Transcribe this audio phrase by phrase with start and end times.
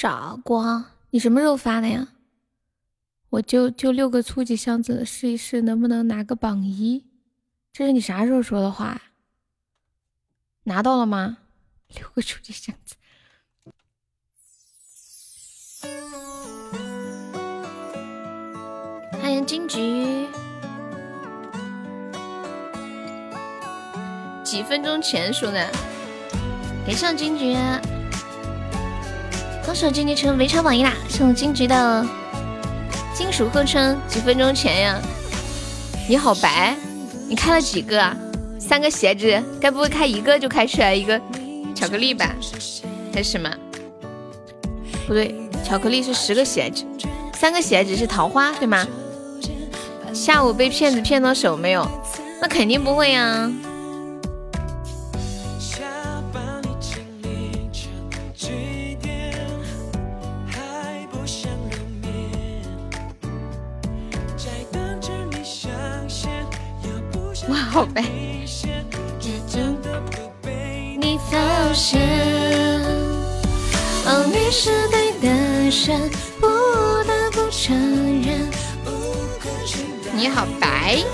[0.00, 2.06] 傻瓜，你什么时候发的呀？
[3.30, 7.04] 我就就六个初级箱子，试一试能不能拿个榜一。
[7.72, 9.02] 这是你啥时候说的话？
[10.62, 11.38] 拿到了吗？
[11.88, 12.94] 六个初级箱子。
[19.20, 20.28] 欢迎金桔。
[24.44, 25.68] 几分钟前说的，
[26.86, 27.58] 给上金桔，
[29.68, 30.94] 恭喜金桔成围场榜一啦！
[31.10, 32.06] 送金桔的
[33.14, 34.98] 金属合成，几分钟前呀？
[36.08, 36.74] 你好白，
[37.28, 38.16] 你开了几个啊？
[38.58, 41.20] 三个鞋子，该不会开一个就开出来一个
[41.74, 42.34] 巧克力吧？
[43.12, 43.50] 还是什么？
[45.06, 46.86] 不对，巧克力是十个鞋子，
[47.34, 48.88] 三个鞋子是桃花，对吗？
[50.14, 51.86] 下午被骗子骗到手没有？
[52.40, 53.52] 那肯定不会呀。
[67.78, 68.02] 好白！
[80.12, 81.04] 你好白！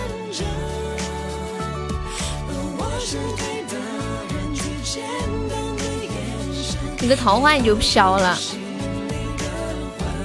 [6.99, 8.39] 你的桃花你就飘了，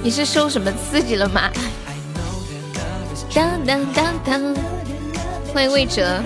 [0.02, 1.50] 你是受什么刺激了吗？
[3.34, 4.79] 当当当当。
[5.52, 6.22] 欢迎魏哲，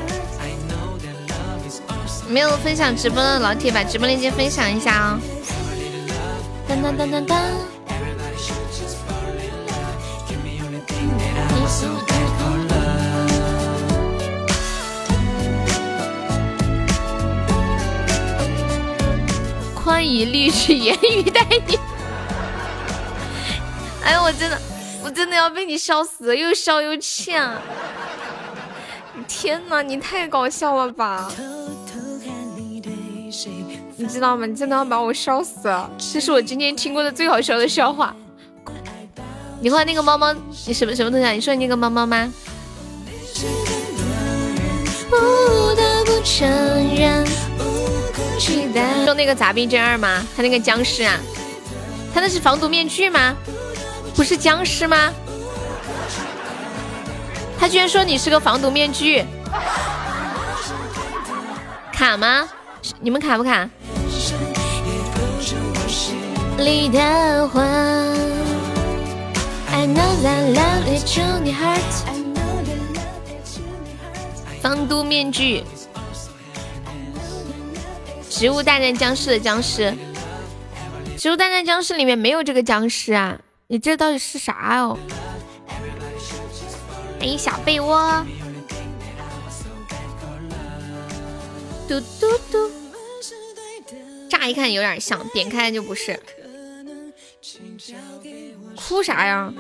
[2.28, 5.18] 没有分享直播的老铁把直播链接分享一下哦。
[6.68, 7.38] 当当当当当。
[19.74, 21.78] 宽以律师言语待你。
[24.02, 24.60] 哎呦，我真的，
[25.02, 27.54] 我真的要被你笑死了，又笑又呛。
[29.26, 31.30] 天哪，你太搞笑了吧！
[33.96, 34.46] 你知道吗？
[34.46, 35.90] 你真的要把我笑死了！
[35.98, 38.14] 这是我今天听过的最好笑的笑话。
[39.60, 40.34] 你画那个猫猫，
[40.66, 41.30] 你什么什么东西啊？
[41.30, 42.32] 你说你那个猫猫吗？
[49.04, 50.26] 说那个杂兵真二吗？
[50.36, 51.18] 他那个僵尸啊？
[52.12, 53.36] 他那是防毒面具吗？
[54.14, 55.12] 不是僵尸吗？
[57.58, 59.24] 他居然说你是个防毒面具，
[61.92, 62.48] 卡吗？
[63.00, 63.68] 你们卡不卡？
[74.60, 75.62] 防毒面具，
[78.30, 79.94] 植物大战僵尸的僵尸，
[81.16, 83.38] 植物大战僵尸里面没有这个僵尸啊！
[83.66, 84.98] 你这到底是啥哦？
[87.26, 88.22] 欢小被窝，
[91.88, 92.70] 嘟嘟嘟，
[94.28, 96.20] 乍一看有点像，点开就不是。
[98.76, 99.50] 哭啥呀？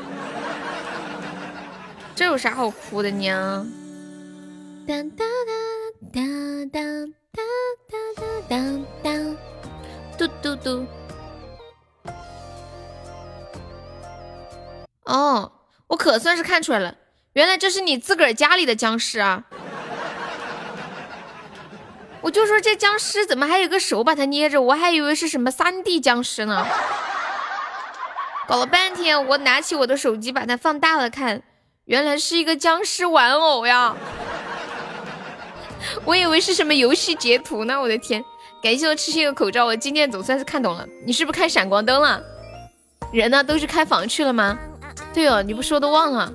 [2.14, 3.66] 这有啥好哭的呢？
[4.86, 5.26] 当当
[6.12, 6.94] 当当当
[7.88, 9.36] 当当当，
[10.18, 10.86] 嘟嘟嘟。
[15.04, 15.50] 哦，
[15.86, 16.94] 我可算是看出来了。
[17.34, 19.42] 原来这是你自个儿家里的僵尸啊！
[22.20, 26.64] 我就说这僵尸怎么还有个手把它捏着，我还以为是什么三 D 僵尸呢。
[28.46, 31.42] 搞了半天，我拿起我的手机把它放大了看，
[31.86, 33.96] 原来是一个僵尸玩偶呀！
[36.06, 38.24] 我以为是什么游戏截图呢，我的天！
[38.62, 40.86] 感谢我痴心的口罩，我今天总算是看懂了。
[41.04, 42.22] 你是不是开闪光灯了？
[43.12, 43.42] 人呢？
[43.42, 44.56] 都是开房去了吗？
[45.12, 46.32] 对哦，你不说都忘了。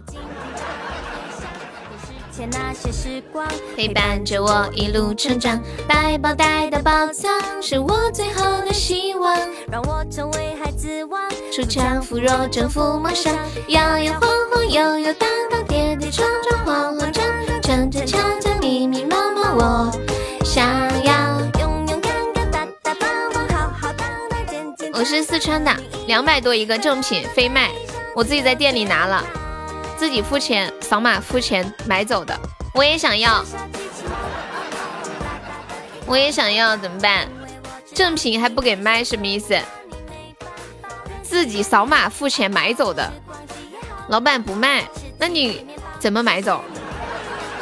[2.47, 7.31] 那些时光陪伴着我一路成长，百宝袋的宝藏
[7.61, 9.35] 是我最后的希望，
[9.71, 11.21] 让我成为孩子王，
[11.51, 13.35] 锄强扶弱，征服梦想，
[13.67, 19.91] 摇摇晃晃，悠悠荡荡，跌跌撞撞，慌慌张张，真真悄悄，密密麻麻，我。
[20.43, 20.65] 想
[21.03, 21.39] 要。
[21.59, 24.91] 勇勇敢敢，大大方方，好好荡荡，简简。
[24.93, 25.71] 我是四川的，
[26.07, 27.69] 两百多一个正品非卖，
[28.15, 29.23] 我自己在店里拿了。
[29.99, 32.33] 自己付钱，扫码付钱买走的，
[32.73, 33.43] 我也想要，
[36.05, 37.27] 我也想要，怎么办？
[37.93, 39.59] 正品还不给卖，什么意思？
[41.21, 43.11] 自己扫码付钱买走的，
[44.07, 44.87] 老板不卖，
[45.17, 45.65] 那你
[45.99, 46.63] 怎么买走？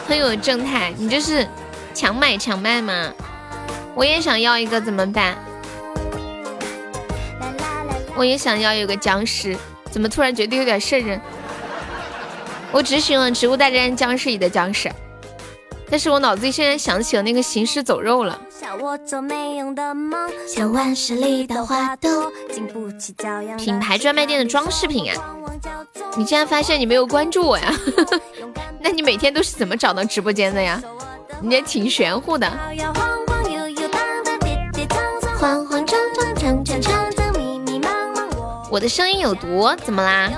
[0.07, 1.47] 很有正态，你这是
[1.95, 3.11] 强买强卖吗？
[3.95, 5.35] 我也想要一个，怎么办？
[8.15, 9.57] 我也想要有个僵尸，
[9.89, 11.19] 怎么突然觉得有点瘆人？
[12.71, 14.91] 我只喜欢《植物大战僵尸》里的僵尸，
[15.89, 18.39] 但是我脑子里现在想起了那个行尸走肉了。
[23.57, 25.35] 品牌专卖店的装饰品啊！
[26.17, 27.73] 你竟然发现你没有关注我呀？
[28.81, 30.81] 那你每天都是怎么找到直播间的呀？
[31.41, 32.51] 你也挺玄乎的。
[38.69, 40.29] 我的声音有毒，怎么啦？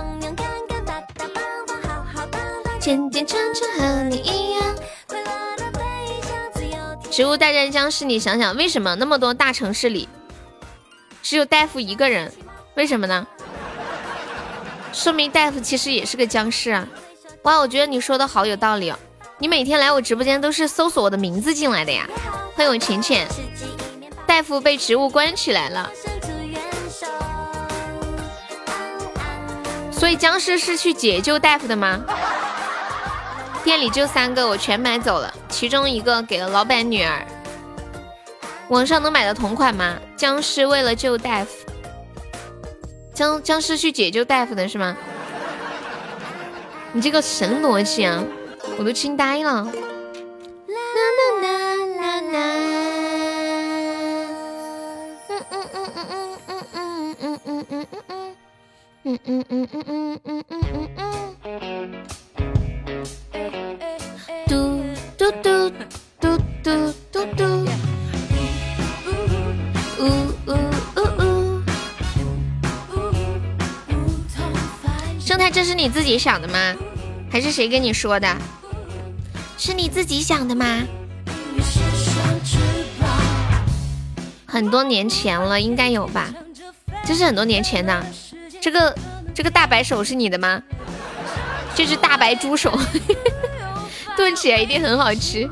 [7.12, 10.08] 植物大战僵尸，你想想，为什么那么多大城市里
[11.22, 12.32] 只有大夫一个人？
[12.76, 13.28] 为什么呢？
[14.94, 16.88] 说明大夫其实也是个僵尸啊！
[17.44, 18.98] 哇，我觉得你说的好有道理哦。
[19.38, 22.08] 你每天来我直播间都是搜索我的名字进来的呀？
[22.56, 23.28] 欢迎我浅浅。
[24.26, 25.92] 大夫被植物关起来了，
[29.92, 32.02] 所以僵尸是去解救大夫的吗？
[33.70, 37.24] 店里就三个，我全买走了，其中一个给了老板女儿。
[38.70, 39.96] 网上能买到同款吗？
[40.18, 41.52] 僵尸为了救大夫，
[43.14, 44.98] 僵僵尸去解救大夫的是吗？
[46.94, 48.24] 你这个神逻辑啊，
[48.80, 49.68] 我都惊呆了。
[49.68, 49.78] 嗯
[55.52, 55.94] 嗯嗯
[59.04, 60.20] 嗯嗯嗯嗯
[61.44, 62.19] 嗯嘟
[66.62, 67.44] 嘟嘟嘟嘟，
[70.00, 70.04] 呜
[70.46, 70.52] 呜
[70.96, 71.62] 呜呜。
[75.20, 76.76] 生态，这是你自己想的吗？
[77.32, 78.36] 还是谁跟你说的？
[79.58, 80.84] 是你自己想的吗？
[84.46, 86.28] 很多年前了，应该有吧？
[87.06, 88.06] 这是很多年前的。
[88.60, 88.94] 这个
[89.34, 90.62] 这个大白手是你的吗？
[91.74, 92.78] 这只大白猪手，
[94.18, 95.50] 炖起来一定很好吃。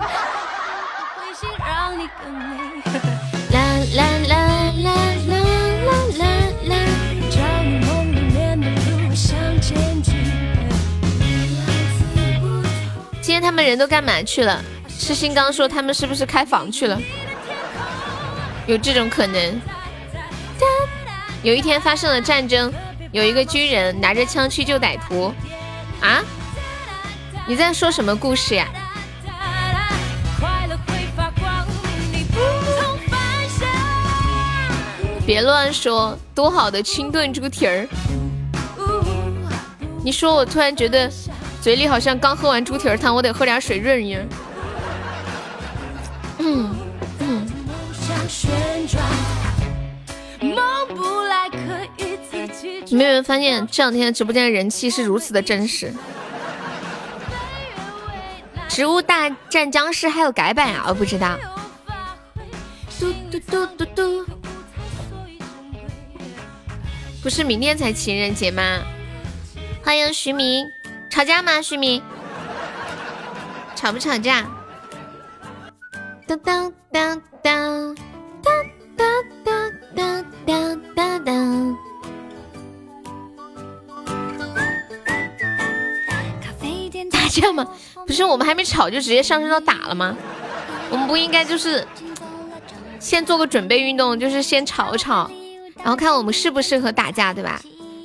[13.21, 14.63] 今天他们人都干嘛去了？
[14.99, 16.99] 痴心刚说他们是不是开房去了？
[18.65, 19.61] 有这种可能。
[21.43, 22.73] 有一天发生了战争。
[23.13, 25.33] 有一个军人拿着枪去救歹徒，
[26.01, 26.21] 啊？
[27.47, 28.67] 你在说什么故事呀？
[35.27, 37.85] 别乱说，多好的清炖猪蹄儿！
[40.01, 41.11] 你说我突然觉得
[41.61, 44.21] 嘴里好像刚喝完猪蹄儿汤，我得喝点水润一样。
[46.37, 46.73] 嗯
[47.19, 47.45] 嗯。
[52.89, 55.93] 你们有没有发现这两天直播间的人气是如此的真实？
[58.69, 60.85] 植物大战僵尸还有改版啊？
[60.87, 61.37] 我不知道。
[62.97, 64.25] 嘟嘟嘟嘟嘟，
[67.27, 68.81] 不是明天才情人节吗？
[69.83, 70.65] 欢迎徐明，
[71.09, 71.61] 吵架吗？
[71.61, 72.01] 徐明，
[73.75, 74.47] 吵不吵架？
[76.25, 77.95] 当当当当
[78.45, 78.55] 当
[78.95, 79.23] 当
[79.93, 81.77] 当当当当。
[87.11, 87.67] 打架吗？
[88.07, 90.15] 不是我们还没吵就直接上升到打了吗？
[90.89, 91.85] 我们不应该就是
[93.01, 95.29] 先做个准备运动，就是先吵吵，
[95.79, 97.61] 然后看我们适不适合打架，对吧？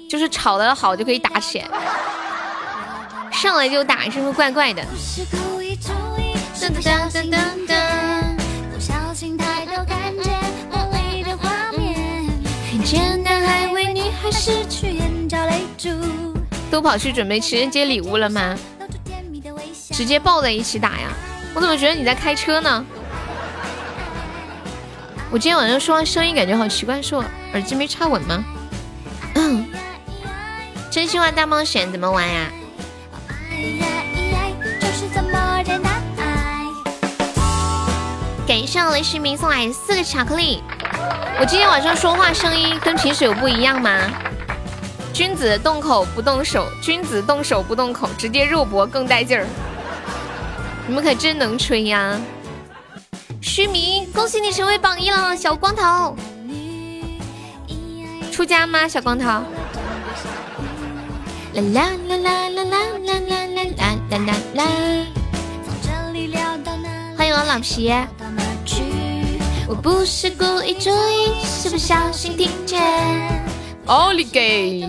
[0.09, 1.69] 就是吵得好就可以打起来，
[3.33, 4.85] 上来就打是不是怪怪的？
[16.71, 18.57] 都跑去准备情人节礼物了吗？
[19.91, 21.09] 直接抱在一起打呀！
[21.55, 22.85] 我怎么觉得你在开车呢？
[25.33, 27.25] 我今天晚上说话声音感觉好奇怪，是我
[27.55, 28.45] 耳机没插稳吗？
[30.91, 32.51] 真心话大冒险怎么玩呀？
[38.47, 40.63] 感谢我雷世明送来四个巧克力。
[41.41, 43.99] 我今天晚上说话声音跟平时有不一样吗？
[45.15, 49.47] 君子动口不动手，君子动手不动口，直接肉搏更带劲儿。
[50.87, 52.21] 你们可真能吹呀！
[53.43, 56.17] 虚名，恭喜你成为榜一了，小光头。
[58.31, 59.27] 出家吗，小光头？
[59.27, 59.43] 啦
[61.75, 63.67] 啦啦啦啦啦啦啦啦
[64.09, 64.65] 啦啦啦！
[67.17, 67.93] 欢迎我老皮。
[69.69, 72.81] 我不是故意注意，是不小心听见。
[73.87, 74.89] 奥利给，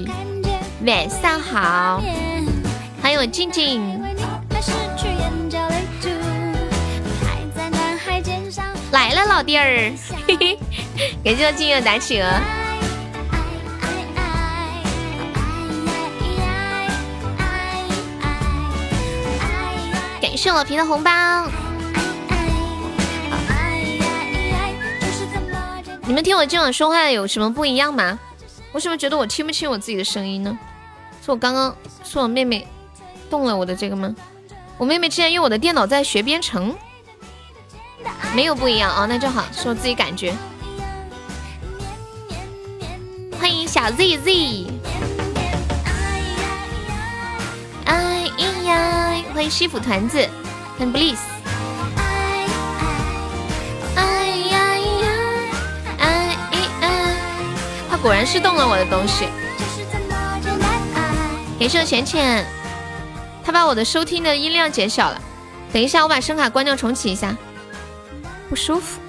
[0.85, 2.03] 晚上好，
[3.01, 3.81] 欢迎我静静。
[8.93, 9.91] 来了，老弟儿，
[10.27, 10.59] 嘿嘿，
[11.23, 12.29] 感谢我静友打企鹅。
[20.21, 21.11] 感谢我皮的红包。
[26.05, 28.19] 你们听我今晚说话有什么不一样吗？
[28.73, 30.55] 为什么觉得我听不清我自己的声音呢？
[31.25, 32.67] 是我刚刚是我妹妹
[33.27, 34.15] 动了我的这个吗？
[34.77, 36.75] 我妹妹之前用我的电脑在学编程。
[38.35, 40.33] 没有不一样哦，那就好，是我自己感觉。
[43.39, 44.67] 欢迎小 Z Z，
[47.85, 48.29] 哎
[48.63, 50.17] 呀，欢迎西府团子，
[50.77, 51.19] 欢迎 Bliss。
[53.95, 55.07] 哎呀呀，
[55.99, 56.07] 哎
[56.81, 57.15] 呀，
[57.89, 59.27] 他果然是动了我的东西。
[61.59, 62.45] 感谢浅浅，
[63.43, 65.21] 他把我的收听的音量减小了。
[65.71, 67.35] 等一下，我把声卡关掉，重启一下。
[68.53, 69.01] 不舒服。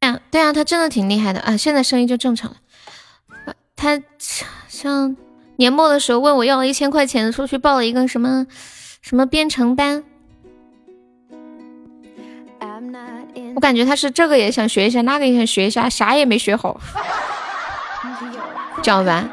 [0.00, 1.54] 对啊，对啊，他真的挺厉害的啊！
[1.54, 2.56] 现在声音就正常了。
[3.82, 4.00] 他
[4.68, 5.16] 像
[5.56, 8.46] 年末的时候问我要了一千块钱，说去报了一个什么
[9.00, 10.04] 什么编程班。
[13.56, 16.80] 我感觉他是这个也想学一下，那个也想学一下，啥也没学好。
[18.82, 19.28] 讲完，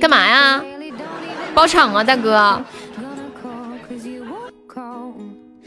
[0.00, 0.64] 干嘛呀？
[1.54, 2.64] 包场啊，大哥。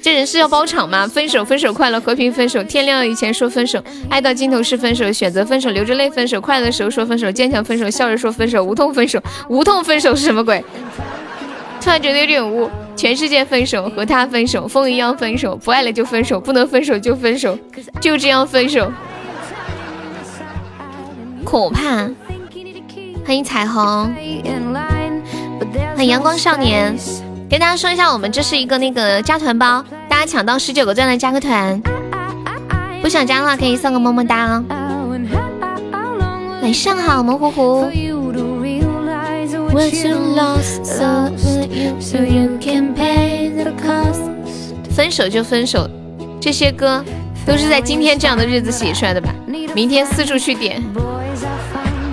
[0.01, 1.05] 这人是要包场吗？
[1.07, 2.63] 分手，分手快乐，和平分手。
[2.63, 10.63] 天亮以前说分手，爱到尽头是分手，选择分手，流着泪分手，快乐的时候说分手，坚强分手，笑着说分手，无痛分手，无痛分手是什么鬼？
[11.81, 17.57] 突然觉得有点污，全世界分手，和他分手，风一样分手，不爱了就分手，不能分手就分手，
[17.99, 18.91] 就这样分手，
[21.43, 22.09] 可怕。
[23.25, 24.11] 欢迎彩虹，
[25.95, 26.95] 欢迎阳光少年。
[27.49, 31.81] 跟大家说一下，我们这是一个那个加团包，大家抢到十九个钻的加个团，
[33.01, 34.63] 不想加的话可以送个么么哒哦。
[36.61, 37.89] 晚上好，模糊糊。
[44.95, 45.89] 分手就分手，
[46.39, 47.03] 这些歌
[47.47, 49.33] 都是在今天这样的日子写出来的吧？
[49.73, 50.83] 明天四处去点，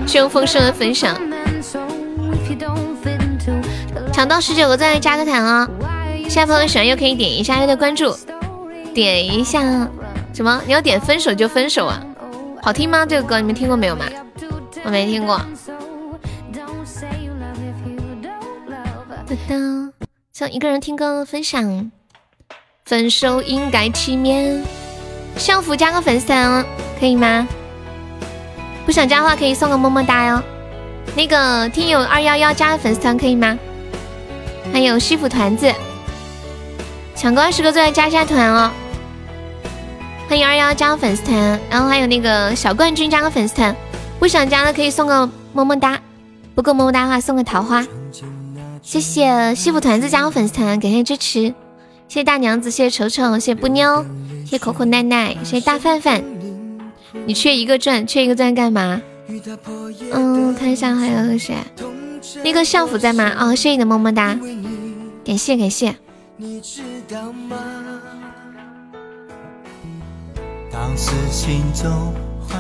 [0.07, 1.15] 希望丰盛的分享。
[4.17, 5.69] 抢到十九个赞，加个团哦！
[6.23, 8.17] 现在朋友喜欢又可以点一下又的关注，
[8.95, 9.61] 点一下
[10.33, 10.59] 什么？
[10.65, 12.03] 你要点分手就分手啊？
[12.63, 13.05] 好听吗？
[13.05, 14.07] 这个歌你们听过没有吗？
[14.85, 15.39] 我没听过。
[20.33, 21.91] 想一个人听歌分享，
[22.87, 24.65] 分手应该体面。
[25.37, 26.65] 相福加个粉丝团哦
[26.99, 27.47] 可以吗？
[28.87, 30.43] 不想加的话可以送个么么哒哟。
[31.15, 33.59] 那个听友二幺幺加个粉丝团可以吗？
[34.73, 35.73] 还有西府团子，
[37.15, 38.71] 抢够二十个钻加下团哦！
[40.29, 43.75] 欢迎二幺加个粉丝团，然后还有那个小冠军加个粉丝团，
[44.19, 45.99] 不想加的可以送个么么哒，
[46.55, 47.87] 不够么么哒的话送个桃花。
[48.83, 51.55] 谢谢西府团子加个粉丝团，感谢支持，
[52.09, 54.05] 谢谢大娘子，谢谢丑丑，谢谢不妞，
[54.45, 56.23] 谢谢口口奈奈，谢谢大范范。
[57.25, 59.01] 你缺一个钻，缺一个钻干嘛？
[60.13, 61.55] 嗯，看一下还有谁。
[62.43, 63.33] 那个相府在吗？
[63.39, 64.39] 哦，谢谢你的么么哒，
[65.25, 65.95] 感谢感谢。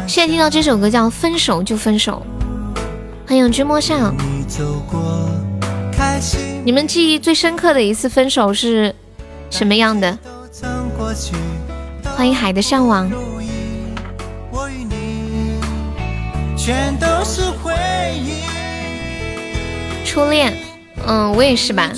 [0.07, 2.25] 现在听到这首歌叫《分手就分手》，
[3.29, 4.15] 欢迎君莫上。
[6.65, 8.95] 你们记忆最深刻的一次分手是
[9.51, 10.19] 什么样的？
[12.17, 13.11] 欢迎海的上网。
[20.17, 20.51] 初恋，
[21.07, 21.93] 嗯，我也是吧。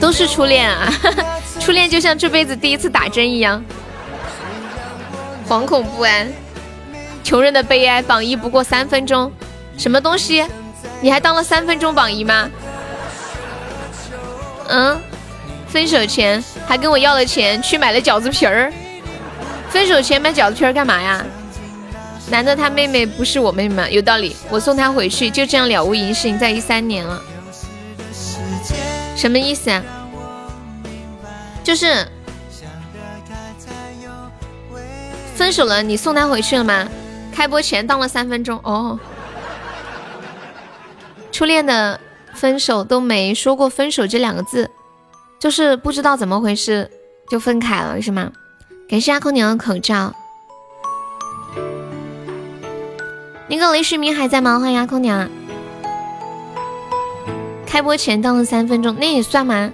[0.00, 0.88] 都是初恋啊，
[1.58, 3.60] 初恋就像这辈子第一次打针一样，
[5.48, 6.32] 惶恐不安。
[7.24, 9.32] 穷人的悲哀，榜一不过三分钟，
[9.76, 10.46] 什么东西？
[11.00, 12.48] 你还当了三分钟榜一吗？
[14.68, 14.96] 嗯，
[15.66, 18.72] 分手前还跟我要了钱去买了饺子皮儿。
[19.70, 21.24] 分手前买饺子皮儿干嘛呀？
[22.30, 23.88] 难道他妹妹不是我妹妹吗？
[23.88, 27.20] 有道理，我送她回去，就这样了无音讯，在一三年了。
[29.16, 29.82] 什么意思啊？
[31.64, 32.06] 就是
[35.34, 36.88] 分手了，你送她回去了吗？
[37.32, 38.98] 开播前当了三分钟哦。
[41.32, 41.98] 初恋的
[42.34, 44.70] 分手都没说过分手这两个字，
[45.38, 46.90] 就是不知道怎么回事
[47.28, 48.30] 就分开了，是吗？
[48.90, 50.12] 感谢阿空娘的口罩。
[53.46, 54.58] 那个雷旭明还在吗？
[54.58, 55.30] 欢迎阿空娘。
[57.64, 59.70] 开播前当了三分钟，那也算吗？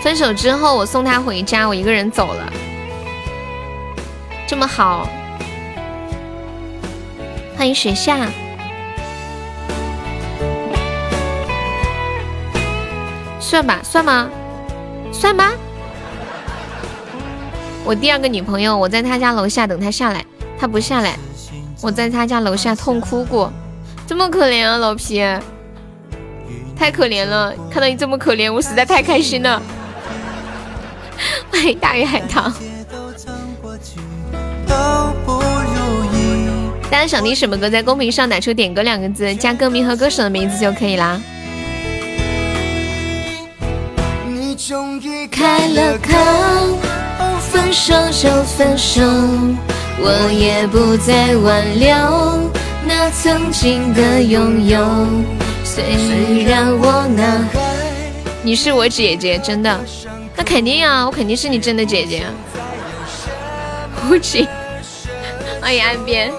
[0.00, 2.52] 分手之后我送他回家，我一个人走了，
[4.48, 5.08] 这么好。
[7.56, 8.26] 欢迎雪夏，
[13.46, 14.28] 算吧，算吗？
[15.12, 15.52] 算吧。
[17.84, 20.26] 我第二个女朋友，我在她家楼下等她下来，
[20.58, 21.16] 她不下来，
[21.80, 23.52] 我在她家楼下痛哭过，
[24.04, 25.22] 这么可怜啊，老皮，
[26.76, 27.54] 太可怜了！
[27.70, 29.62] 看到你这么可怜，我实在太开心了。
[31.48, 32.52] 欢迎大鱼海棠。
[36.90, 41.20] 大家想听什么歌，在公屏上打出“点歌”两个字，加歌名和歌手的名字就可以啦。
[45.30, 46.12] 开了口，
[47.38, 49.00] 分手就分手，
[50.00, 52.50] 我也不再挽留
[52.84, 54.84] 那曾经的拥有。
[55.62, 57.48] 虽然我那，
[58.42, 59.80] 你是我姐姐，真的，
[60.34, 62.26] 那肯定啊，我肯定是你真的姐姐。
[64.10, 64.48] 无情，
[65.60, 66.32] 欢迎岸边。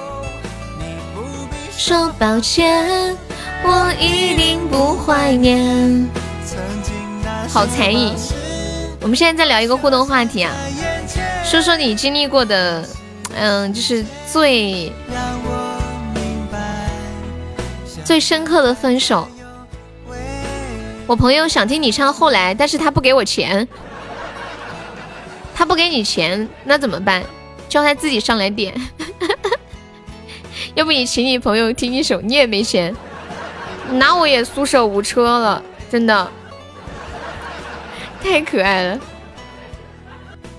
[1.77, 3.15] 说抱歉，
[3.63, 6.09] 我一定不怀念。
[7.49, 8.13] 好残忍！
[9.01, 10.53] 我们现在在聊一个互动话题啊，
[11.43, 12.87] 说说你经历过的，
[13.35, 14.91] 嗯，就是最
[18.03, 19.27] 最深刻的分手。
[21.07, 23.67] 我朋友想听你唱《后来》，但是他不给我钱，
[25.55, 27.23] 他不给你钱，那怎么办？
[27.69, 28.73] 叫他自己上来点。
[30.75, 32.93] 要不你请你朋友听一首，你也没钱，
[33.93, 36.31] 那我也束手无策了，真的，
[38.27, 38.99] 太可爱了。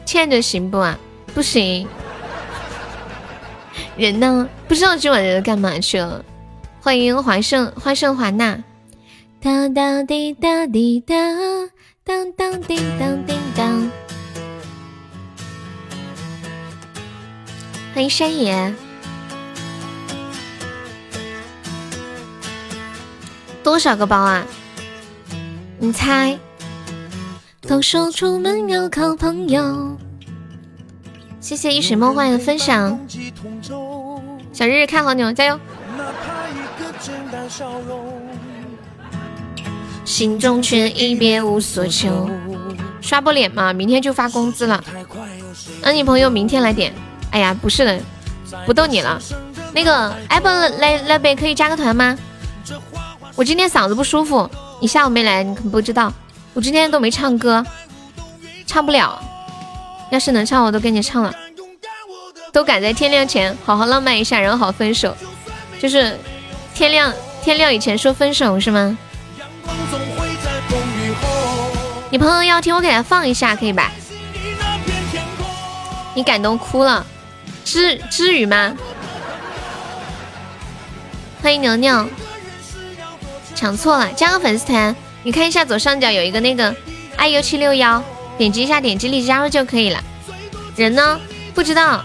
[0.06, 0.98] 欠着行不啊？
[1.34, 1.86] 不行。
[3.94, 4.48] 人呢？
[4.66, 6.24] 不知道今晚人干嘛去了。
[6.80, 8.58] 欢迎华盛华盛华纳。
[9.38, 11.14] 哒哒滴答滴答，
[12.04, 13.90] 当当叮当叮当。
[17.92, 18.74] 欢迎山野。
[23.62, 24.46] 多少个包啊？
[25.78, 26.38] 你猜。
[27.62, 29.96] 都说出门要靠朋友。
[31.40, 32.98] 谢谢一水梦幻的分享。
[34.52, 35.58] 小日日看好你，加油！
[40.04, 42.30] 心中却已别无所求。
[43.00, 43.72] 刷波脸吗？
[43.72, 44.82] 明天就发工资了。
[45.82, 46.94] 那你朋友明天来点。
[47.30, 48.00] 哎呀，不是的，
[48.66, 49.20] 不逗你了。
[49.74, 52.16] 那个 apple 来来北可以加个团吗？
[53.34, 54.48] 我今天嗓子不舒服，
[54.80, 56.12] 你下午没来，你可能不知道。
[56.54, 57.64] 我今天都没唱歌，
[58.66, 59.20] 唱不了。
[60.10, 61.34] 要是能唱，我都给你唱了。
[62.52, 65.16] 都赶在天亮前好好浪漫一下，然后好分手。
[65.80, 66.18] 就是
[66.74, 68.98] 天亮天亮以前说分手是吗？
[72.10, 73.92] 你朋友要听，我给他放一下，可以吧？
[76.14, 77.06] 你感动哭了，
[77.64, 78.74] 至至于吗？
[81.42, 82.08] 欢迎牛牛。
[83.54, 86.74] 抢错了，加个粉丝团，你看一下左上角有一个那个
[87.18, 88.02] iu 七六幺，
[88.36, 90.02] 点击一下，点击立即加入就可以了。
[90.76, 91.20] 人呢？
[91.54, 92.04] 不知道。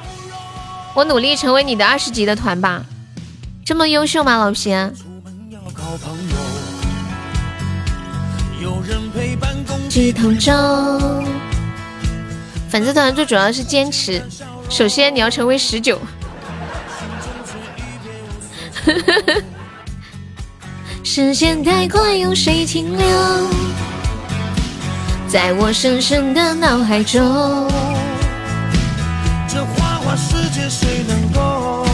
[0.95, 2.83] 我努力成为你的二十级的团吧。
[3.65, 4.71] 这么优秀吗，老皮？
[12.69, 14.21] 粉丝团最主要是坚持，
[14.69, 15.99] 首先你要成为十九。
[21.05, 23.05] 时间太快，有谁停留
[25.27, 27.21] 在我深深的脑海中？
[29.49, 31.29] 这花花世界谁能？
[31.33, 31.85] 够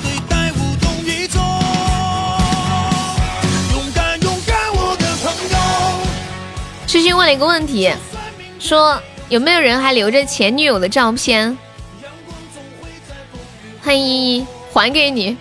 [0.00, 1.42] 对待无动于衷。
[3.72, 5.58] 勇敢勇敢，我的朋友。
[6.86, 7.92] 痴心问了一个问题，
[8.60, 11.58] 说有没有人还留着前女友的照片？
[13.82, 15.36] 欢迎依依，还给你。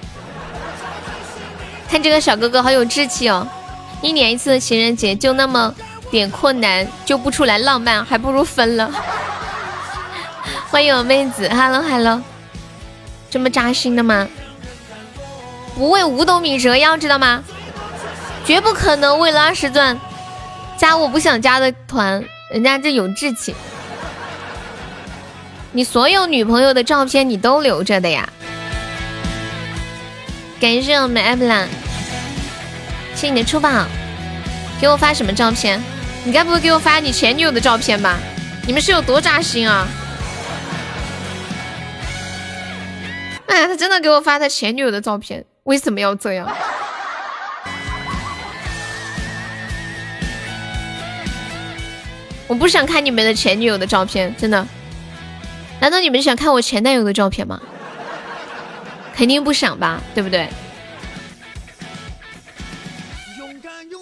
[1.90, 3.48] 看这个小哥哥好有志气哦！
[4.02, 5.74] 一年一次的情人节就那么
[6.12, 8.92] 点困难就不出来浪漫，还不如分了。
[10.70, 12.22] 欢迎我妹子，Hello Hello，
[13.30, 14.28] 这么扎心的吗？
[15.76, 17.44] 不为五斗米折腰，知道吗？
[18.46, 20.00] 绝不可能为了二十钻
[20.78, 23.56] 加我不想加的团，人家这有志气。
[25.72, 28.30] 你所有女朋友的照片你都留着的呀？
[30.66, 31.70] 感谢我们艾布兰，
[33.14, 33.86] 谢谢你的出宝。
[34.82, 35.80] 给我发什么照片？
[36.24, 38.18] 你该不会给我发你前女友的照片吧？
[38.66, 39.88] 你们是有多扎心啊？
[43.46, 46.52] 哎，他真的给我发他前女友的照片，为什么要这样？
[52.48, 54.66] 我不想看你们的前女友的照片，真的。
[55.80, 57.62] 难道你们想看我前男友的照片吗？
[59.16, 60.50] 肯定不想吧，对不对？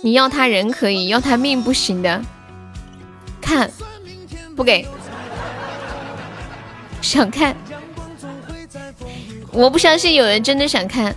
[0.02, 2.22] 你要他人可以，要他命不行的。
[3.40, 3.70] 看，
[4.56, 4.88] 不给。
[7.02, 7.56] 想看，
[9.52, 11.16] 我不相信有人真的想看。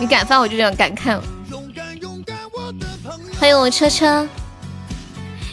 [0.00, 1.20] 你敢发我就想敢看。
[3.38, 4.26] 欢迎我车车。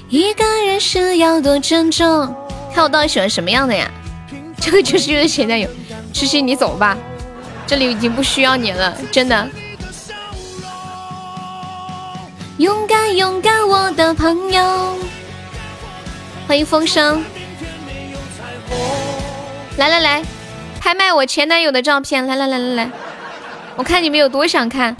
[0.09, 2.35] 一个人是要多珍重。
[2.73, 3.89] 看我到底喜欢什么样的呀？
[4.61, 5.69] 这个就是你的前男友。
[6.13, 6.97] 痴心，你走吧，
[7.67, 9.47] 这里已经不需要你了，真的。
[12.57, 14.97] 勇敢勇敢，我的朋友。
[16.47, 17.23] 欢迎风声。
[19.77, 20.23] 来来来，
[20.79, 22.25] 拍卖我前男友的照片。
[22.25, 22.89] 来来来来来，
[23.75, 24.95] 我看你们有多想看。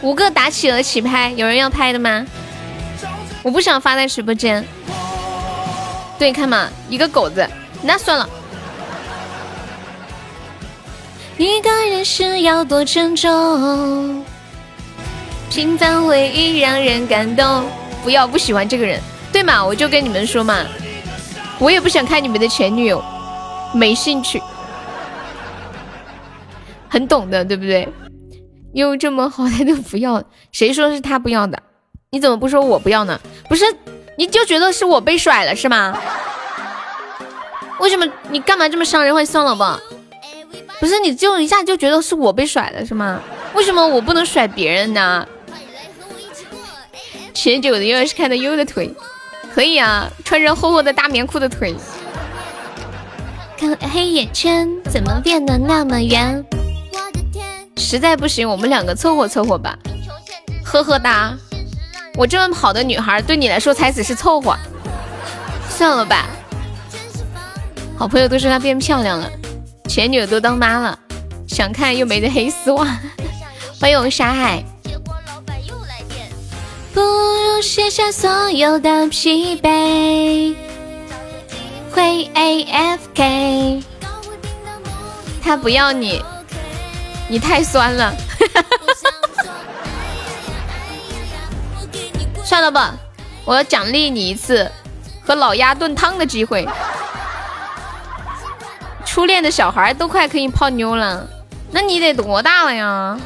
[0.00, 2.24] 五个打企鹅起拍，有人要拍的吗？
[3.42, 4.64] 我不想发在直播间。
[6.18, 7.44] 对，看嘛，一个狗子，
[7.82, 8.28] 那算了。
[11.38, 14.24] 一个人是要多珍重，
[15.50, 17.64] 平凡回忆让人感动。
[18.04, 19.00] 不要不喜欢这个人，
[19.32, 19.64] 对嘛？
[19.64, 20.64] 我就跟你们说嘛，
[21.58, 23.02] 我也不想看你们的前女友，
[23.72, 24.42] 没兴趣。
[26.88, 27.88] 很懂的，对不对？
[28.74, 31.58] 又这么好，他都不要，谁说是他不要的？
[32.10, 33.20] 你怎么不说我不要呢？
[33.48, 33.64] 不是，
[34.18, 35.96] 你就觉得是我被甩了是吗？
[37.82, 38.06] 为什么？
[38.30, 39.12] 你干嘛这么伤人？
[39.12, 39.76] 话算了吧。
[40.78, 43.20] 不是，你就一下就觉得是我被甩了是吗？
[43.54, 45.26] 为什么我不能甩别人呢？
[47.34, 48.94] 前久的又是看到优的腿，
[49.52, 51.74] 可以啊，穿着厚厚的大棉裤的腿。
[53.58, 56.44] 看黑眼圈怎么变得那么圆？
[57.76, 59.76] 实在不行，我们两个凑合凑合吧。
[60.64, 61.36] 呵呵哒，
[62.14, 64.56] 我这么好的女孩，对你来说才只是凑合。
[65.68, 66.28] 算了吧，
[68.02, 69.30] 好朋友都说她变漂亮了，
[69.88, 70.98] 前女友都当妈了，
[71.46, 72.98] 想看又没得黑丝袜。
[73.80, 74.60] 欢迎我们沙海。
[76.92, 80.56] 不如卸下所有的疲惫，
[81.92, 83.80] 回 A F K。
[85.40, 86.20] 他不要你。
[87.28, 88.12] 你太酸了，
[92.42, 92.96] 算了吧，
[93.44, 94.68] 我要奖励你一次
[95.24, 96.66] 和老鸭炖汤的机会。
[99.12, 101.28] 初恋的小孩都快可以泡妞了，
[101.70, 103.20] 那你得多大了呀？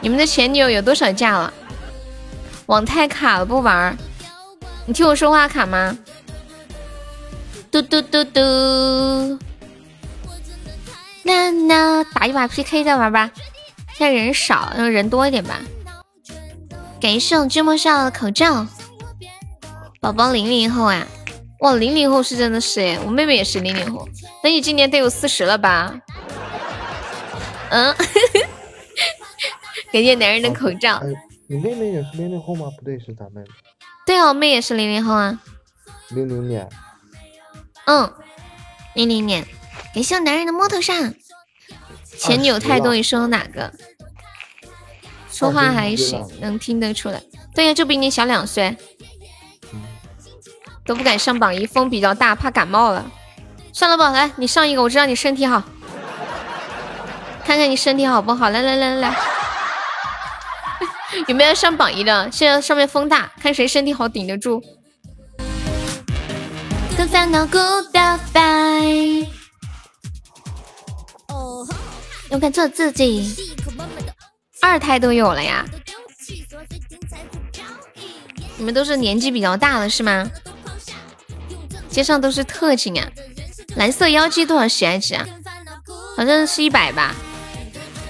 [0.00, 1.52] 你们的前女友有多少架了？
[2.66, 3.98] 网太卡了，不玩。
[4.86, 5.98] 你听我说话卡吗？
[7.72, 9.36] 嘟嘟嘟嘟。
[11.24, 13.32] 那那打一把 PK 再玩吧，
[13.94, 15.60] 现在人少，让人多一点吧。
[17.00, 18.64] 感谢我芝麻少的口罩，
[20.00, 21.04] 宝宝零零后啊，
[21.60, 24.08] 哇，零零后是真的是哎，我妹妹也是零零后，
[24.42, 26.00] 那你今年得有四十了吧？
[27.70, 27.94] 嗯，
[29.92, 31.02] 感谢男人的口罩。
[31.46, 32.70] 你妹妹也是零零后吗？
[32.78, 33.46] 不对，是咱妹妹。
[34.06, 35.38] 对啊，我妹也是零零后啊。
[36.08, 36.68] 零零年。
[37.86, 38.12] 嗯，
[38.94, 39.46] 零零年。
[39.94, 41.14] 感谢男人的摸头上，
[42.16, 43.72] 前女友太多，你说哪个？
[45.30, 47.22] 说话还行，能听得出来。
[47.54, 48.76] 对呀，就比你小两岁，
[50.84, 53.04] 都不敢上榜一，风比较大，怕感冒了。
[53.72, 55.62] 算了吧，来你上一个，我知道你身体好，
[57.44, 58.50] 看看你身体好不好。
[58.50, 59.16] 来来来来来，
[61.28, 62.30] 有没有上榜一的？
[62.32, 64.62] 现在上面风大，看谁身体好顶得住。
[66.96, 69.26] 跟烦恼 goodbye。
[72.30, 73.56] 勇敢做自己，
[74.62, 75.64] 二胎都有了呀！
[78.56, 80.30] 你们都是年纪比较大了是吗？
[81.90, 83.08] 街上都是特警啊！
[83.76, 85.26] 蓝色妖姬多少喜爱值啊？
[86.16, 87.14] 好像是一百吧？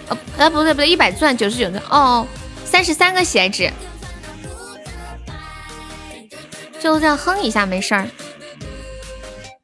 [0.08, 2.26] 哦，啊不对不对，一百钻九十九钻哦，
[2.64, 3.72] 三十三个喜爱值，
[6.80, 8.08] 就这样哼一下没事儿。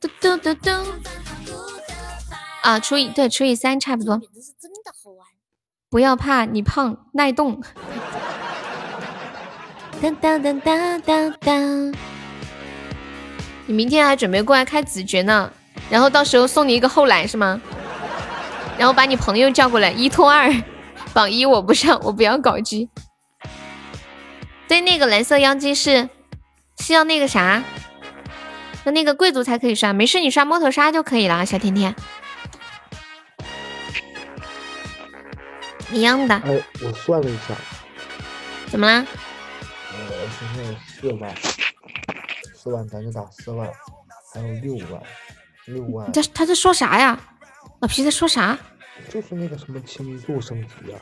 [0.00, 0.70] 嘟嘟嘟嘟，
[2.62, 4.20] 啊，除以对除以三差不多。
[5.88, 7.62] 不要怕，你胖耐冻。
[10.02, 11.94] 当当当当当当，
[13.66, 15.52] 你明天还准备过来开子爵呢，
[15.90, 17.60] 然后到时候送你一个后来是吗？
[18.78, 20.54] 然后把你朋友叫过来，一拖二，
[21.12, 22.88] 榜一我不上，我不要搞基。
[24.68, 26.08] 对，那个蓝色妖姬是
[26.78, 27.62] 是要那个啥，
[28.84, 31.94] 那那个贵族才可以刷，没事你刷摸头杀就可以了，小甜甜。
[35.90, 36.34] 一样的。
[36.34, 37.54] 哎，我算了一下，
[38.66, 39.06] 怎么啦？
[39.92, 39.98] 呃，
[40.38, 41.34] 现在四万，
[42.66, 43.70] 四万咱就打四万，
[44.34, 45.00] 还有六万，
[45.66, 46.10] 六万。
[46.10, 47.16] 他他在说啥呀？
[47.78, 48.58] 老皮在说啥？
[49.08, 50.98] 就是那个什么亲密度升级啊。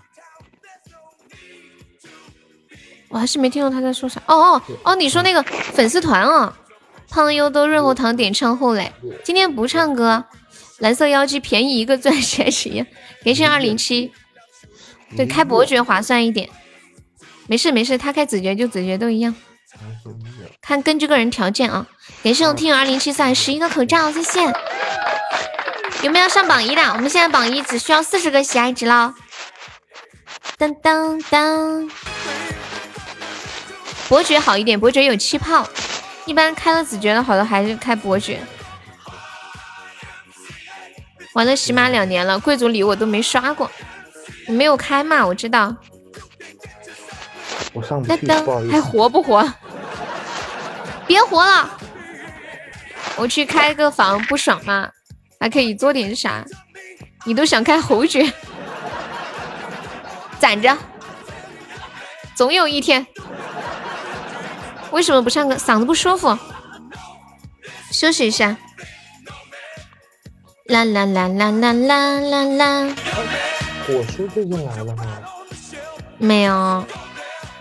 [3.09, 4.21] 我还是没听懂他在说啥。
[4.27, 6.55] 哦哦哦，你说那个粉丝团啊？
[7.09, 8.93] 胖优都润喉糖点唱后嘞，
[9.25, 10.27] 今天不唱歌。
[10.81, 12.85] 蓝色妖姬便宜一个钻石十一，
[13.23, 14.13] 连胜二零七。
[15.17, 16.51] 对，开伯爵划算一点。
[17.47, 19.35] 没事没事，他开子爵就子爵都一样。
[20.67, 21.87] 看根据个人条件啊。
[22.23, 24.41] 感谢我听友二零七三十一个口罩，谢谢。
[26.03, 26.83] 有没有上榜一的？
[26.95, 29.15] 我们现在榜一只需要四十个喜爱值了。
[30.57, 31.91] 当当当。
[34.09, 35.69] 伯爵好一点，伯爵有气泡。
[36.25, 38.41] 一般开了子爵的好多还是开伯爵。
[41.35, 43.71] 玩了起码两年了，贵族礼我都没刷过。
[44.49, 45.27] 你没有开嘛？
[45.27, 45.77] 我知道。
[47.75, 48.73] 我上不去，不好意思。
[48.73, 49.53] 还活不活？
[51.07, 51.79] 别活了！
[53.17, 54.91] 我去开个房不爽吗？
[55.39, 56.45] 还可以做点啥？
[57.25, 58.33] 你都想开侯爵？
[60.39, 60.77] 攒着，
[62.35, 63.07] 总有一天。
[64.91, 65.55] 为什么不唱歌？
[65.57, 66.39] 嗓子不舒服，
[67.91, 68.57] 休息一下。
[70.67, 72.95] 啦啦啦啦啦啦啦啦。
[73.87, 75.05] 火叔最近来了吗？
[76.19, 76.85] 没有，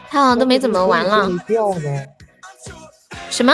[0.09, 1.27] 他好像都没怎么玩了。
[1.47, 2.05] 掉呢？
[3.33, 3.51] 什么？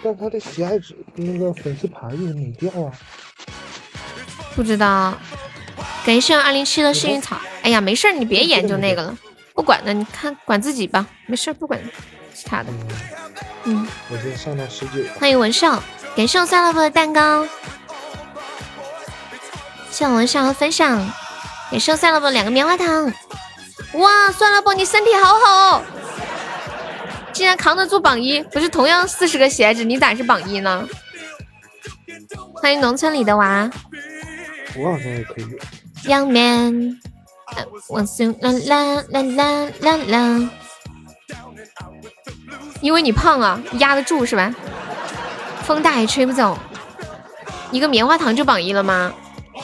[0.00, 2.92] 但他的喜爱值那个粉丝牌也没掉啊。
[4.54, 5.12] 不知道。
[6.06, 7.36] 感谢二零七的幸运草。
[7.62, 9.18] 哎呀，没事你别研究那个了，
[9.54, 11.80] 不管了，你看管自己吧，没事不管
[12.32, 12.66] 其他的。
[13.64, 13.84] 嗯。
[14.08, 15.02] 我先上到十九。
[15.18, 15.82] 欢迎文少，
[16.14, 17.44] 感谢我酸萝卜的蛋糕。
[19.90, 21.04] 谢文少的分享。
[21.72, 23.12] 也剩下了不两个棉花糖，
[23.94, 24.30] 哇！
[24.30, 25.82] 算了不，你身体好好，
[27.34, 30.88] 竟然扛得住榜一，不是同样四十个鞋子，你咋是榜一呢？
[32.54, 33.68] 欢迎农村里的娃，
[34.76, 35.46] 我好像也可以。
[36.04, 36.98] 凉 man，
[37.88, 40.50] 我送啦啦啦啦啦啦，
[42.80, 44.54] 因为你胖啊，压得住是吧？
[45.64, 46.56] 风大也吹不走，
[47.72, 49.12] 一个棉花糖就榜一了吗？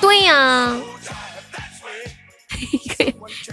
[0.00, 0.76] 对呀。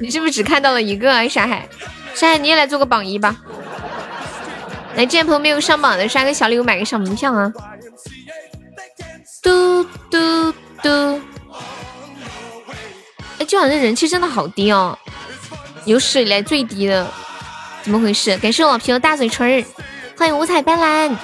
[0.01, 1.67] 你是不是只看到了一个沙海？
[2.13, 3.35] 沙海，你也来做个榜一吧。
[4.97, 7.53] 来，见朋友没有上榜的，刷个小礼物，买个小门票啊！
[9.43, 11.21] 嘟嘟嘟！
[13.37, 14.97] 哎，今晚这人气真的好低哦，
[15.85, 17.07] 有史以来最低的，
[17.83, 18.35] 怎么回事？
[18.39, 19.63] 感谢我老皮的大嘴唇儿，
[20.17, 21.15] 欢迎五彩斑斓。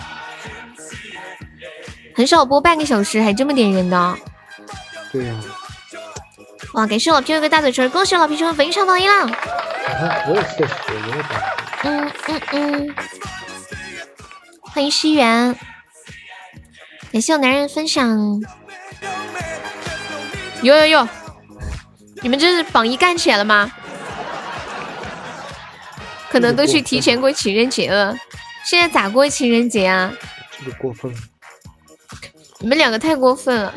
[2.16, 4.16] 很少播半个小时还这么点人呢。
[5.12, 5.34] 对呀。
[6.74, 6.86] 哇！
[6.86, 9.14] 感谢老皮有个大嘴唇，恭喜老皮成为本场榜一了。
[10.28, 11.24] 我也是，我也
[11.86, 12.96] 嗯嗯嗯。
[14.74, 15.56] 欢迎西元，
[17.12, 18.42] 感谢我男人分享。
[20.64, 21.08] 有有有，
[22.24, 23.72] 你们这是榜一干起来了吗？
[26.28, 28.18] 可能都去提前过情人节了。
[28.66, 30.12] 现在咋过情人节啊？
[30.58, 31.14] 这个过分。
[32.58, 33.72] 你们两个太过分了。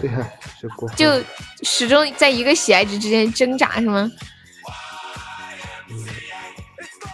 [0.00, 0.26] 对呀，
[0.96, 1.22] 就
[1.64, 4.10] 始终在一个喜爱值之间挣扎，是吗？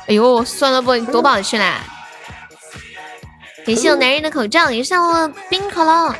[0.06, 1.80] 哎呦，算了不，你夺宝去了。
[3.66, 6.14] 感谢我男人的口罩，也上我冰可乐。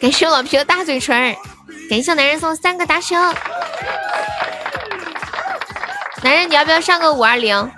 [0.00, 1.34] 感谢我老皮的大嘴唇，
[1.88, 3.16] 感谢我男人送三个大手。
[6.22, 7.70] 男人，你要不要上个五二零，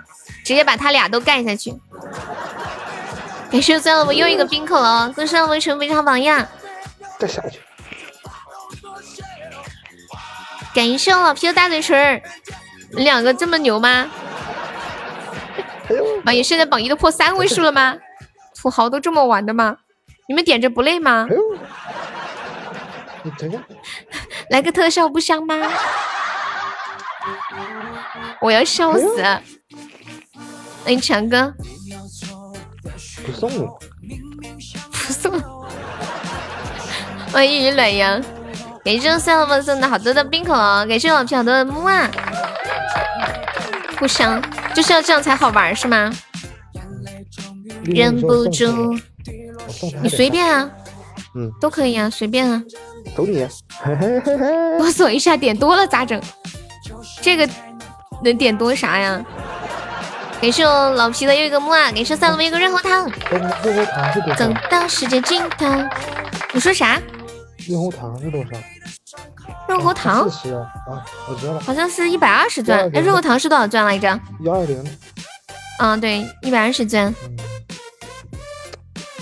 [0.45, 1.75] 直接把他俩都干下去？
[3.51, 6.47] 感谢算了，我又一个冰可了，恭喜我们成非常榜样。
[7.19, 7.61] 再下去。
[10.75, 12.23] 感谢我老皮的大嘴唇，
[12.93, 14.11] 两个这么牛吗？
[16.25, 17.97] 榜一现在榜一都破三位数了吗？
[18.57, 19.77] 土豪都这么玩的吗？
[20.29, 21.27] 你们点着不累吗？
[23.23, 23.59] 你等下，
[24.49, 25.55] 来个特效不香吗？
[28.41, 29.23] 我要笑死！
[30.85, 31.55] 欢迎强哥，
[33.25, 33.79] 不送了，
[34.91, 35.41] 不送。
[37.31, 38.23] 欢迎雨暖阳，
[38.85, 42.11] 感谢三老粉送的好多的冰可乐，感谢老皮好多的木啊！
[43.99, 44.43] 互相，
[44.75, 46.13] 就是要这样才好玩是吗？
[47.85, 48.99] 忍不住，
[50.03, 50.69] 你随便啊，
[51.37, 52.61] 嗯，都可以啊，随便啊。
[53.17, 53.47] 走你！
[54.81, 56.21] 我锁一下，点多了咋整？
[57.21, 57.49] 这个
[58.25, 59.25] 能点多啥呀？
[60.41, 61.93] 感谢我老皮的又一个木啊！
[61.93, 63.09] 感谢三老的一个润喉糖。
[63.31, 64.37] 润喉糖？
[64.37, 65.67] 走到世界尽头。
[66.53, 67.01] 你说啥？
[67.69, 68.51] 润喉糖是多少？
[69.69, 70.29] 润喉糖？
[70.31, 70.67] 四十啊！
[71.29, 71.61] 我知道了。
[71.61, 72.91] 好像是一百二十钻。
[72.93, 74.09] 哎，润喉糖是多少钻来着？
[74.41, 74.85] 幺二零。
[75.79, 77.15] 嗯，对，一百二十钻。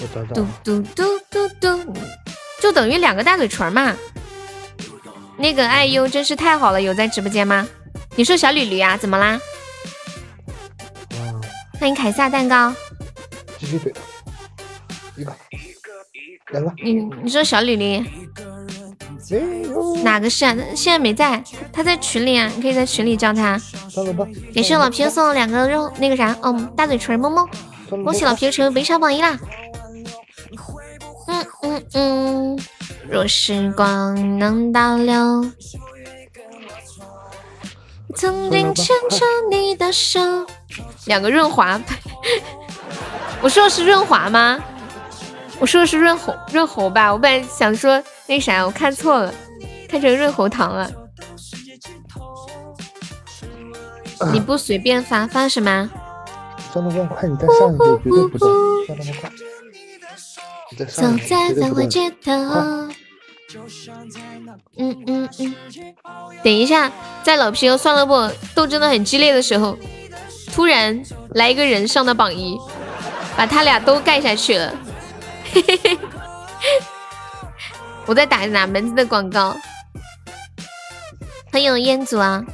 [0.00, 0.34] 我找找。
[0.34, 1.94] 嘟嘟嘟嘟嘟。
[2.60, 3.94] 就等于两个大嘴唇嘛。
[5.36, 7.66] 那个爱优真是太好了，有在直播间吗？
[8.16, 9.40] 你说小吕吕啊，怎么啦？
[11.78, 12.74] 欢迎凯撒蛋糕。
[13.58, 14.00] 继续怼他，
[15.16, 15.34] 一个，
[16.52, 16.72] 两个。
[16.82, 18.04] 你你说小李李？
[20.02, 20.56] 哪个是啊？
[20.74, 23.60] 现在没在，他在群里啊，你可以在群里叫他。
[24.52, 27.46] 也是老皮送了两个肉，那个啥，哦，大嘴唇，么么。
[27.88, 29.38] 恭喜老皮成为本场榜一啦！
[31.28, 32.58] 嗯嗯嗯，
[33.08, 35.48] 若时光能倒流，
[38.16, 40.20] 曾经牵着你的手。
[41.06, 41.80] 两个润滑，
[43.42, 44.60] 我说的是润滑吗？
[45.60, 47.12] 我说的是润喉润喉吧？
[47.12, 49.32] 我本来想说那啥，我看错了，
[49.88, 50.90] 看成润喉糖了。
[54.32, 55.90] 你不随便发发什么？
[56.72, 58.48] 转的更快，你再上一步绝对不中，
[58.86, 59.30] 转那么快。
[60.76, 60.84] 走
[61.28, 62.32] 在繁华街头。
[64.76, 65.54] 嗯嗯嗯。
[66.42, 66.90] 等一下，
[67.22, 69.76] 在老皮和酸萝卜斗争的很激烈的时候，
[70.52, 72.58] 突然来一个人上的榜一，
[73.36, 74.72] 把他俩都盖下去了。
[75.52, 75.98] 嘿嘿嘿。
[78.06, 79.56] 我在打哪门子的广告？
[81.52, 82.44] 欢迎烟祖啊！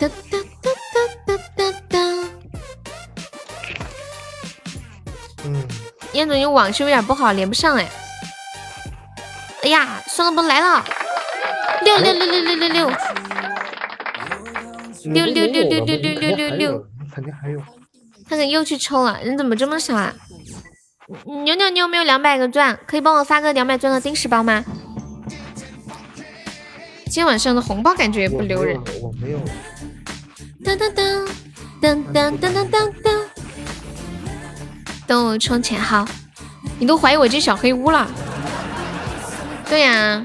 [0.00, 1.98] 哒哒哒哒哒哒哒。
[5.44, 5.68] 嗯，
[6.12, 7.88] 燕总，你网是有点不好，连不上哎。
[9.62, 10.84] 哎呀，算了，不来了。
[11.84, 12.92] 六六六六六六六。
[15.04, 16.86] 六六六六六六六六六。
[17.14, 17.60] 肯定还有。
[18.28, 20.14] 他可又去抽了，人怎么这么少啊？
[21.44, 22.78] 牛牛，你有没有两百个钻？
[22.86, 24.64] 可以帮我发个两百钻的定时包吗？
[27.04, 28.80] 今天晚上的红包感觉也不留人。
[29.02, 29.40] 我没有。
[30.64, 31.26] 当当当
[31.82, 33.20] 当当当当当当，
[35.06, 36.06] 等我充钱好。
[36.78, 38.10] 你都怀疑我进小黑屋了？
[39.68, 40.24] 对呀。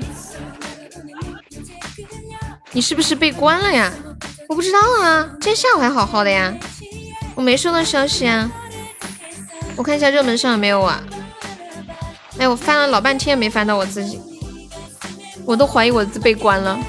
[2.71, 3.91] 你是不是被关了呀？
[4.47, 6.53] 我不知道啊，今天下午还好好的呀，
[7.35, 8.49] 我没收到消息啊。
[9.75, 11.03] 我看一下热门上有没有啊？
[12.39, 14.21] 哎，我翻了老半天没翻到我自己，
[15.45, 16.79] 我都怀疑我自被关了。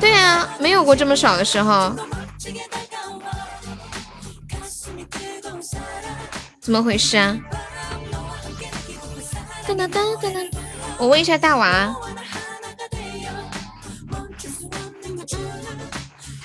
[0.00, 1.92] 对呀，没有过这么少的时候，
[6.60, 7.36] 怎么回事啊？
[9.66, 10.50] 噔噔噔噔噔，
[10.98, 11.94] 我问一下大娃，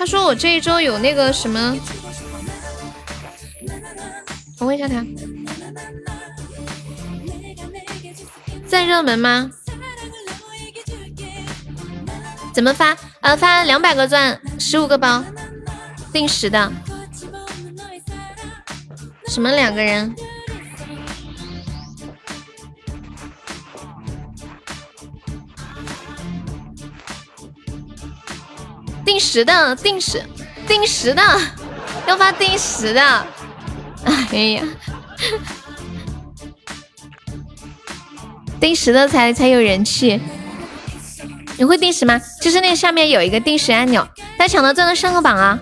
[0.03, 1.77] 他说我这一周有那个什么，
[4.59, 5.01] 我问一下他，
[8.67, 9.49] 在热门吗？
[12.53, 12.97] 怎么发？
[13.21, 15.23] 呃，发两百个钻，十五个包，
[16.11, 16.69] 定时的。
[19.29, 20.13] 什么两个人？
[29.06, 30.23] 定时的，定时，
[30.67, 31.21] 定时的，
[32.08, 33.25] 要发定时的。
[34.31, 34.63] 哎呀，
[38.60, 40.19] 定时的才才有人气。
[41.58, 42.19] 你会定时吗？
[42.41, 45.60] 就是那下面有一个定时按钮，大家抢到钻的上个榜啊！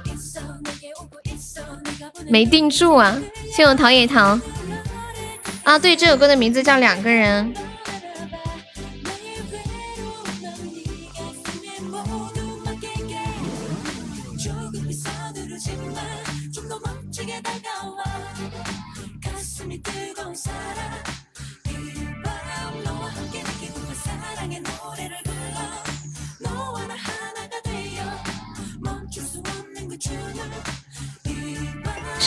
[2.29, 3.17] 没定住啊！
[3.53, 4.39] 谢我陶冶陶
[5.63, 5.77] 啊！
[5.77, 7.53] 对，这首歌的名字叫《两个人》。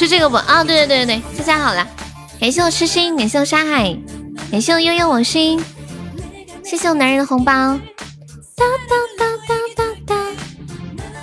[0.05, 0.62] 是这个不啊？
[0.62, 1.86] 对对对对对，这下好了。
[2.38, 3.96] 感谢我痴心，感谢我沙海，
[4.50, 5.64] 感谢我悠悠我心，
[6.62, 7.52] 谢谢我男人的红包。
[8.55, 10.14] 哒哒哒哒哒哒。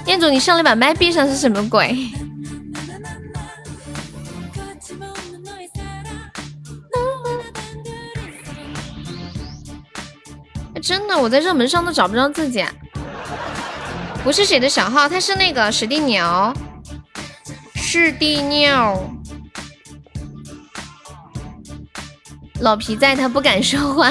[0.04, 1.96] 店主，你上来把麦闭上是什么鬼？
[10.82, 12.66] 真的，我在热门上都找不着自己。
[14.24, 16.52] 不是谁的小号，他是那个史蒂鸟，
[17.94, 18.98] 史蒂鸟。
[22.62, 24.10] 老皮在，他不敢说话。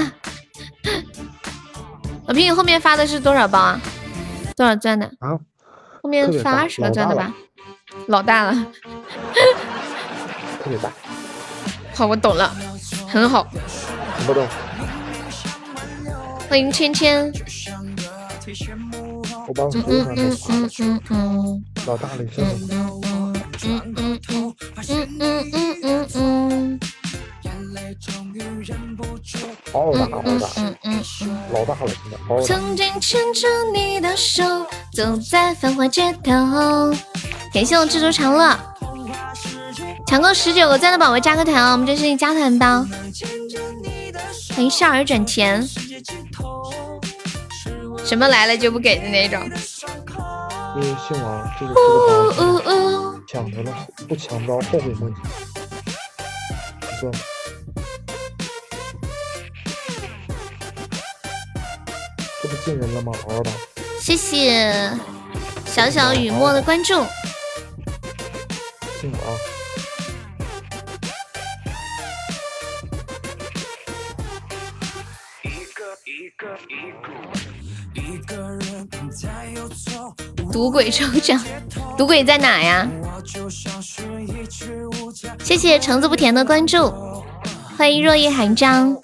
[2.26, 3.80] 老皮，你后面发的是多少包啊？
[4.54, 5.06] 多少钻的？
[5.20, 5.30] 啊？
[6.02, 7.32] 后面发二十个钻的吧？
[8.08, 8.52] 老大了。
[10.62, 10.92] 特别大。
[11.94, 12.54] 好，我懂了，
[13.08, 13.44] 很好。
[14.26, 14.46] 不懂。
[16.50, 17.32] 欢迎芊芊。
[19.48, 21.64] 我帮嗯嗯嗯嗯嗯嗯。
[21.86, 22.22] 老大了，
[23.64, 24.54] 嗯嗯嗯
[25.18, 26.80] 嗯嗯嗯。
[29.72, 30.30] 好大好大，
[31.52, 32.42] 老大了现在。
[32.42, 34.42] 曾经牵着你的手，
[34.92, 36.92] 走在繁华街头。
[37.52, 38.58] 感谢我蜘蛛长乐，
[40.06, 41.72] 抢够十九个赞的宝宝加个团啊！
[41.72, 42.84] 我们这是一加团包。
[44.54, 45.66] 欢迎笑儿转甜。
[48.04, 49.40] 什么来了就不给的那种。
[50.76, 55.14] 因为姓王，这个这个包抢着了，不抢着后悔莫及。
[56.98, 57.18] 算了。
[62.42, 63.12] 这不进人了吗？
[63.28, 63.50] 嗷嗷的。
[64.00, 64.90] 谢谢
[65.64, 67.06] 小小雨墨的关注。
[69.00, 69.38] 进啊！
[80.52, 81.40] 赌鬼抽奖，
[81.96, 82.88] 赌鬼在哪呀？
[85.42, 86.92] 谢谢橙子不甜的关注，
[87.76, 88.96] 欢迎若叶寒章。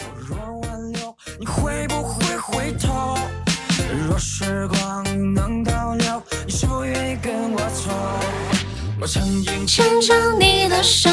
[9.67, 11.09] 牵着你的手，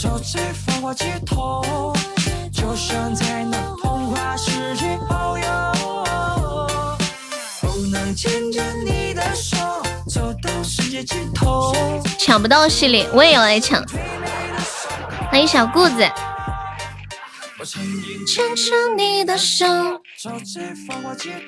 [0.00, 1.92] 走在繁华街头，
[2.52, 5.46] 就像在那童话世界遨游。
[7.60, 9.83] 不能牵着你的手。
[12.18, 13.82] 抢不到系列，我也要来抢。
[15.30, 16.10] 欢迎小顾子。
[18.26, 19.64] 牵着你的手，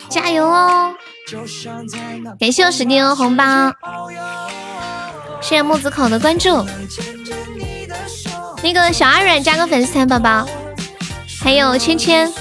[0.08, 0.94] 加油哦！
[2.40, 3.44] 感谢我史蒂欧红包。
[5.42, 6.64] 谢谢木子口的关注，
[8.62, 10.46] 那个小阿软加个粉丝团宝宝，
[11.42, 12.32] 还有芊芊，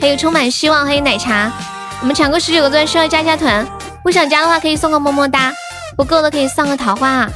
[0.00, 1.50] 还有充满希望，还有奶茶，
[2.00, 3.66] 我们抢够十九个钻需要加加团，
[4.04, 5.52] 不想加的话可以送个么么哒，
[5.98, 7.28] 不够的可以送个桃花。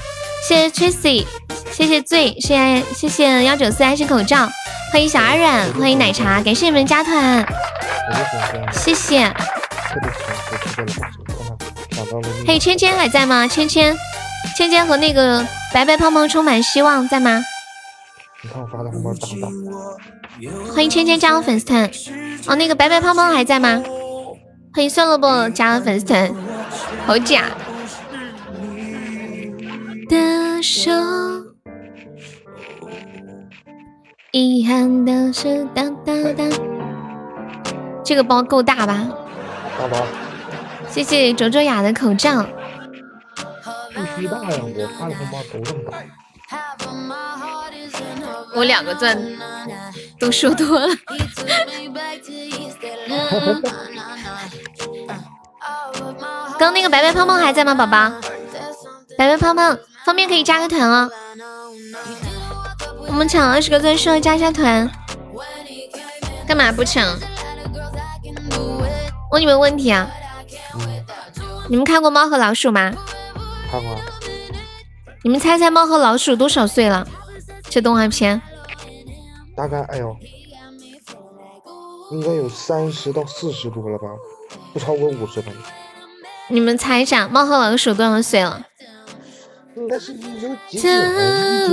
[0.47, 1.27] 谢谢 Tracy，
[1.73, 4.49] 谢谢醉，谢谢谢谢幺九四爱心口罩，
[4.93, 7.45] 欢迎小阿软，欢迎奶茶，感谢你们加团，
[8.73, 9.25] 谢谢。
[12.47, 13.49] 还有芊芊还在吗？
[13.49, 13.97] 芊芊。
[14.57, 17.43] 芊芊和那个白白胖胖充满希望在吗？
[18.45, 20.73] 你看我发的红包大不大？
[20.73, 21.91] 欢迎芊芊加入粉丝团。
[22.47, 23.83] 哦，那个白白胖胖还在吗？
[24.73, 26.33] 欢迎算了不加入粉丝团，
[27.07, 27.45] 好假。
[30.09, 30.91] 的手，
[34.33, 36.51] 遗憾的是，当当当，
[38.05, 39.09] 这个包够大吧？
[39.79, 40.05] 大包。
[40.89, 42.45] 谢谢卓卓雅的口罩。
[43.95, 44.59] 必须大呀！
[44.63, 45.99] 我发的红包都这么大。
[48.55, 49.19] 我两个钻
[50.19, 50.89] 都说多了。
[56.59, 58.11] 刚那个白白胖胖还在吗，宝宝？
[59.17, 61.11] 白白胖胖方便可以加个团哦。
[63.07, 64.91] 我们抢二十个钻，需要加一下团。
[66.47, 67.19] 干嘛不抢？
[69.31, 70.11] 问你们问题啊？
[71.69, 72.93] 你们看过《猫和老鼠》吗？
[73.71, 73.97] 看过。
[75.23, 77.07] 你们猜猜猫和老鼠多少岁了？
[77.71, 78.43] 这动画片。
[79.57, 80.17] 大概哎呦，
[82.11, 84.09] 应该有三十到四十多了吧，
[84.73, 85.53] 不超过五十吧。
[86.49, 88.67] 你们猜一下，猫和老鼠多少岁了？
[89.77, 91.71] 应该是一九几几年？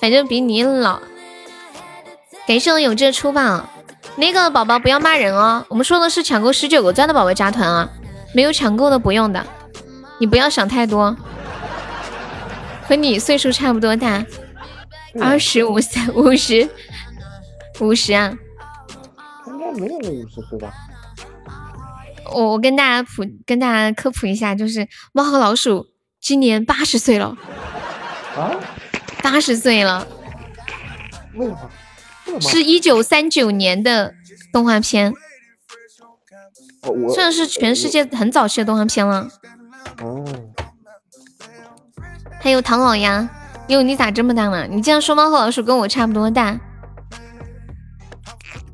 [0.00, 1.00] 反正比你老。
[2.46, 3.70] 感谢我有志出吧。
[4.16, 7.90] 那个宝宝不要骂人哦，我们说的是抢够十九个钻的宝宝加团啊，
[8.34, 9.46] 没有抢够的不用的。
[10.18, 11.16] 你不要想太多，
[12.82, 14.24] 和你岁数差不多大，
[15.20, 16.68] 二十五三五十
[17.80, 18.36] 五十啊？
[19.46, 20.72] 应该没有五十岁吧？
[22.32, 25.86] 我我跟大家普跟大家科普一下，就是猫和老鼠
[26.28, 27.34] 今年八十岁了
[28.36, 28.52] 啊，
[29.22, 30.06] 八十岁了。
[31.32, 31.52] 为什
[32.30, 32.38] 么？
[32.38, 34.12] 是一九三九年的
[34.52, 35.14] 动画片，
[37.14, 39.26] 算是全世界很早期的动画片了。
[40.02, 40.22] 哦。
[42.38, 43.26] 还有唐老鸭，
[43.68, 44.66] 哟，你咋这么大了？
[44.66, 46.60] 你竟然说猫和老鼠跟我差不多大。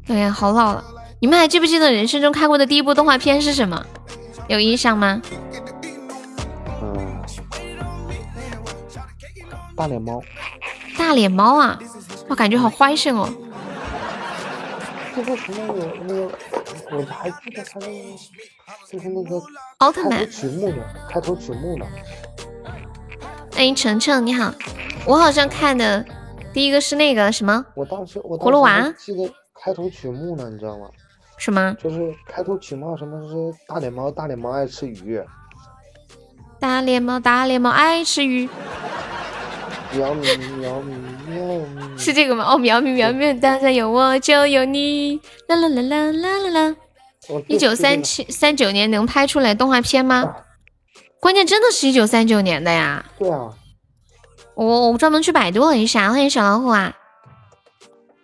[0.09, 0.85] 哎呀，好老了。
[1.21, 3.87] 你们还记不记得人生中看过的第一部动画片是什么？
[4.49, 5.23] 有印象吗？
[9.77, 10.23] 大脸猫。
[10.97, 11.79] 大脸猫啊，
[12.29, 13.29] 我感觉好坏性哦。
[15.17, 15.73] 就是什么？
[15.73, 16.31] 我那个，
[16.97, 18.19] 我还记得他那个，
[18.91, 19.41] 就是那个
[19.79, 20.77] 奥特曼曲目呢，
[21.09, 21.87] 开头曲目呢。
[23.53, 24.53] 欢迎程程，你好。
[25.07, 26.05] 我好像看的
[26.53, 27.65] 第一个是那个什么？
[27.75, 30.89] 我当时我葫芦娃记得开头曲目呢，你知道吗？
[31.37, 31.77] 什么？
[31.81, 33.35] 就是开头曲目，什么是
[33.69, 34.11] 大脸猫？
[34.11, 35.21] 大脸猫爱吃鱼。
[36.59, 38.49] 大脸猫，大脸猫爱吃鱼。
[39.97, 40.95] 喵咪喵咪
[41.29, 42.45] 喵咪，是这个吗？
[42.49, 45.21] 哦，喵咪喵咪，当然有我就有你。
[45.47, 46.77] 啦啦啦啦啦啦啦。
[47.49, 50.35] 一九三七三九年能拍出来动画片吗？
[51.21, 53.05] 关键真的是一九三九年的呀。
[53.19, 53.51] 对啊。
[54.55, 56.95] 我我专门去百度了一下，欢迎小老虎啊。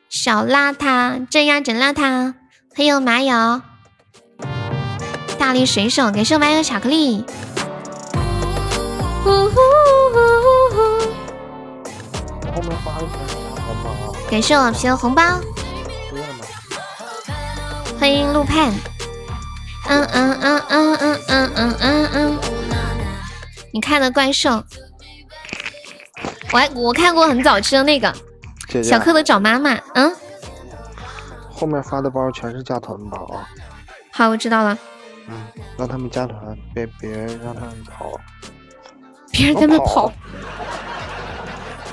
[0.09, 2.35] 小邋遢，真呀真邋遢。
[2.75, 3.63] 还有麻友，
[5.39, 7.25] 大力水手，感谢麻友巧克力。
[14.31, 15.23] 感谢我皮的红包。
[17.99, 18.73] 欢迎陆盼。
[19.89, 22.39] 嗯嗯嗯嗯嗯嗯嗯嗯嗯。
[23.73, 24.63] 你看的怪兽，
[26.53, 28.13] 我还我看过很早期的那个
[28.83, 29.79] 小蝌蚪找妈妈。
[29.95, 30.13] 嗯。
[31.51, 33.49] 后面发的包全是加团包啊！
[34.13, 34.79] 好，我知道了。
[35.29, 35.37] 嗯，
[35.77, 38.13] 让他们加团，别别让他们跑。
[39.31, 40.11] 别人他们跑。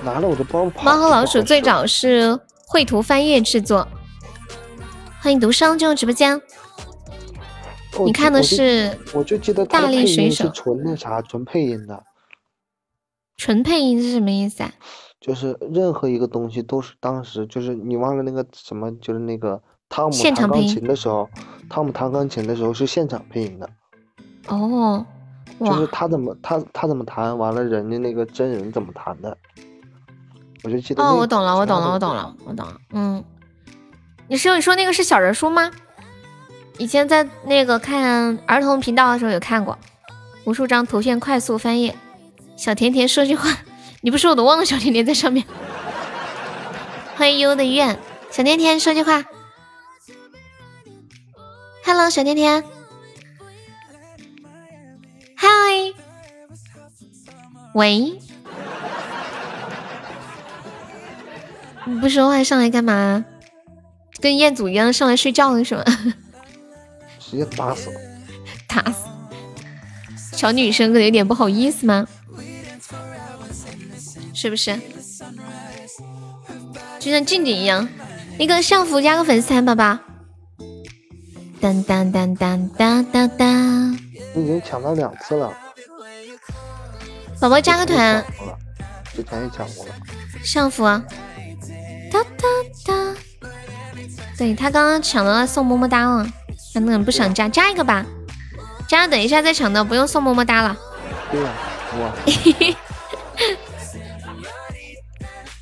[0.07, 0.83] 拿了我的包跑。
[0.83, 3.85] 猫和老鼠最早是绘图翻页制作。
[5.19, 6.41] 欢迎独生进入直播间。
[8.05, 8.97] 你看的是？
[9.13, 12.01] 我就记得大力水手纯那啥，纯配音的。
[13.35, 14.71] 纯配音是什么意思啊？
[15.19, 21.29] 就是任何一个东西都是当时就是你忘了那个什么，就是那个汤姆弹钢琴的时候，
[21.69, 23.69] 汤姆弹钢琴的时候是现场配音的。
[24.47, 25.05] 哦，
[25.59, 29.37] 就是他怎么他他怎么弹，完了人家那个真人怎么弹的，
[30.63, 31.03] 我就记得。
[31.03, 32.77] 哦，我懂了，我懂了，我懂了，我懂了。
[32.91, 33.23] 嗯，
[34.27, 35.71] 你是你说那个是小人书吗？
[36.77, 39.77] 以前在那个看儿童频道的时候有看过，
[40.45, 41.95] 无数张图片快速翻页，
[42.55, 43.57] 小甜甜说句话。
[44.01, 45.45] 你不说我都忘了，小甜甜在上面。
[47.15, 47.99] 欢迎优的愿，
[48.29, 49.25] 小甜甜说句话。
[51.83, 52.63] Hello，小甜甜。
[55.37, 55.95] Hi。
[57.73, 58.19] 喂。
[61.87, 63.23] 你不说话上来干嘛？
[64.19, 65.83] 跟彦祖一样上来睡觉了是吗？
[67.19, 67.91] 直接打死。
[68.67, 69.05] 打死。
[70.35, 72.05] 小女生可能有点不好意思吗？
[74.33, 74.77] 是不是？
[76.99, 77.87] 就像静静一样，
[78.37, 79.97] 那个相福加个粉丝团，宝宝。
[81.59, 83.91] 当当当当当当当。
[84.35, 85.51] 你已经抢到两次了。
[87.39, 88.23] 宝宝加个团。
[89.15, 89.95] 之前也抢过了。
[90.43, 90.83] 相福。
[92.11, 92.47] 哒哒
[92.85, 93.15] 哒。
[94.37, 96.27] 对他刚刚抢到了送么么哒了，
[96.73, 98.05] 他那个不想加，加一个吧。
[98.87, 100.77] 加了，等一下再抢到，不用送么么哒了。
[101.31, 101.51] 对呀，
[101.93, 102.13] 我。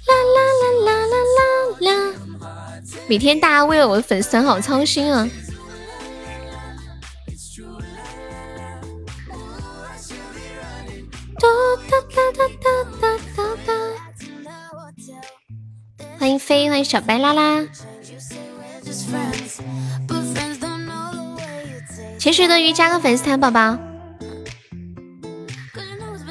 [0.06, 1.42] 啦啦啦啦啦啦
[1.80, 2.14] 啦！
[3.08, 5.28] 每天大家为了我的粉丝团好操心啊！
[11.40, 11.48] 哒
[11.90, 12.70] 哒哒哒哒哒
[16.26, 17.64] 欢迎飞，欢迎小白拉拉。
[22.18, 23.78] 潜水的鱼加个粉丝团，宝宝。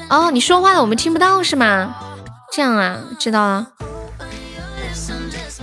[0.09, 1.95] 哦，你说话了，我们听不到是吗？
[2.51, 3.71] 这样啊，知道了。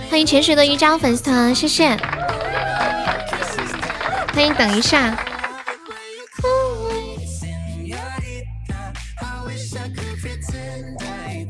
[0.09, 1.95] 欢迎潜水的瑜伽粉丝团，谢谢。
[4.33, 5.15] 欢迎等一下。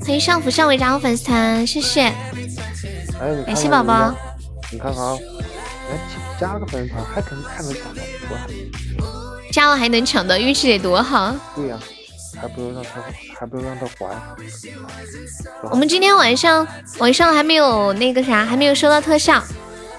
[0.02, 2.12] 欢迎上浮上尾加入粉丝团，谢谢。
[3.46, 4.14] 感谢宝宝。
[4.72, 5.18] 你看看啊，
[5.90, 6.00] 来
[6.40, 8.02] 加个粉丝团，还可能还能抢到，
[9.52, 11.36] 加了还能抢到，运气得多好。
[11.56, 11.78] 对呀。
[12.42, 12.90] 还不如让他，
[13.40, 14.20] 还不如让他还。
[15.70, 19.42] 我们今天晚上晚上还没有那个啥，还没有收到特效，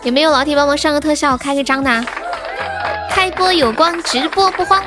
[0.03, 2.05] 有没有老铁帮忙上个特效，开个张的？
[3.09, 4.83] 开播有光，直播不慌。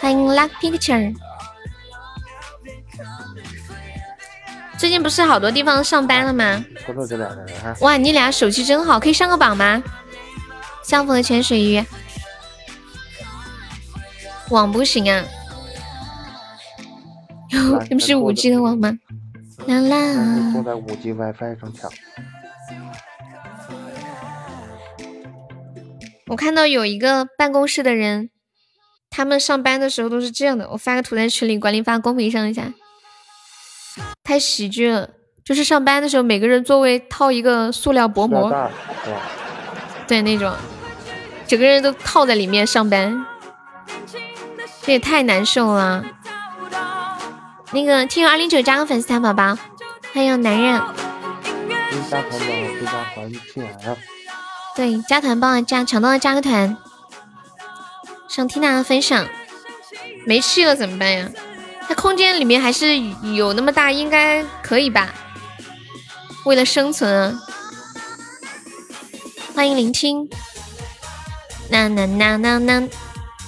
[0.00, 1.14] 欢迎 Luck Picture。
[4.78, 6.64] 最近不是好多地方上班了吗？
[6.86, 7.74] 瞅瞅这两个人哈。
[7.80, 9.82] 哇，你俩手气真好，可以上个榜吗？
[10.84, 11.84] 相逢的潜水鱼，
[14.50, 15.24] 网不行啊？
[17.50, 18.96] 有，你 不是五 G 的网吗？
[19.66, 20.52] 啦啦。
[20.52, 21.90] 坐在五 G WiFi 上抢。
[26.28, 28.30] 我看到有一个办公室的人，
[29.10, 30.70] 他们上班的时候都是这样的。
[30.70, 32.72] 我发个图在群里，管理发公屏上一下。
[34.28, 35.08] 太喜剧了，
[35.42, 38.70] 就是上班的时候，每个人座位套一个塑料薄膜，
[40.06, 40.52] 对那种，
[41.46, 43.24] 整个人都套在里面上班，
[44.82, 46.04] 这也太难受了。
[47.72, 49.56] 那个听友二零九加个粉丝团宝宝，
[50.12, 50.78] 欢迎男人。
[52.10, 52.38] 加团
[52.84, 53.96] 加团进来啊。
[54.76, 56.76] 对，加团帮我加，抢到了加个团。
[58.28, 59.26] 想听大家分享，
[60.26, 61.30] 没气了怎么办呀？
[61.88, 62.98] 它空间里面还是
[63.34, 65.14] 有那么大，应该可以吧？
[66.44, 67.34] 为了生存，
[69.54, 70.28] 欢迎聆听。
[71.70, 72.86] 那那那那那，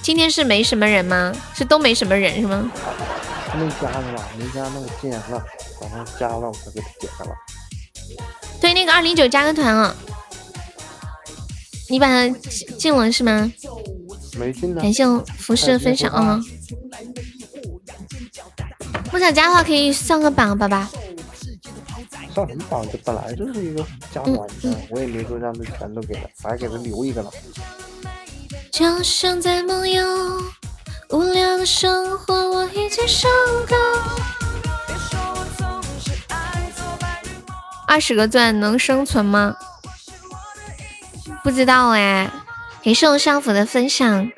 [0.01, 1.31] 今天是没什么人吗？
[1.53, 2.71] 是都没什么人是吗？
[3.55, 4.27] 没加是吧？
[4.39, 5.43] 没加那我进来了，
[5.79, 7.31] 等他加了我再给他点开了。
[8.59, 9.95] 对，那个二零九加个团啊！
[11.89, 12.27] 你把他
[12.77, 13.51] 进了是吗？
[14.39, 15.05] 没进感谢
[15.37, 16.39] 服饰的分享啊！
[19.09, 20.89] 不想加的话可以上个榜，爸爸。
[22.33, 22.87] 上什么榜？
[22.89, 27.29] 这本来就是一个加团的，我也没说让他全都给他，还给他留一个了。
[28.71, 30.41] 就像在梦游，
[31.09, 33.27] 无聊的生活我已经受
[33.67, 33.75] 够。
[37.85, 39.55] 二十个钻能生存吗？
[41.43, 42.31] 不知道哎。
[42.83, 44.31] 感谢我上府的分享，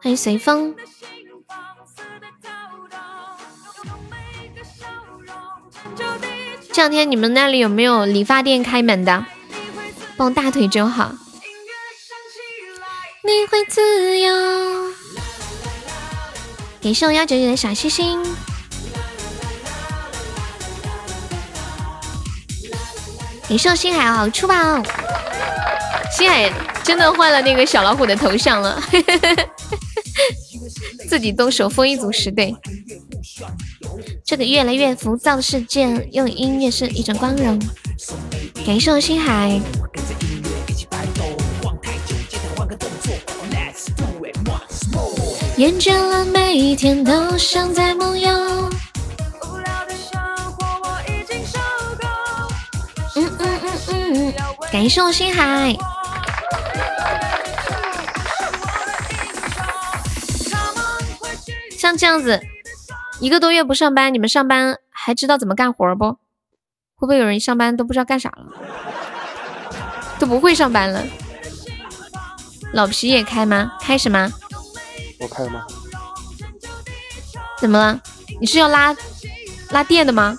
[0.00, 0.74] 欢迎随风。
[6.78, 9.26] 这两天你们那里有没有理发店开门的？
[10.16, 11.10] 抱大腿就好。
[13.24, 14.32] 你会自由。
[16.80, 18.22] 感谢我幺九九的小星星。
[23.48, 24.54] 感谢我星海好出宝。
[26.16, 26.48] 星海
[26.84, 28.80] 真的换了那个小老虎的头像了，
[31.08, 32.54] 自己动手丰衣足食对。
[34.24, 37.58] 这个越来越浮躁的世界，用音乐是一种光荣。
[38.66, 39.60] 感谢我星海。
[45.56, 48.30] 厌倦了每一天都像在梦游。
[53.16, 54.34] 嗯嗯嗯嗯，
[54.70, 55.76] 感谢我星海。
[61.88, 62.42] 像这样子。
[63.18, 66.18] 一个多月不上班，你们上班还知道怎么干活不？
[66.94, 68.46] 会不会有人上班都不知道干啥了，
[70.18, 71.02] 都不会上班了？
[72.72, 73.72] 老皮也开吗？
[73.80, 74.30] 开什么？
[75.18, 75.64] 我开吗？
[77.58, 78.00] 怎么了？
[78.40, 78.94] 你是要拉
[79.70, 80.36] 拉电的吗？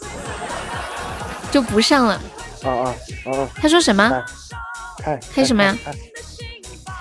[1.52, 2.22] 就不上了。
[2.64, 2.95] 啊啊
[3.26, 3.50] 啊！
[3.56, 4.24] 他说什么？
[5.02, 5.76] 开开什么呀？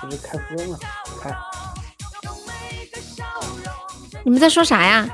[0.01, 0.79] 就是开疯了，
[1.21, 1.29] 开。
[4.29, 5.09] 你们在说啥呀？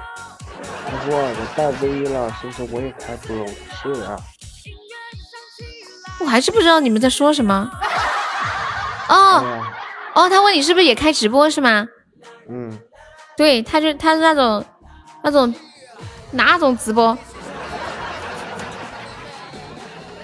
[1.07, 3.47] 我我带 V 了，其实我也开播了，
[3.81, 4.19] 是啊。
[6.19, 7.71] 我还是不知道你们在说什么。
[9.07, 9.63] 哦
[10.15, 11.87] 哦，他问你是不是也开直播是吗？
[12.49, 12.77] 嗯。
[13.37, 14.65] 对，他就他是那种
[15.23, 15.55] 那种
[16.31, 17.17] 哪种直播？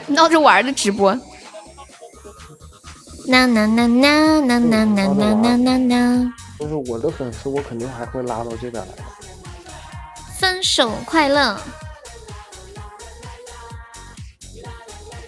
[0.08, 1.14] 闹着玩的直播。
[3.28, 6.34] 呐呐呐呐呐呐呐呐呐呐。
[6.62, 8.90] 就是我的粉丝，我肯定还会拉到这边来。
[10.40, 11.60] 分手快乐！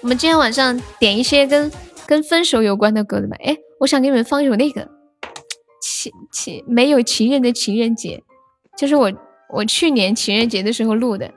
[0.02, 1.72] 我们今天晚上点一些跟
[2.06, 3.36] 跟分手有关的歌的吧。
[3.44, 4.88] 哎，我想给你们放一首那个
[5.82, 8.24] 情情没有情人的情人节，
[8.78, 9.12] 就是我
[9.50, 11.32] 我去年情人节的时候录的。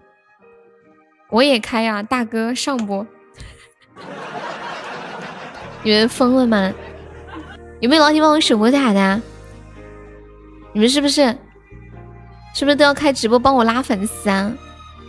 [1.31, 3.07] 我也开啊，大哥上播。
[5.83, 6.71] 你们疯了吗？
[7.81, 9.23] 有没有老铁帮我守波塔的？
[10.77, 11.23] 你们是不是？
[12.55, 14.55] 是不是都要开直播帮我拉粉丝啊？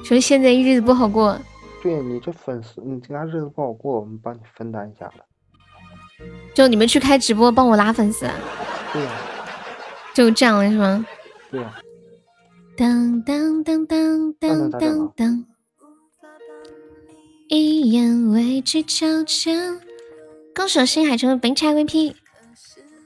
[0.02, 1.38] 说现在日子不好过。
[1.84, 5.16] 对你这粉丝，你这日子不好过，我们帮你分担一下吧。
[6.54, 8.26] 就你们去开直播帮我拉粉丝。
[8.94, 9.12] 对呀。
[10.16, 11.06] 就这样了是吗？
[11.52, 11.76] 对呀。
[12.78, 15.46] 当当当当当当当。
[17.50, 19.82] 一言为之交缠。
[20.56, 22.14] 恭喜星海成为本场 VP。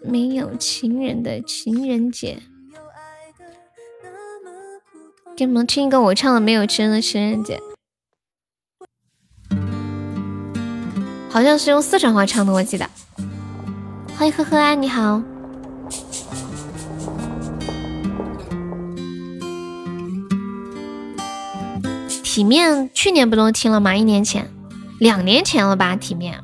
[0.03, 2.37] 没有情人的情人节。
[5.41, 7.59] 给你们听一个我唱的没有情人的情人节。
[11.31, 12.87] 好像是用四川话唱的我记得。
[14.15, 15.19] 欢迎呵呵安你好。
[22.21, 23.95] 体面去年不都听了吗？
[23.95, 24.47] 一年前
[24.99, 26.39] 两年前了吧体面。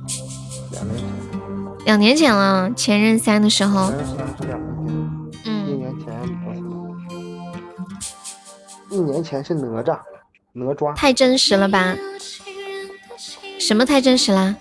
[1.86, 2.34] 两年前。
[2.36, 3.94] 了前任三的时候。
[8.90, 10.00] 一年前是哪吒，
[10.54, 10.96] 哪吒。
[10.96, 11.96] 太真实了吧？
[13.60, 14.56] 什么太真实啦？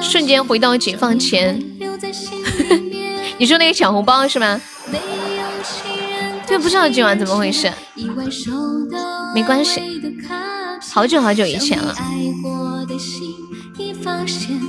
[0.00, 1.58] 瞬间回到解放前。
[3.38, 4.60] 你说那个抢红包是吗？
[6.46, 7.72] 这不知道今晚怎么回事。
[9.34, 9.80] 没关系，
[10.92, 11.94] 好久好久以前了。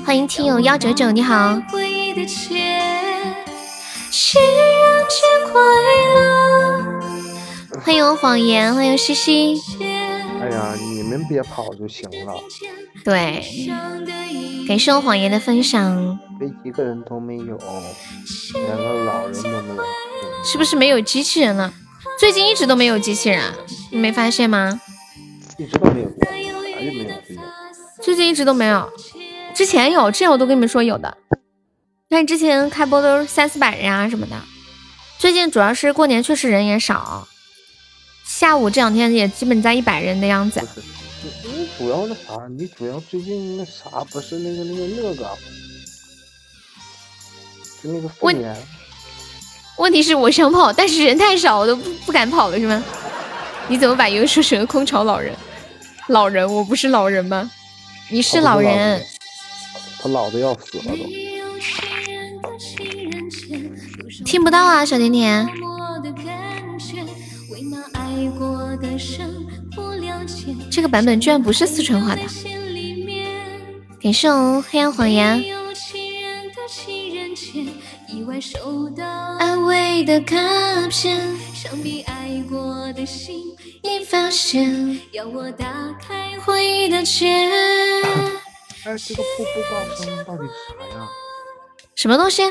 [0.06, 1.62] 欢迎听友幺九九，你好。
[7.84, 9.60] 欢迎谎言，欢迎西西。
[10.42, 12.34] 哎呀，你们别跑就行了。
[13.04, 13.44] 对，
[14.68, 16.18] 感谢我谎言的分享。
[16.40, 17.58] 连一个人都没有，
[18.54, 19.84] 连个老人都没有。
[20.46, 21.74] 是不是没有机器人了？
[22.18, 23.54] 最近一直都没有机器人，
[23.92, 24.80] 你没发现吗？
[25.58, 26.53] 一直都没有？
[28.04, 28.92] 最近一直都没有，
[29.56, 31.18] 之前有，之前我都跟你们说有的。
[32.10, 34.36] 但之前开播都是三四百人啊什么的，
[35.18, 37.26] 最近主要是过年确实人也少。
[38.26, 40.62] 下午这两天也基本在一百人的样子。
[41.46, 45.30] 你主要那啥，你主要最近那啥不是那个那个那个，
[47.82, 48.54] 就那个肺炎。
[49.78, 52.84] 问题是我想跑，但是人太少，我都不不敢跑了，是吗？
[53.70, 55.34] 你怎么把游戏说成空巢老人？
[56.10, 57.50] 老人，我不是老人吗？
[58.10, 59.04] 你是老人。
[60.00, 61.06] 他老的要死了都。
[64.26, 65.48] 听不到啊，小甜甜。
[70.70, 72.22] 这个版本居然不是四川话的，
[74.02, 75.44] 感谢我黑暗谎言。
[79.40, 80.36] 安慰的卡
[80.90, 81.22] 片，
[81.54, 83.53] 上笔爱过的心，
[83.84, 85.66] 已发现，要我打
[86.02, 87.28] 开回忆的结。
[88.86, 91.10] 哎，这个步步高升到底是啥呀？
[91.94, 92.50] 什么东西？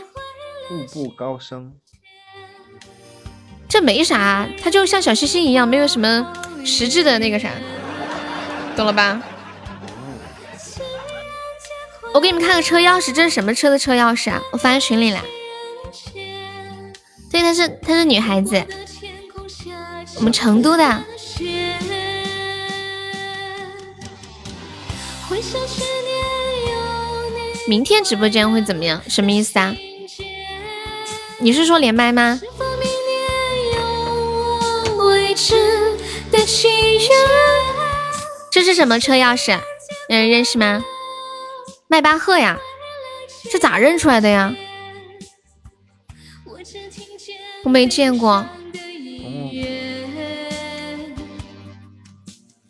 [0.69, 1.73] 步步高升。
[3.67, 6.35] 这没啥，它就像小星星一样，没有什么
[6.67, 7.51] 实质的那个啥，
[8.77, 9.23] 懂了吧？
[12.13, 14.43] 我给你们看个车钥匙，这是什么车的车钥匙啊？
[14.53, 15.25] 我发在群里了。
[17.31, 18.63] 对，她是她是女孩子，
[20.17, 21.05] 我们成都的。
[27.69, 29.03] 明天直播间会怎么样？
[29.09, 29.75] 什么意思啊？
[31.39, 32.41] 你是说连麦吗？
[38.51, 39.59] 这是什么车钥匙？
[40.09, 40.85] 有人认识吗？
[41.89, 42.59] 迈巴赫呀，
[43.51, 44.55] 这咋认出来的呀？
[47.65, 48.45] 我没见过。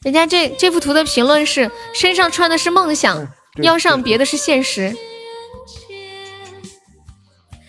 [0.02, 3.28] 人家这这幅图的评论是：身上穿的是梦想，
[3.62, 4.96] 腰上别的是现实。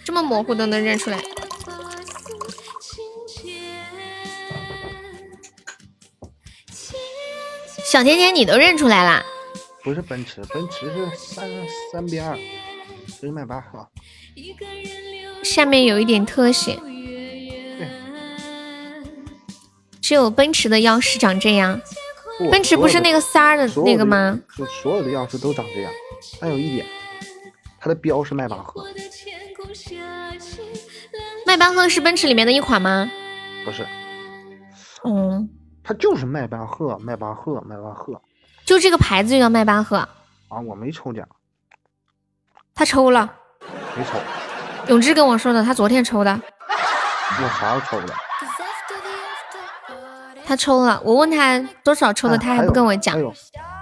[0.03, 1.19] 这么模糊都能认出来。
[7.85, 9.23] 小甜甜，你都认出来啦？
[9.83, 11.47] 不是奔驰，奔驰是三
[11.91, 12.39] 三边儿，
[13.21, 13.87] 这是迈巴赫。
[15.43, 16.79] 下面有一点特写。
[20.01, 21.79] 只有奔驰的腰是长这样。
[22.51, 24.39] 奔驰不是那个三儿的那个吗？
[24.57, 25.91] 就所有的钥匙都长这样。
[26.39, 26.85] 但有一点，
[27.79, 28.85] 它的标是迈巴赫。
[31.45, 33.09] 迈巴赫是奔驰里面的一款吗？
[33.65, 33.85] 不是。
[35.03, 35.49] 嗯。
[35.85, 38.21] 它就是迈巴赫，迈巴赫，迈巴赫，
[38.63, 40.61] 就这个牌子就叫迈巴赫啊！
[40.65, 41.27] 我没抽奖，
[42.73, 43.35] 他抽了，
[43.97, 44.11] 没抽。
[44.87, 46.41] 永志跟我说的，他昨天抽的。
[46.69, 48.13] 我啥时候抽的？
[50.45, 53.15] 他抽了，我问他多少抽的，他还不跟我讲。
[53.15, 53.33] 还有，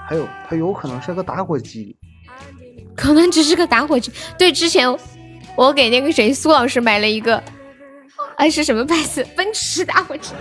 [0.07, 1.95] 还有，他有可能是个打火机，
[2.95, 4.11] 可能只是个打火机。
[4.37, 4.87] 对，之前
[5.55, 7.41] 我给那个谁苏老师买了一个，
[8.37, 9.25] 哎，是什么牌子？
[9.35, 10.33] 奔驰打火机。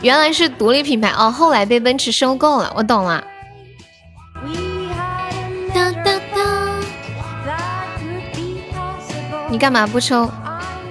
[0.00, 3.22] 原来是独立品牌哦，后来被奔驰收购了，我懂了。
[9.48, 10.28] 你干嘛不抽？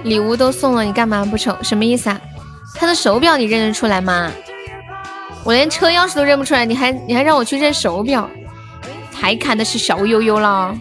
[0.04, 1.56] 礼物都送了，你干嘛不抽？
[1.62, 2.20] 什么意思啊？
[2.74, 4.30] 他的手表你认得出来吗？
[5.44, 8.28] 我连车钥匙都认不出来，你还你还让我去认手表？
[9.12, 10.74] 还看的是小悠悠了？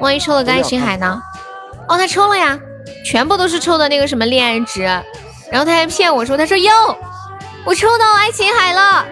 [0.00, 1.20] 万一抽了个爱琴海呢？
[1.88, 2.58] 哦，他抽了呀，
[3.04, 4.82] 全部都是抽的那个什么恋爱值。
[5.50, 6.72] 然后他还骗我说，他说哟，
[7.64, 9.06] 我抽到爱琴海了，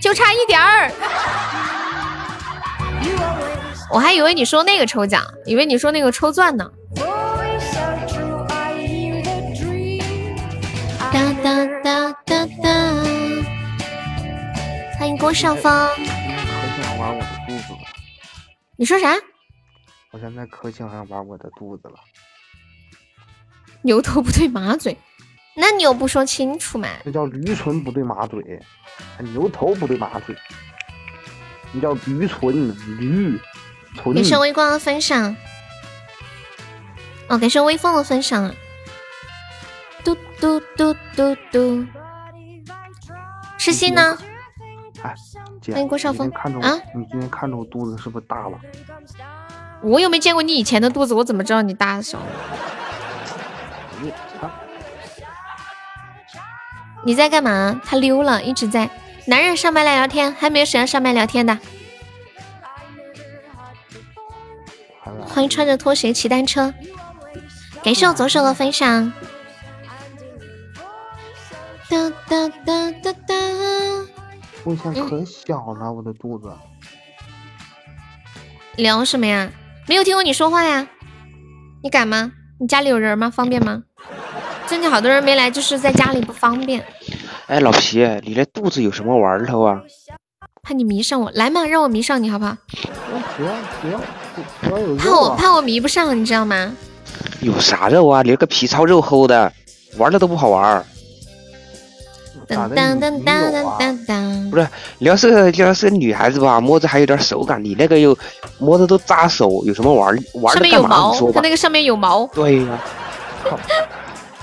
[0.00, 0.90] 就差一点儿。
[3.90, 6.70] 我还以为你说那个抽奖，以为你说那个抽钻呢。
[11.12, 12.70] 哒哒哒哒哒！
[14.96, 15.64] 欢迎郭少峰。
[15.96, 17.78] 可想玩我的肚子了。
[18.76, 19.14] 你说啥？
[20.12, 21.94] 我现在可喜欢玩我的肚子了。
[23.82, 24.96] 牛头不对马嘴，
[25.56, 26.88] 那你又不说清楚嘛？
[27.04, 28.40] 这叫驴唇不对马嘴，
[29.18, 30.36] 牛头不对马嘴。
[31.72, 33.40] 你叫驴唇驴
[33.96, 34.14] 唇。
[34.14, 35.34] 感谢微光的分享。
[37.28, 38.54] 哦，感谢微风的分享。
[40.40, 41.86] 嘟嘟嘟嘟嘟。
[43.58, 44.18] 诗欣呢？
[45.02, 45.14] 哎，
[45.60, 46.30] 姐，欢迎郭少峰
[46.62, 46.80] 啊！
[46.94, 48.58] 你今天看着我肚子是不是大了？
[49.82, 52.18] 我又没见过你以前的肚子，我怎么知道你大小？
[57.04, 57.80] 你在干嘛？
[57.84, 58.90] 他溜了，一直在。
[59.26, 61.58] 男人上麦来聊天，还没有谁要上麦聊天的。
[65.26, 66.74] 欢迎穿着拖鞋骑单车。
[67.82, 69.12] 感谢我左手的分享。
[71.90, 73.34] 哒哒哒哒哒。
[74.62, 76.48] 我现在可小了，我的肚子。
[78.76, 79.50] 聊什么呀？
[79.88, 80.86] 没有听过你说话呀？
[81.82, 82.30] 你敢吗？
[82.60, 83.28] 你家里有人吗？
[83.28, 83.82] 方便吗？
[84.68, 86.86] 最近好多人没来，就是在家里不方便。
[87.48, 89.82] 哎，老皮，你这肚子有什么玩头啊？
[90.62, 92.56] 怕你迷上我，来嘛，让我迷上你好不好？
[93.36, 94.00] 不要不要
[94.60, 96.72] 不要有怕我怕我迷不上，你知道吗？
[97.40, 98.22] 有啥肉啊？
[98.22, 99.52] 你那个皮糙肉厚的，
[99.98, 100.86] 玩的都不好玩。
[102.56, 104.50] 当当当当当当当。
[104.50, 108.16] 不是，你要是你要是个女孩子吧，摸着还有点手感，你那个又
[108.58, 111.12] 摸着都扎手，有什么玩玩的干嘛？
[111.14, 112.26] 说它那个上面有毛。
[112.28, 112.78] 对呀。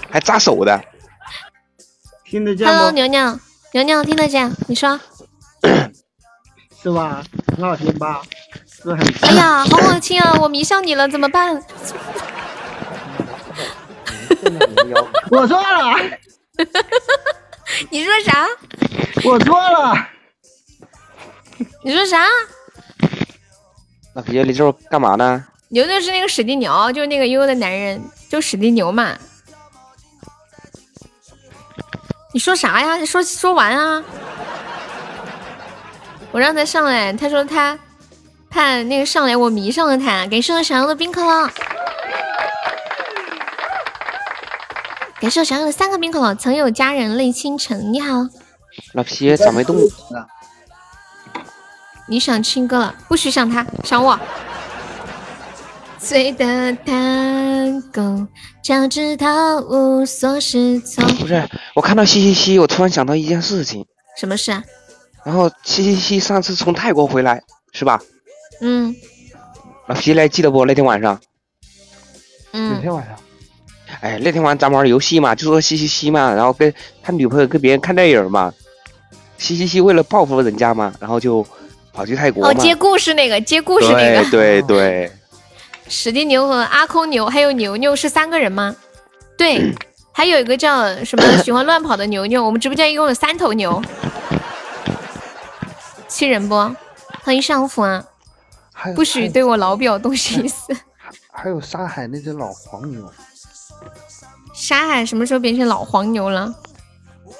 [0.09, 0.81] 还扎手的。
[2.25, 3.39] 听得见 Hello，牛牛，
[3.73, 4.51] 牛牛听得见？
[4.67, 4.99] 你说。
[6.81, 7.23] 是吧？
[7.55, 8.21] 很好听吧？
[8.83, 8.99] 是很。
[9.21, 10.37] 哎呀，好好听啊！
[10.41, 11.61] 我迷上你了，怎么办？
[15.29, 15.95] 我错了。
[17.89, 18.47] 你说啥？
[19.23, 20.07] 我错了。
[21.83, 22.25] 你说啥？
[24.13, 25.45] 老皮，你这干嘛呢？
[25.69, 29.17] 牛牛是那个史蒂牛，就是那个悠悠的男人，就史蒂牛嘛。
[32.33, 32.95] 你说啥呀？
[32.95, 34.03] 你说说完啊！
[36.31, 37.77] 我让他上来，他说他
[38.49, 40.25] 怕那个上来我迷上了他。
[40.27, 41.49] 感谢我想要的冰可乐，
[45.19, 46.35] 感谢我想要的三个冰可乐。
[46.35, 48.27] 曾有佳人泪倾城，你好，
[48.93, 49.75] 老皮咋没动？
[52.07, 52.95] 你想亲哥了？
[53.07, 54.17] 不许想他，想我。
[55.97, 58.27] 醉的探戈，
[58.61, 59.25] 脚趾头
[59.61, 61.03] 无所适从。
[61.15, 63.85] 不是，我看到西西西，我突然想到一件事情。
[64.17, 64.63] 什么事啊？
[65.25, 67.41] 然后西西西上次从泰国回来，
[67.73, 67.99] 是吧？
[68.61, 68.95] 嗯。
[69.87, 70.63] 老皮来记得不？
[70.65, 71.19] 那天晚上。
[72.51, 72.73] 嗯。
[72.75, 73.17] 哪天晚上？
[74.01, 78.53] 哎，那天晚上咱们玩游戏嘛，就说嘻嘻嘻嘛，然后跟他女朋友跟别人看电影嘛。
[79.37, 81.45] 嘻嘻嘻为了报复人家嘛，然后就
[81.93, 82.47] 跑去泰国。
[82.47, 84.29] 哦，接故事那个，接故事那个。
[84.29, 85.11] 对对对。
[85.89, 88.75] 史蒂牛和阿空牛还有牛牛是三个人吗？
[89.37, 89.73] 对，
[90.11, 92.43] 还有一个叫什么喜欢乱跑的牛牛。
[92.45, 93.81] 我们直播间一共有三头牛，
[96.07, 96.55] 气人不？
[97.23, 98.03] 欢迎上福啊！
[98.95, 100.75] 不许对我老表动心思。
[101.31, 103.09] 还有沙海那只老黄牛。
[104.67, 106.53] 沙海什么时候变成老黄牛了？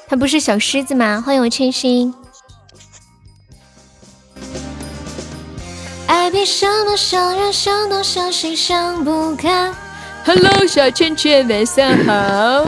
[0.07, 1.21] 他不是小狮子吗？
[1.25, 2.15] 欢迎我千心。
[6.07, 9.73] 爱比什么伤人伤都伤心伤不开。
[10.23, 12.65] Hello，小圈圈，晚上好。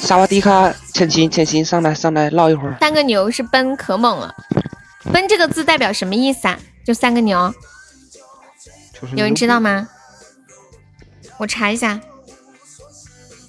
[0.00, 2.76] 萨瓦迪卡，千心，千心，上来，上来，唠一会儿。
[2.80, 4.34] 三个牛是奔可猛了，
[5.12, 6.58] 奔这个字代表什么意思啊？
[6.84, 7.54] 就三个牛，
[9.14, 9.86] 有人知道吗？
[11.38, 12.00] 我查一下。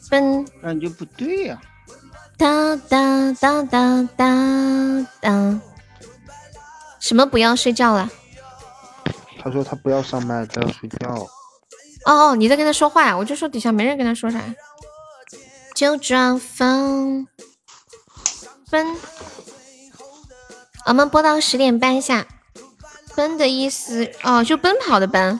[0.10, 1.62] 奔，感觉不对呀。
[2.38, 5.62] 哒哒哒哒哒哒。
[7.00, 8.10] 什么不要睡觉了？
[9.42, 11.10] 他说他不要上麦，他要睡觉。
[11.10, 13.18] 哦哦，你在跟他说话呀？
[13.18, 14.40] 我就说底下没人跟他说啥。
[15.76, 17.28] 就装疯
[18.72, 18.96] 奔，
[20.86, 22.26] 我们播到十点半下。
[23.16, 25.40] 奔的意思哦，就奔跑的奔。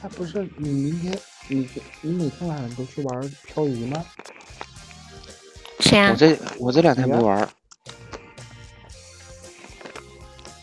[0.00, 1.18] 他不是你明天
[1.48, 1.68] 你
[2.00, 4.04] 你每天晚上都去玩漂移吗？
[5.80, 6.10] 谁啊？
[6.10, 7.48] 我这我这两天没玩。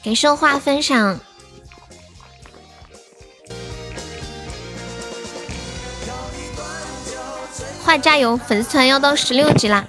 [0.02, 1.18] 给说话分享，
[7.86, 8.36] 画加油！
[8.36, 9.88] 粉丝团要到十六级啦！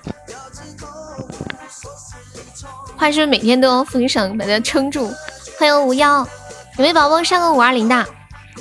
[2.96, 5.12] 话是不是每天都要分享把它撑住？
[5.58, 8.06] 欢迎无妖，有没有宝宝上个五二零的？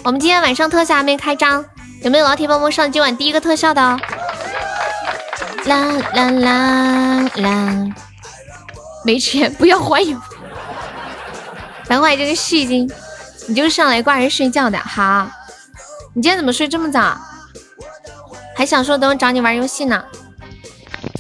[0.04, 1.64] 我们今天晚上特效还没开张，
[2.04, 3.82] 有没有老铁帮忙上今晚第一个特效的？
[5.66, 7.95] 啦啦啦啦！
[9.06, 10.14] 没钱不要怀疑。
[11.88, 12.91] 白怀这个戏精，
[13.47, 14.78] 你就上来挂人睡觉的。
[14.80, 15.26] 好，
[16.14, 17.18] 你今天怎么睡这么早？
[18.54, 20.04] 还想说等会找你玩游戏呢？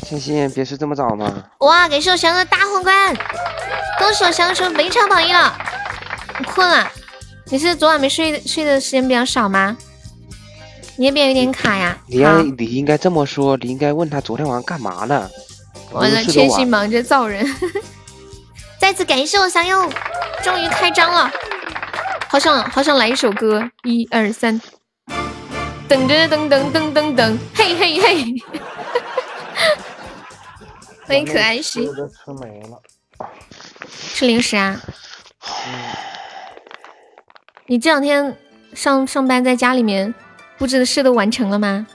[0.05, 1.31] 欣欣，别睡这么早嘛！
[1.59, 3.15] 哇，给寿祥的大皇冠，
[3.97, 5.57] 恭喜我祥叔没超榜一了。
[6.39, 6.91] 你困了？
[7.45, 9.77] 你是昨晚没睡睡的时间比较少吗？
[10.95, 11.97] 你那边有点卡呀。
[12.07, 15.29] 你应你应该这么说，你应该问他昨天晚上干嘛了？
[15.91, 17.45] 完了，千玺忙着造人。
[18.79, 19.89] 再次感谢我祥佑，
[20.43, 21.31] 终于开张了。
[22.27, 24.59] 好想好想来一首歌，一二三，
[25.87, 28.35] 等着噔噔噔噔噔，嘿嘿嘿。
[31.05, 31.85] 欢迎可爱西。
[31.85, 32.81] 吃没了。
[34.13, 34.79] 吃零食啊？
[37.67, 38.37] 你这两天
[38.73, 40.13] 上上班在家里面
[40.57, 41.85] 布置的事都完成了吗？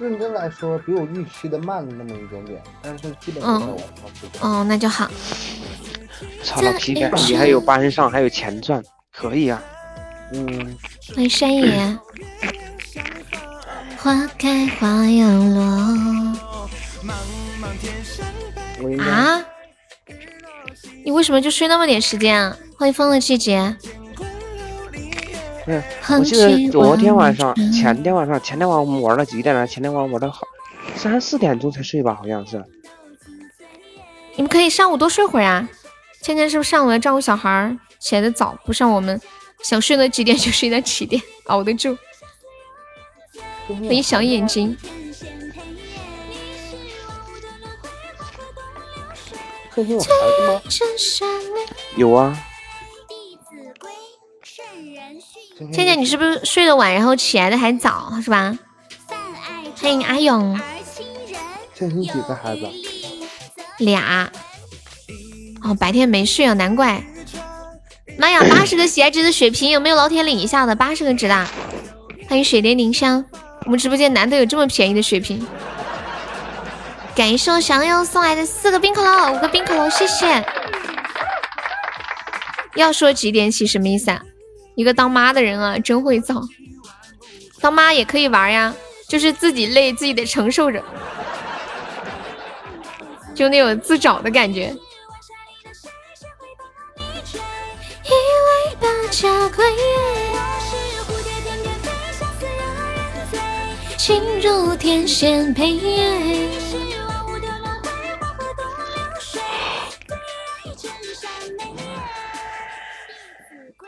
[0.00, 3.78] 认真来说，比我预期的慢了那么一点点，但是基本上完成。
[4.40, 5.10] 哦，那就好。
[6.44, 8.80] 操老皮感，你还有班上，还有钱赚，
[9.12, 9.60] 可以啊。
[10.32, 10.78] 嗯。
[11.14, 11.98] 欢迎山野。
[13.96, 15.62] 花开花又落。
[19.02, 19.44] 啊？
[21.04, 22.56] 你为什么就睡那么点时间啊？
[22.78, 23.76] 欢迎风的季节。
[25.68, 29.66] 对，我记得昨天晚上、前天晚上、前天晚上我们玩到几点了？
[29.66, 30.46] 前天晚上玩到好
[30.96, 32.64] 三四点钟才睡吧，好像是。
[34.36, 35.68] 你们可以上午多睡会儿啊。
[36.22, 39.20] 倩倩是不是上午来照顾小孩，起来的早，不像我们
[39.62, 41.94] 想睡到几点就睡到几点，熬得住。
[43.66, 44.74] 你小眼睛。
[49.74, 50.62] 芊芊有孩子吗？
[51.98, 52.47] 有啊。
[55.58, 58.56] 芊芊，你是不是睡得晚，然后起来的还早，是吧？
[59.80, 60.58] 欢迎阿勇。
[61.74, 62.68] 倩倩几个孩子？
[63.78, 64.30] 俩。
[65.62, 67.02] 哦，白天没睡啊，难怪。
[68.16, 70.76] 妈呀，八十个喜爱值的血瓶，有没有老铁领一下的？
[70.76, 71.46] 八十个值的。
[72.28, 73.24] 欢迎水莲凝香。
[73.64, 75.44] 我们直播间难得有这么便宜的血瓶，
[77.16, 80.44] 感谢我想要送来的四个冰可乐，五个冰可乐，谢谢。
[82.76, 84.22] 要说几点起什么意思啊？
[84.78, 86.40] 一个当妈的人啊，真会造。
[87.60, 88.72] 当妈也可以玩呀，
[89.08, 90.80] 就是自己累自己得承受着，
[93.34, 94.72] 就那种自找的感觉。
[103.96, 105.76] 心如天仙配。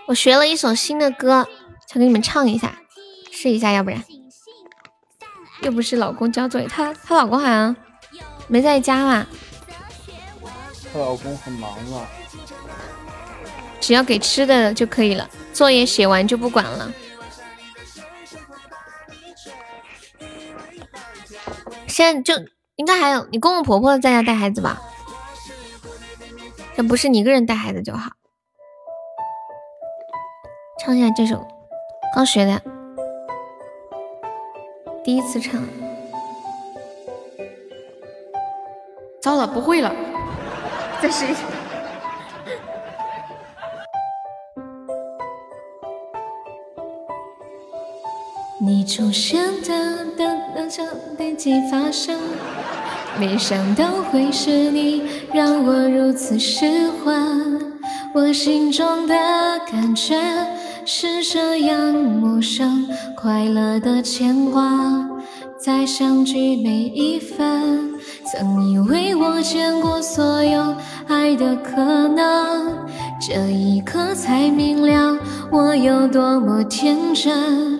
[0.06, 1.46] 我学了一首新的歌，
[1.86, 2.76] 想给你们唱一下，
[3.30, 4.02] 试一下，要不然
[5.62, 7.76] 又不是老公交作业，她她老公好像
[8.48, 9.26] 没在家吧？
[10.92, 12.08] 她老公很忙啊，
[13.80, 16.92] 只要给吃的就可以了，作业写完就不管了。
[21.86, 22.34] 现在就
[22.76, 24.82] 应该还有你公公婆婆在家带孩子吧？
[26.74, 28.10] 这不是你一个人带孩子就好。
[30.82, 31.46] 唱一下这首，
[32.14, 32.58] 刚学的，
[35.04, 35.62] 第一次唱。
[39.20, 39.94] 糟了，不会了，
[41.02, 41.40] 再试一下。
[48.58, 50.86] 你出现的的那场
[51.18, 52.18] 奇迹发生，
[53.18, 55.02] 没想到会是你
[55.34, 57.78] 让我如此失魂，
[58.14, 59.14] 我心中的
[59.70, 60.16] 感觉
[60.86, 65.08] 是这样陌生，快乐的牵挂
[65.58, 67.92] 在相聚每一分，
[68.32, 70.74] 曾以为我见过所有
[71.06, 72.78] 爱的可能，
[73.20, 75.18] 这一刻才明了
[75.52, 77.78] 我有多么天真。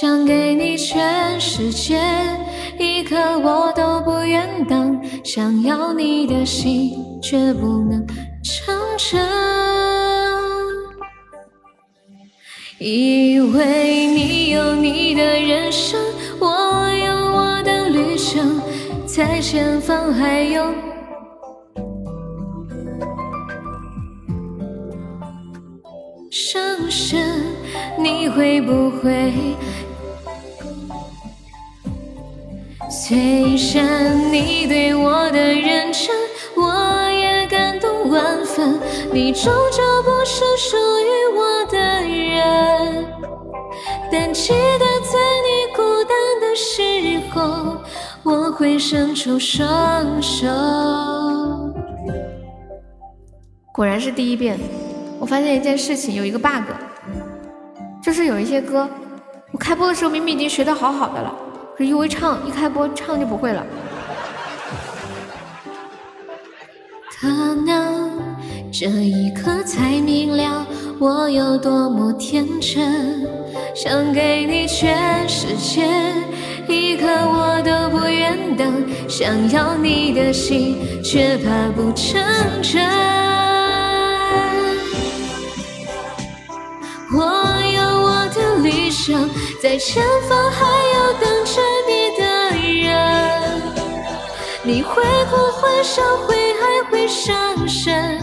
[0.00, 2.00] 想给你全世界，
[2.78, 4.98] 一刻我都不愿等。
[5.22, 8.06] 想要你的心，却不能
[8.42, 9.89] 成真。
[12.82, 16.00] 以为你有你的人生，
[16.38, 18.58] 我有我的旅程，
[19.04, 20.64] 在前方还有
[26.30, 27.20] 伤神。
[27.98, 29.30] 你会不会
[32.88, 36.16] 虽然你对我的认真，
[36.56, 37.09] 我
[38.08, 38.78] 万分。
[39.12, 43.06] 你终究不是属于我的人，
[44.10, 47.76] 但记得在你孤单的时候，
[48.22, 50.46] 我会伸出双手。
[53.72, 54.58] 果然是第一遍，
[55.18, 56.70] 我发现一件事情，有一个 bug，
[58.02, 58.88] 就是有一些歌，
[59.52, 61.34] 我开播的时候明明已经学的好好的了。
[61.76, 63.64] 可是一会唱，一开播唱就不会了。
[67.20, 68.10] 可能
[68.72, 70.66] 这一刻才明了
[70.98, 73.28] 我有多么天真，
[73.74, 75.82] 想给你全世界，
[76.66, 82.18] 一刻我都不愿等，想要你的心却怕不成
[82.62, 82.88] 真。
[87.12, 87.20] 我
[87.74, 89.28] 有我的理想，
[89.62, 90.64] 在前方还
[90.94, 91.60] 有等着。
[91.86, 92.24] 你的
[92.88, 93.49] 人
[94.62, 98.18] 你会不会烧毁，爱会上身？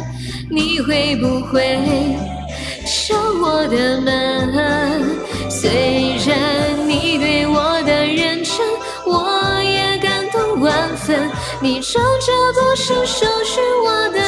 [0.49, 1.77] 你会不会
[2.85, 5.17] 敲我的门？
[5.49, 8.55] 虽然你对我的认真，
[9.05, 11.29] 我也感动万分。
[11.59, 14.19] 你终究不是属于我的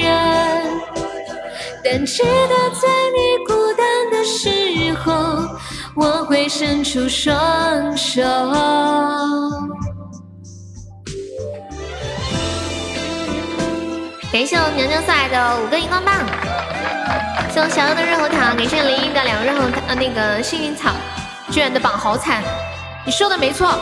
[0.00, 0.80] 人，
[1.84, 5.12] 但记得在你孤单的时候，
[5.96, 8.22] 我会伸出双手。
[14.30, 16.14] 感谢我娘娘送来的五个荧光棒，
[17.50, 20.90] 谢我小优的润喉糖，感谢林一的两个润喉糖，呃，那个幸运草，
[21.50, 22.42] 居然的榜好惨，
[23.06, 23.78] 你说的没错。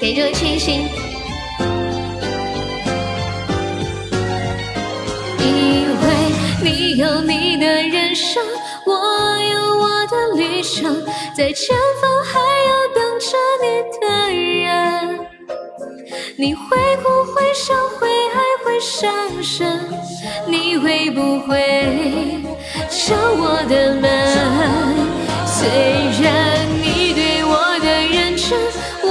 [0.00, 0.88] 给这个清新，
[5.38, 6.06] 因为
[6.62, 8.44] 你有你的人生，
[8.84, 8.92] 我
[9.40, 11.00] 有我的旅程，
[11.36, 13.66] 在前方还有等着你
[14.00, 14.06] 的
[14.64, 15.26] 人。
[16.36, 16.60] 你会
[17.02, 17.74] 不会笑？
[17.98, 19.10] 会爱会伤
[19.42, 19.80] 神？
[20.46, 22.42] 你会不会
[22.90, 24.04] 敲我的门？
[25.46, 25.66] 虽
[26.22, 28.58] 然你对我的认真，
[29.02, 29.08] 我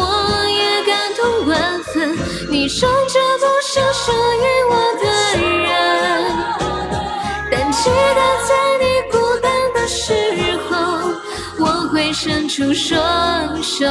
[0.49, 2.15] 也感动万分。
[2.49, 5.03] 你终究不是属于我的
[5.63, 5.73] 人，
[7.51, 10.13] 但记得在你孤单的时
[10.69, 10.73] 候，
[11.59, 13.85] 我会伸出双手。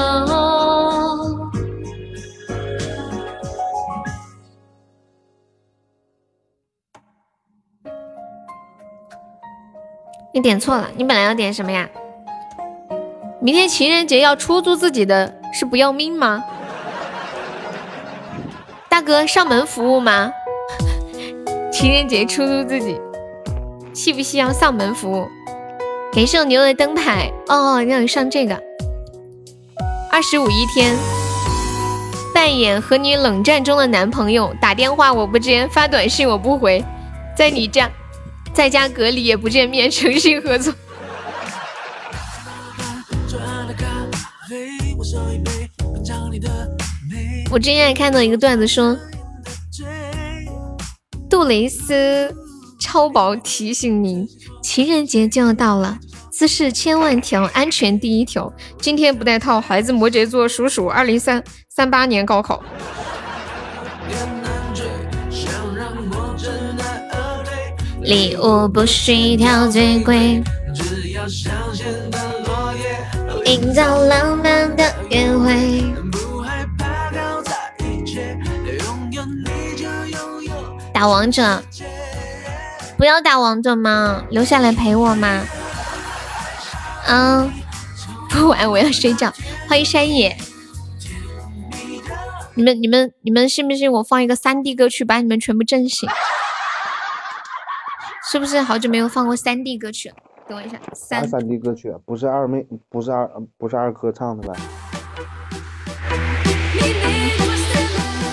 [10.34, 11.88] 你点错了，你本来要点什么呀？
[13.40, 16.42] 明天情人节要出租自己的是不要命吗？
[18.88, 20.32] 大哥上门服务吗？
[21.70, 23.00] 情人节出租自己，
[23.94, 25.28] 需不需要上门服务？
[26.12, 28.60] 感谢我牛的灯牌哦，让你上这个。
[30.10, 30.96] 二十五一天，
[32.34, 36.84] 扮演和你冷战中的男朋友，打电话我不接，发短信我不回，
[37.36, 37.88] 在你家。
[38.54, 40.72] 在家隔离也不见面，诚信合作。
[47.50, 48.96] 我之前看到一个段子说，
[51.28, 52.34] 杜蕾斯
[52.80, 54.26] 超薄提醒您，
[54.62, 55.98] 情人节就要到了，
[56.30, 58.52] 姿势千万条，安全第一条。
[58.80, 62.62] 今天不带套，孩子摩羯座属鼠，二零三三八年高考。
[68.04, 70.42] 礼物不需挑最贵，
[70.74, 75.80] 只要香榭的落叶营造浪漫的约会。
[76.12, 78.36] 不害怕搞砸一切，
[78.84, 80.52] 拥有你就拥有
[80.92, 81.62] 打王者，
[82.98, 84.22] 不要打王者吗？
[84.30, 85.40] 留下来陪我吗？
[87.06, 87.50] 嗯，
[88.28, 89.32] 不玩，我要睡觉。
[89.66, 90.36] 欢迎山野，
[92.54, 96.06] 你们、你们、你们信不信我放一个三 D 歌曲把你们全部震醒？
[98.34, 100.16] 是不是好久没有放过三 D 歌曲了？
[100.48, 104.52] 等我一下，三三 D 歌曲不是二妹，不是二，不是二哥唱的吧？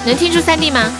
[0.03, 0.91] 能听出三 D 吗？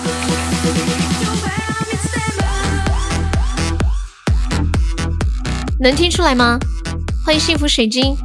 [5.80, 6.60] 能听出来吗？
[7.26, 8.16] 欢迎幸福水晶，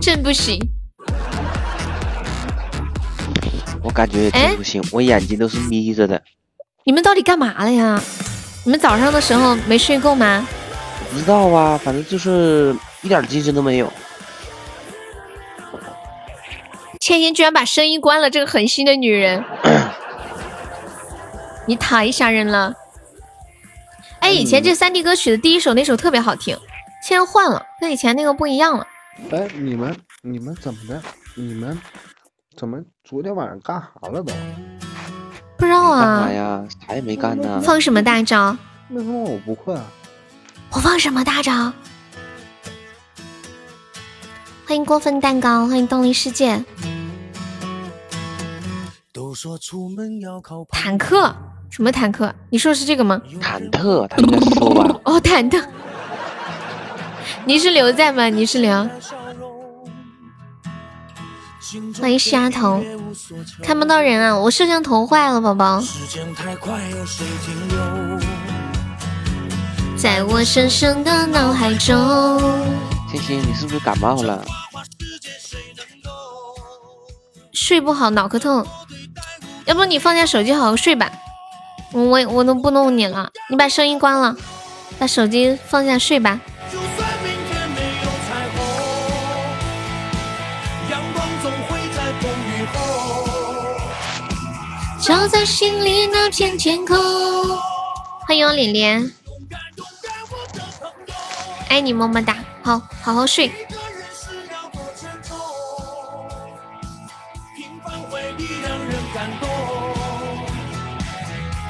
[0.00, 0.58] 真不行。
[3.82, 6.22] 我感觉也真不行，我眼睛都是眯着的。
[6.84, 8.00] 你们到底干嘛了呀？
[8.64, 10.46] 你们早上的时候没睡够吗？
[11.10, 13.92] 不知道啊，反正就是一点精神都没有。
[17.00, 19.44] 倩倩居然把声音关了，这个狠心的女人，
[21.66, 22.72] 你太吓人了！
[24.20, 26.56] 哎，以前这三 D 歌曲的第一首那首特别好听，
[27.02, 28.86] 现在换了，跟以前那个不一样了。
[29.32, 31.02] 哎，你们你们怎么的？
[31.36, 31.76] 你们
[32.56, 34.32] 怎么昨天晚上干啥了都？
[35.62, 36.32] 不知道干啊嘛。
[36.32, 36.64] 呀？
[36.84, 37.60] 啥也没干呢。
[37.62, 38.56] 放什么大招？
[38.90, 39.84] 为什么我不会啊？
[40.72, 41.72] 我放什么大招？
[44.66, 46.64] 欢迎过分蛋糕，欢迎动力世界。
[49.12, 51.32] 都说出门要靠坦克？
[51.70, 52.34] 什么坦克？
[52.50, 53.22] 你说的是这个吗？
[53.40, 55.00] 忐忑，他应该是说吧？
[55.04, 55.64] 哦，忐忑。
[57.44, 58.28] 泥石流在吗？
[58.28, 58.88] 泥石流，
[62.00, 62.82] 欢迎虾头，
[63.62, 64.36] 看不到人啊！
[64.36, 65.80] 我摄像头坏了，宝宝。
[65.80, 68.18] 时间太快，谁停留？
[69.96, 72.40] 在我深深的脑海中。
[73.08, 74.44] 星星，你是不是感冒了？
[77.52, 78.66] 睡不好，脑壳痛。
[79.66, 81.12] 要不你放下手机，好好睡吧。
[81.92, 84.36] 我我我都不弄你了，你把声音关了，
[84.98, 86.40] 把手机放下睡吧。
[95.02, 96.96] 照在心里那片天空。
[98.24, 99.12] 欢迎我脸脸，
[101.68, 103.48] 爱你么么哒，好好好睡。
[107.56, 109.48] 平凡回忆让人感动，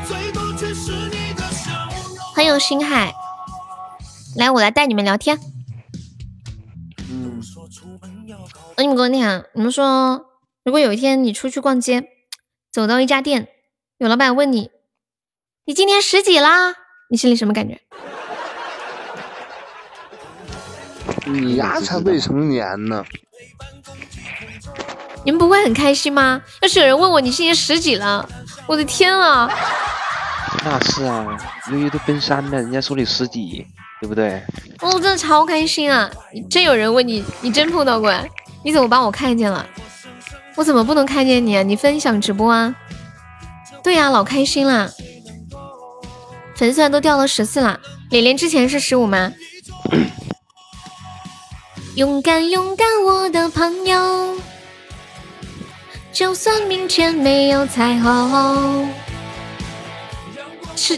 [0.07, 2.19] 最多却是你的笑容。
[2.35, 3.15] 欢迎星海，
[4.37, 5.41] 来我来带你们聊天。
[7.09, 7.41] 嗯，
[8.77, 10.27] 那你们给我讲，你们说，
[10.65, 12.05] 如果有一天你出去逛街，
[12.73, 13.49] 走到一家店，
[13.99, 14.71] 有老板问你，
[15.67, 16.75] 你今年十几啦？
[17.11, 17.79] 你心里什么感觉？
[21.27, 23.05] 你丫才未成年呢！
[25.23, 26.41] 你们不会很开心吗？
[26.63, 28.27] 要是有人问我你今年十几了，
[28.67, 29.51] 我的天啊！
[30.65, 31.27] 那是啊，
[31.71, 33.67] 悠悠都奔三了，人家说你十几，
[34.01, 34.43] 对不对？
[34.81, 36.11] 哦真的超开心啊！
[36.51, 38.11] 真有人问你，你真碰到过？
[38.65, 39.67] 你怎么把我看见了？
[40.63, 41.65] 我怎么不能看见你啊？
[41.65, 42.73] 你分享直播啊？
[43.83, 44.89] 对呀、老开心啦！
[46.55, 47.81] 粉丝团都掉了十四了，
[48.11, 49.33] 脸脸之前是十五吗？
[51.97, 54.37] 勇敢勇敢，我的朋友，
[56.13, 58.89] 就算明天没有彩虹。
[60.77, 60.97] 是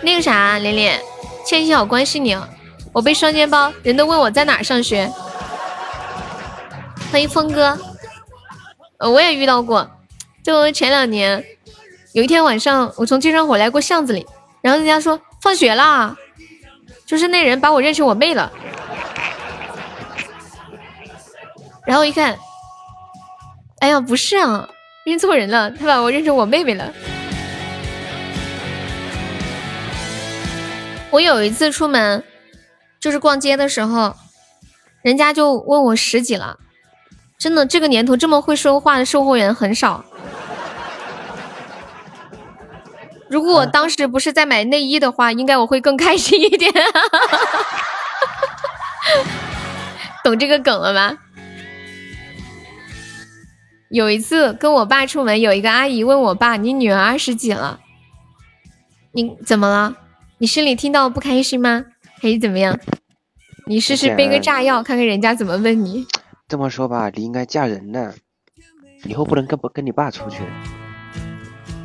[0.00, 0.98] 那个啥，脸脸，
[1.44, 2.48] 倩倩好关心你哦。
[2.94, 5.12] 我背双肩包，人都问我在哪儿上学。
[7.10, 7.78] 欢迎峰哥，
[9.10, 9.90] 我也遇到过，
[10.44, 11.44] 就前两年，
[12.12, 14.26] 有一天晚上，我从街上回来过巷子里，
[14.60, 16.16] 然后人家说放学啦，
[17.04, 18.52] 就是那人把我认成我妹了，
[21.84, 22.38] 然后一看，
[23.80, 24.68] 哎呀，不是啊，
[25.04, 26.92] 认错人了，他把我认成我妹妹了。
[31.10, 32.24] 我有一次出门，
[33.00, 34.16] 就是逛街的时候，
[35.02, 36.58] 人家就问我十几了。
[37.42, 40.04] 真的，这个年头这么会说话的售货员很少。
[43.28, 46.72] 如果我当时不是在买内衣的话，应该我会更开心一点。
[50.22, 51.18] 懂这个梗了吧？
[53.90, 57.80] 有一次跟我爸出门，有一个阿姨问我爸：“你女儿二十几了？
[59.10, 59.96] 你怎么了？
[60.38, 61.86] 你心里听到不开心吗？
[62.20, 62.78] 还是怎么样？
[63.66, 66.06] 你试试背个炸药，看看人家怎么问你。”
[66.52, 68.12] 这么说吧，你应该嫁人了，
[69.04, 70.42] 以后不能跟不跟你爸出去。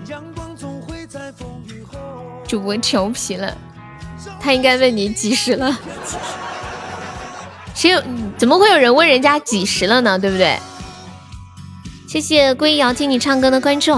[0.09, 1.97] 阳光总会在风雨后。
[2.45, 3.57] 主播调皮了，
[4.41, 5.73] 他应该问你几时了？
[7.73, 8.03] 谁有？
[8.37, 10.19] 怎么会有人问人家几时了呢？
[10.19, 10.59] 对不对？
[12.09, 13.95] 谢谢归瑶听你唱歌的关注。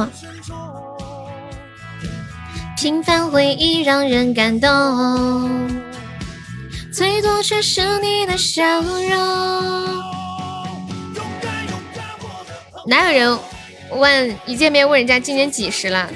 [2.78, 5.68] 平凡回忆让人感动，
[6.94, 10.19] 最多却是你的笑容。
[12.90, 13.40] 哪有人
[13.92, 16.10] 问一见面问人家今年几十了？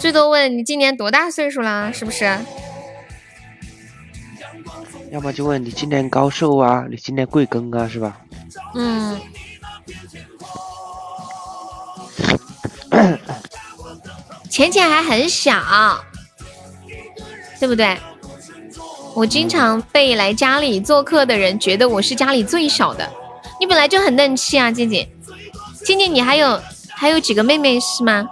[0.00, 1.92] 最多问你今年多大岁数啦？
[1.92, 2.24] 是不是？
[5.12, 8.20] 要么就问你今年高寿啊，你今年贵庚啊，是吧？
[8.74, 9.20] 嗯。
[14.50, 15.54] 浅浅还很小，
[17.60, 17.96] 对不对？
[19.14, 23.08] 我经常被来家里做客的人觉得我是家里最小的。
[23.60, 25.08] 你本来就很嫩气啊，静静。
[25.88, 26.60] 静静，你还有
[26.90, 28.28] 还有几个妹妹是吗？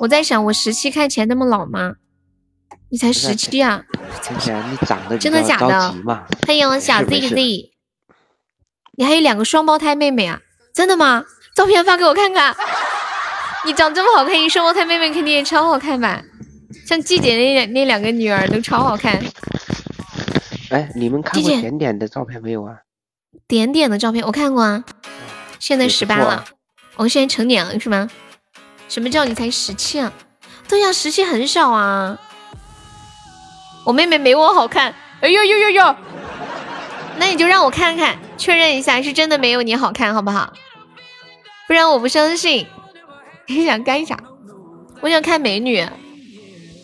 [0.00, 1.94] 我在想，我十七看起来那么老吗？
[2.88, 3.84] 你才十七啊！
[4.20, 5.94] 浅浅，你长得真的假的？
[6.44, 7.70] 欢迎我小 Z Z。
[8.96, 10.40] 你还有两个双胞胎妹妹啊？
[10.74, 11.24] 真的吗？
[11.54, 12.56] 照片发给我看看。
[13.64, 16.20] 你长这么好看，一双胞胎妹妹肯定也超好看吧？
[16.88, 19.22] 像季姐那两那两个女儿都超好看。
[20.70, 22.78] 哎，你们看过点点的照片没有啊？
[23.46, 24.84] 点点的照片我看过啊，
[25.60, 26.44] 现在十八了，
[26.96, 28.10] 我现在成年了是吗？
[28.88, 30.12] 什么叫你才十七啊？
[30.66, 32.18] 对呀、十七很少啊。
[33.84, 35.96] 我妹妹没我好看，哎呦呦呦呦！
[37.18, 40.52] 那你就让我看看，确认一下是真的没有你好看，好不好？
[41.68, 42.66] 不然我不相信。
[43.46, 44.18] 你想干啥？
[45.00, 45.86] 我想看美女，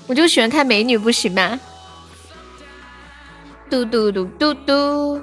[0.06, 1.58] 我就喜欢看美女，不行吗？
[3.70, 5.22] 嘟嘟嘟嘟嘟。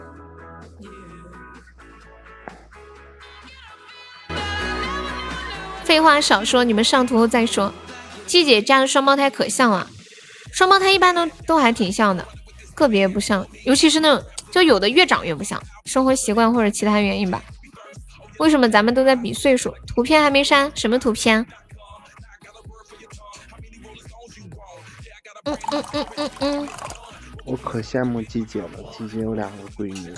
[5.94, 7.72] 废话少说，你们上图后再说。
[8.26, 9.88] 季姐家的双胞胎可像了，
[10.52, 12.28] 双胞胎一般都都还挺像的，
[12.74, 17.44] 个别不像，尤其是那种就有的越长越不像，生活习惯或者其他原因吧。
[18.40, 19.72] 为什么咱们都在比岁数？
[19.86, 21.45] 图片还没删，什么图片？
[25.44, 26.70] 嗯嗯嗯嗯嗯，
[27.45, 30.11] 我可羡慕季姐了，季姐有两个闺女。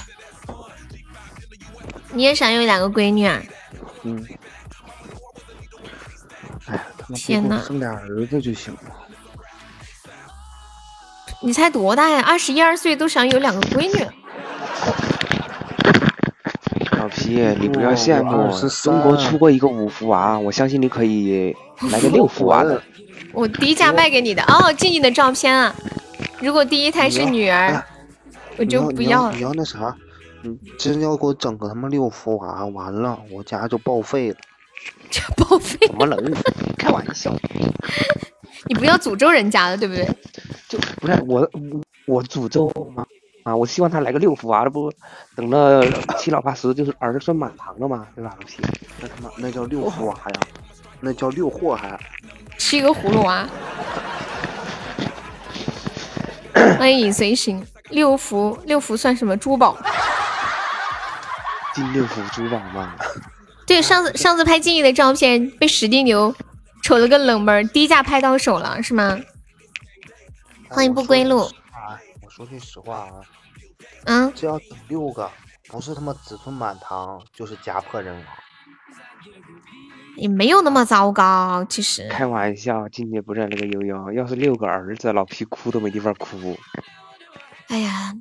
[2.13, 3.43] 你也想有两个闺女啊？
[4.03, 4.25] 嗯，
[7.13, 8.79] 天呐生俩儿子就行了。
[11.41, 12.21] 你才多大呀？
[12.21, 14.07] 二十一二岁都想有两个闺女？
[16.97, 21.55] 老皮，你不要羡慕我，23中国出过一个五福娃，我相信你可以
[21.91, 22.81] 来个六福娃的。
[23.33, 25.75] 我低价卖给你的哦，静静的照片啊。
[26.39, 27.85] 如果第一胎是女儿哎，
[28.57, 29.41] 我就不要了你。
[29.41, 29.95] 要那啥，
[30.41, 34.37] 你真要给我整个他妈六福娃，完了我家就报废了。
[35.09, 36.17] 这报废，怎么能？
[36.77, 37.33] 开玩笑，
[38.67, 40.07] 你不要诅咒人家了，对不对？
[40.67, 41.49] 就不是我
[42.05, 43.05] 我诅咒吗？
[43.43, 44.91] 啊，我希望他来个六福娃，这不
[45.35, 45.85] 等了
[46.17, 48.35] 七老八十就是儿孙满堂了嘛，对吧？
[48.99, 50.41] 那他妈那叫六福娃呀，
[50.99, 51.99] 那叫六祸害。
[52.57, 53.47] 吃一个葫芦娃。
[56.79, 59.77] 欢迎影随行，六福六福算什么珠宝？
[61.73, 62.95] 金六福珠宝嘛，
[63.67, 66.33] 对，上次上次拍静怡的照片被史蒂牛
[66.83, 69.19] 瞅了个冷门儿，低价拍到手了，是吗？
[70.69, 71.41] 欢迎不归路。
[71.41, 73.21] 啊，我说句实话啊，
[74.05, 75.31] 嗯，这要整六个，
[75.67, 78.23] 不是他妈子孙满堂，就是家破人亡。
[80.17, 82.07] 也没有那么糟糕，其实。
[82.09, 86.57] 开玩笑，今年不在那个悠悠，要是六个儿子，老皮哭都没地方哭。
[87.67, 88.13] 哎呀，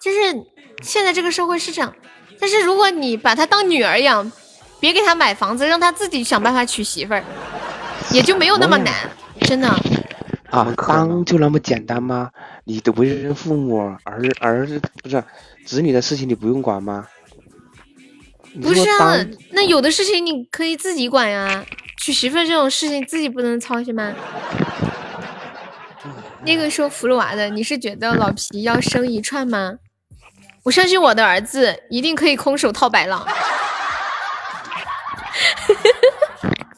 [0.00, 0.18] 就是
[0.82, 1.94] 现在这个社会是这样，
[2.38, 4.30] 但是如果你把她当女儿养，
[4.82, 7.22] 别给他买房子，让他自己想办法娶媳妇儿，
[8.10, 8.92] 也就没有那么难，
[9.42, 9.68] 真的。
[10.50, 12.28] 啊，当就那么简单吗？
[12.64, 15.22] 你的为人父母，儿儿子不是
[15.64, 17.06] 子女的事情你不用管吗？
[18.60, 21.64] 不是啊，那有的事情你可以自己管呀，
[21.98, 24.12] 娶媳妇儿这种事情自己不能操心吗？
[26.44, 29.74] 那个说葫芦娃的，你是觉得老皮要生一串吗？
[30.64, 33.24] 我相信我的儿子一定可以空手套白狼。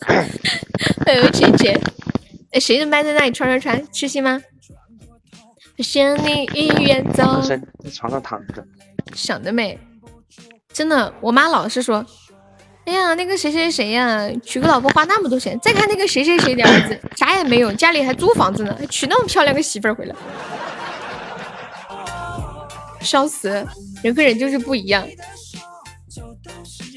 [1.07, 1.79] 哎呦姐姐，
[2.53, 3.93] 哎谁的麦在那里传传传？
[3.93, 4.41] 吃心吗？
[5.79, 7.43] 想你一远走。
[7.43, 7.61] 在
[7.93, 8.65] 床上躺着，
[9.15, 9.79] 想得美，
[10.73, 12.07] 真的，我妈老是说，
[12.85, 20.15] 哎呀，那个谁谁谁呀，娶个老婆花那么多钱，再看那个谁谁谁的儿子，啥也没有，家里还租房子呢，还娶那么漂亮个媳妇儿回来，
[23.01, 23.67] 笑死，
[24.03, 25.05] 人和人就是不一样。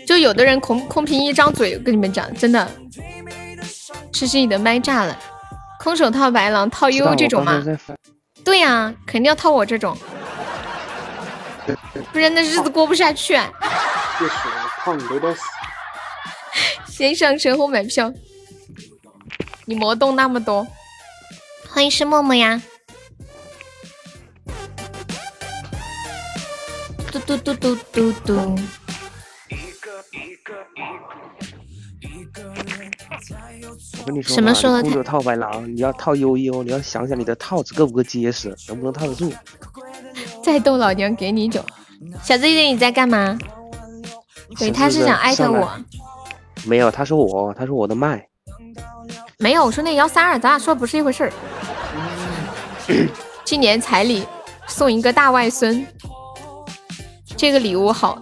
[0.07, 2.65] 就有的人空空凭一张嘴，我跟你们讲，真的，
[4.13, 5.19] 吃心你的麦炸了，
[5.79, 7.61] 空手套白狼，套悠悠这种吗
[8.45, 9.97] 对呀、肯定要套我这种，
[12.13, 13.51] 不然那日子过不下去、啊。
[16.87, 18.13] 先上车后买票，
[19.65, 20.65] 你魔动那么多。
[21.69, 22.61] 欢迎是默默呀。
[27.11, 28.59] 嘟嘟嘟嘟嘟嘟。
[33.99, 39.31] 我跟你说嘛，什么说的套白狼，你要套悠悠，你要想想你的套子够不够结实，能不能套得住。
[40.43, 41.63] 再逗老娘给你酒。
[42.23, 43.37] 小 Z Z 你在干嘛？
[44.57, 45.69] 对，他是想艾特上我。
[46.65, 48.27] 没有，他说我，他说我的麦，
[49.39, 51.33] 没有，我说那幺三二，咱俩说的不是一回事儿。
[53.43, 54.23] 今年彩礼
[54.67, 55.85] 送一个大外孙，
[57.35, 58.21] 这个礼物好，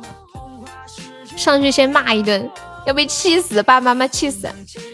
[1.35, 2.49] 上去先骂一顿，
[2.85, 4.47] 要被气死，爸爸妈妈气死。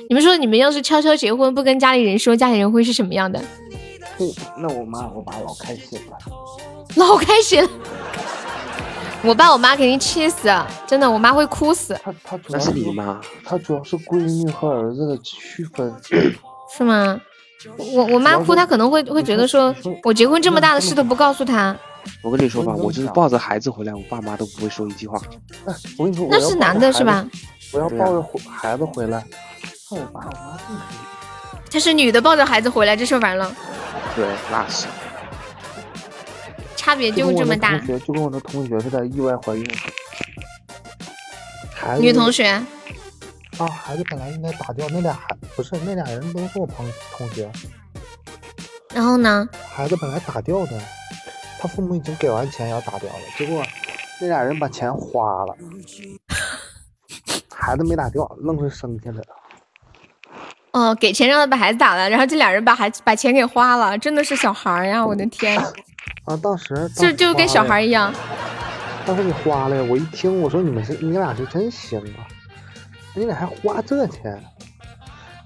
[0.09, 3.41] 你们说，你们要是悄悄结婚，不跟家里人说，家里人会是什么样的？
[4.17, 6.17] 不，那我妈我爸老开心了。
[6.95, 7.69] 老开心了，
[9.23, 10.51] 我爸我妈肯定气死，
[10.85, 13.21] 真的，我妈会哭死，他他主要是你妈。
[13.45, 15.93] 他主要是闺女和儿子的区分。
[16.75, 17.19] 是吗？
[17.93, 21.77] 我我妈哭，她可能会会觉得说，我结婚这么大的事都不告诉她，
[22.21, 25.19] 我跟你说吧，我就是抱着孩子回来，我爸妈都不会说一句话。
[25.65, 27.27] 哎，我跟你说，那是男的是吧？？
[27.73, 29.25] 我要抱着回孩子回来，
[29.89, 30.97] 那我爸我妈更生气。
[31.71, 33.49] 他是女的抱着孩子回来，这事完了，
[34.15, 34.87] 对，那是。
[36.75, 37.87] 差别就跟我那就这么大同。
[37.87, 39.65] 学，就跟我的同学似的，意外怀孕。
[41.73, 42.47] 孩子女同学，
[43.57, 47.49] 啊，孩子本来应该打掉，那俩孩不是那俩人都是我朋同学，
[48.93, 49.47] 然后呢？
[49.73, 50.71] 孩子本来打掉的，
[51.61, 53.63] 他父母已经给完钱要打掉了，结果
[54.19, 55.55] 那俩人把钱花了，
[57.53, 59.27] 孩子没打掉，愣是生下来了。
[60.71, 65.05] 哦，给钱让他把孩子打了，然后这俩人把孩子把钱给花了，真的是小孩儿呀！
[65.05, 65.55] 我的天，
[66.25, 68.11] 啊，当时就就跟小孩儿一样。
[69.05, 72.25] 当时你花了呀，我一听我说你们是你俩是真行啊，
[73.13, 74.43] 你俩还花这钱。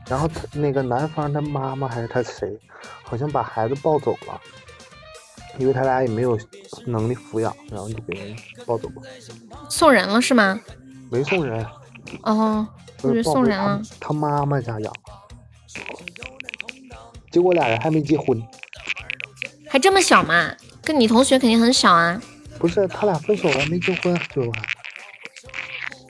[0.07, 2.57] 然后他那个男方他妈妈还是他谁，
[3.03, 4.39] 好像把孩子抱走了，
[5.57, 6.37] 因为他俩也没有
[6.85, 9.01] 能力抚养，然后就给人抱走了，
[9.69, 10.59] 送人了是吗？
[11.09, 11.65] 没送人，
[12.23, 12.67] 哦，
[12.97, 13.81] 就是送人了。
[13.99, 14.93] 他妈妈家养。
[17.31, 18.41] 结果俩人还没结婚，
[19.67, 20.51] 还这么小嘛？
[20.81, 22.21] 跟你同学肯定很小啊。
[22.57, 24.61] 不是他俩分手了没结婚，最后还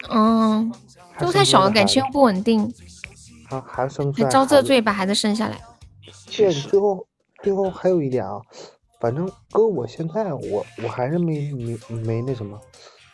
[0.09, 0.71] 嗯，
[1.13, 2.71] 还都太小了，感情又不稳定，
[3.49, 5.59] 啊还生出还遭这罪把孩子生下来。
[6.35, 7.07] 对，最后
[7.41, 8.39] 最后还有一点啊，
[8.99, 12.59] 反正搁我现在我我还是没没没那什么，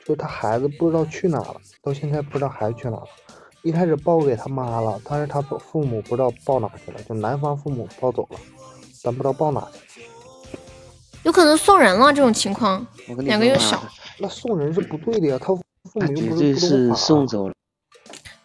[0.06, 3.04] 就他孩子不知道去哪了，到现在不知道孩子去哪了。
[3.64, 8.40] 一开始报给他妈了，但是他父父母不知道报哪去了，就男方父母抱走了，
[9.04, 10.02] 咱不知道报哪去。
[11.24, 12.86] 有可能送人了这种情况，
[13.20, 13.84] 两个月小，
[14.20, 15.62] 那送人是不对的呀，他父
[15.94, 17.54] 母又不绝对是是不懂法送走了。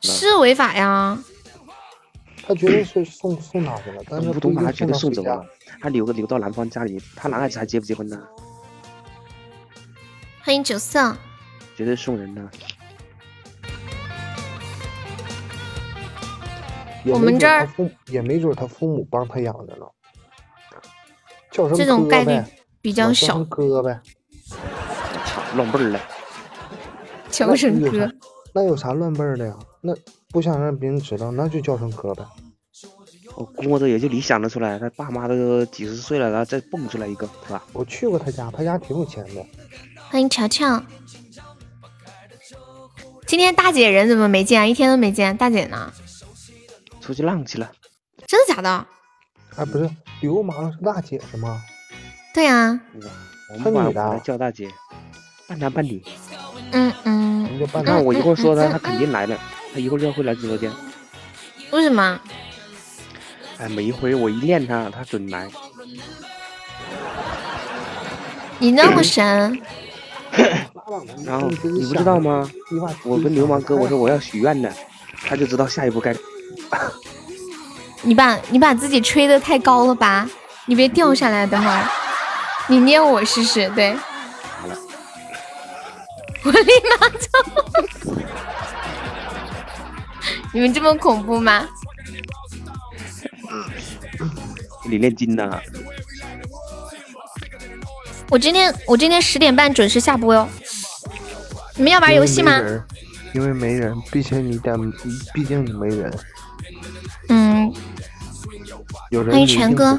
[0.02, 1.18] 是违法呀。
[2.46, 5.44] 他绝对是送送哪去了，但是不懂一定法，绝对送走了。
[5.80, 8.22] 他留个留到男方家里，他男孩子还结不结婚呢？
[10.42, 11.16] 欢迎九色，
[11.76, 12.48] 绝对送人的。
[17.04, 17.68] 也没准我们这儿
[18.06, 19.86] 也没准他父母帮他养着呢，
[21.50, 23.42] 叫声这种概率哥呗叫比较小。
[23.44, 24.00] 哥呗。
[25.24, 26.00] 操，乱辈儿了。
[27.28, 28.08] 叫声哥，
[28.54, 29.56] 那有啥乱辈儿的呀？
[29.80, 29.92] 那
[30.28, 32.24] 不想让别人知道，那就叫声哥呗。
[33.36, 37.62] 我估摸着也就你想得出来，他爸妈都几十岁了，然后再蹦出来一个，是吧？
[37.72, 39.44] 我去过他家，他家挺有钱的。
[40.08, 40.82] 欢迎乔乔。
[43.26, 44.66] 今天大姐人怎么没见啊？
[44.66, 45.92] 一天都没见，大姐呢？
[47.00, 47.72] 出去浪去了。
[48.26, 48.86] 真的假的？
[49.56, 49.90] 哎，不是，
[50.20, 51.60] 流氓是大姐是吗？
[52.32, 52.80] 对呀、
[53.52, 54.70] 我们女的叫大姐，
[55.48, 56.02] 半男半女。
[56.72, 59.38] 嗯嗯，你就办那我一会儿说他，他肯定来了，
[59.72, 60.70] 他一会儿就会来直播间。
[61.70, 62.20] 为什么？
[63.58, 65.48] 哎，每一回我一练他，他准来。
[68.58, 69.60] 你那么神？
[71.24, 72.50] 然后你不知道吗？
[73.04, 74.70] 我跟流氓哥我说我要许愿呢，
[75.26, 76.14] 他就知道下一步该。
[78.02, 80.28] 你把你把自己吹的太高了吧？
[80.66, 81.88] 你别掉下来，等会儿
[82.68, 83.68] 你捏我试试。
[83.70, 83.96] 对，
[86.46, 87.26] 我立马走。
[90.52, 91.66] 你们这么恐怖吗？
[94.88, 95.60] 你练筋呢？
[98.30, 100.48] 我今天我今天十点半准时下播哟。
[101.74, 102.60] 你们要玩游戏吗？
[103.34, 104.78] 因为没人，毕竟你得，
[105.34, 106.18] 毕竟你没人，
[107.28, 107.74] 嗯，
[109.10, 109.98] 有人欢迎全哥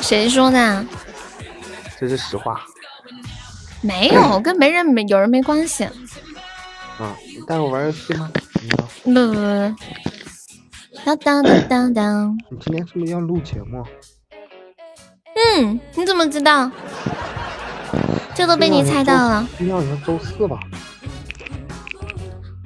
[0.00, 0.86] 谁说的？
[1.98, 2.62] 这是实话
[3.80, 5.84] 没有， 跟没人没有人没关系。
[5.84, 7.16] 啊！
[7.26, 8.30] 你带我玩游戏吗？
[9.04, 9.74] 不不不不，
[11.04, 12.38] 当当当当当。
[12.50, 13.84] 你今天是不是要录节目？
[15.34, 16.70] 嗯，你怎么知道？
[18.34, 19.46] 这都被你猜到了。
[19.56, 20.58] 今天好像周四吧？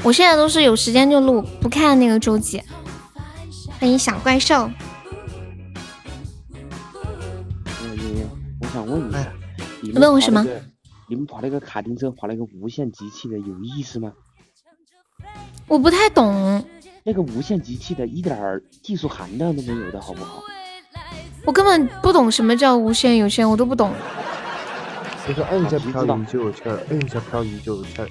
[0.03, 2.63] 我现在都是有时间就录，不看那个周几。
[3.79, 4.71] 欢迎小怪兽，
[7.83, 8.27] 嗯悠悠，
[8.61, 9.33] 我想问一下，
[9.83, 10.47] 你问我什么？
[11.13, 14.11] 你们跑那个卡丁车，跑那个无限极气的有意思吗？
[15.69, 16.65] 我不太懂，
[17.05, 20.43] 那个无限极气的一点儿技术含量都没有的好不好？
[21.45, 23.93] 我根本不懂什么叫无限有限，我都不懂。
[25.29, 28.09] 就是摁下漂移就有气儿，摁下漂移就有气儿。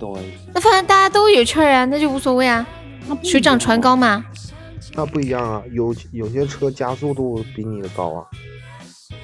[0.00, 2.66] 对，那反正大家都有气儿啊，那就无所谓啊。
[3.22, 4.24] 水涨船高嘛。
[4.94, 8.24] 那不一样啊，有有些车加速度比你的高啊。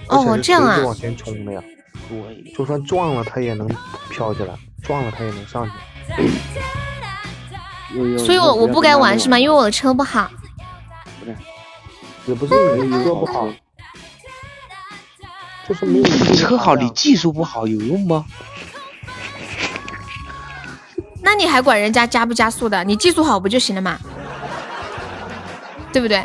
[0.09, 1.65] 哦这样啊往前冲的呀。
[2.09, 3.69] 对，就算撞了它也能
[4.11, 5.73] 飘起来，撞了它也能上去。
[8.19, 9.39] 所以我我不该玩是吗？
[9.39, 10.31] 因为我的车不好。
[11.21, 11.37] 不是，
[12.27, 13.49] 也不是你的车不好，
[15.69, 18.25] 就是没有技术车好，你技术不好有用吗？
[21.23, 22.85] 那你还管人家加不加速的？
[22.85, 23.99] 你技术好不就行了嘛？
[25.93, 26.23] 对不对？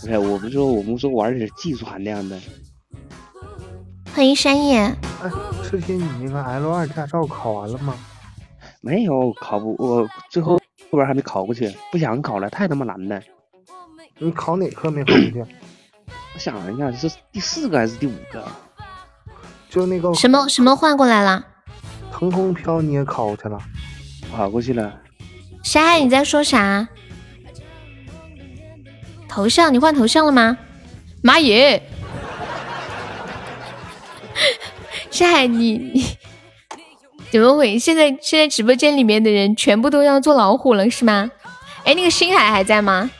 [0.00, 2.38] 不是，我们说我们说玩点技术含量的。
[4.18, 4.80] 欢迎山野，
[5.22, 5.30] 哎，
[5.62, 7.94] 之前你那个 L 二驾照考完了吗？
[8.80, 10.56] 没有考不，我最后
[10.90, 13.22] 后边还没考过去，不想考了，太他妈难了。
[14.18, 15.44] 你考哪科没考过去？
[16.34, 18.44] 我想了一下，这是第四个还是第五个？
[19.70, 21.46] 就那个什么什么换过来了？
[22.10, 23.56] 腾空飘你也考过去了？
[24.36, 25.00] 考过去了。
[25.62, 26.88] 山海你在说啥？
[29.28, 30.58] 头像你换头像了吗？
[31.22, 31.80] 妈耶！
[35.10, 36.04] 山海你 你
[37.30, 37.78] 怎么回？
[37.78, 41.30] 现在现在直播间里面的人全部都要做老虎了是吗？
[41.84, 43.10] 哎，那个星海还在吗？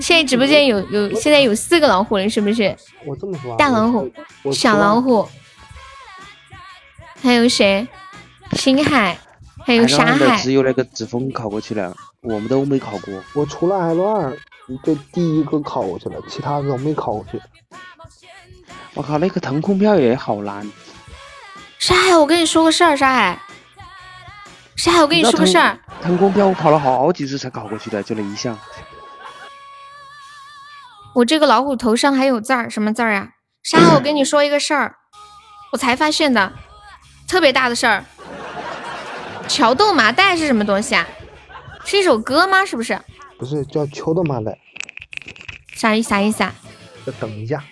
[0.00, 2.76] 现在直播间有有现在有四个老虎了，是不是？
[3.06, 4.10] 我这么说啊，大老虎、
[4.52, 5.26] 小老，虎，
[7.22, 7.88] 还有谁？
[8.52, 9.18] 星海，
[9.64, 10.36] 还有沙海。
[10.36, 13.14] 只有那个子枫考过去了，我们都没考过。
[13.34, 14.36] 我除了 L 二
[14.84, 17.40] 就第一个考过去了，其他的都没考过去。
[18.94, 20.70] 我靠，那个腾空票也好难。
[21.78, 23.40] 沙海，我跟你说个事儿，沙海，
[24.76, 28.58] 沙海，我跟你说个事儿，腾空票我跑了好几次才考过去的，就那一项。
[31.14, 33.30] 我这个老虎头上还有字儿，什么字儿呀？
[33.62, 34.96] 沙海，我跟你说一个事儿，
[35.72, 36.52] 我才发现的，
[37.28, 38.04] 特别大的事儿。
[39.48, 41.06] 桥豆麻袋是什么东西啊？
[41.84, 42.64] 是一首歌吗？
[42.64, 43.00] 是不是？
[43.38, 44.58] 不是叫桥豆麻袋，
[45.74, 46.54] 啥意啥意思啊？
[47.06, 47.62] 再等一下。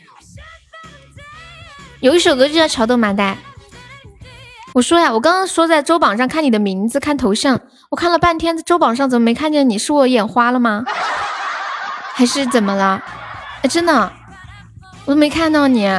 [2.00, 3.36] 有一首歌就叫《桥豆麻袋》。
[4.74, 7.60] 我说呀，我刚刚说在周榜上看你的名字，看头像，
[7.90, 9.76] 我看了半天，周榜上怎么没看见你？
[9.78, 10.84] 是我眼花了吗？
[12.14, 13.02] 还是怎么了？
[13.62, 14.12] 哎，真的，
[15.06, 15.90] 我都没看到你。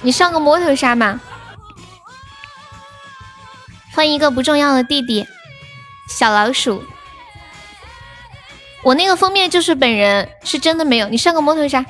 [0.00, 1.20] 你上个摸头杀吧。
[3.94, 5.24] 欢迎一个不重要的弟弟，
[6.08, 6.82] 小老鼠。
[8.82, 11.08] 我那个封面就是本人，是真的没有。
[11.08, 11.84] 你上个摸头杀。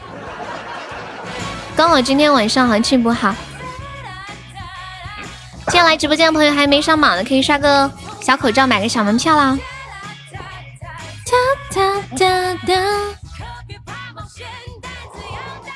[1.83, 3.35] 刚好今天晚上行情不好，
[5.67, 7.91] 今天来直播间的朋友还没上榜的，可以刷个
[8.21, 9.59] 小口罩，买个小门票啦。
[11.27, 11.33] 哒
[11.75, 12.75] 哒哒哒，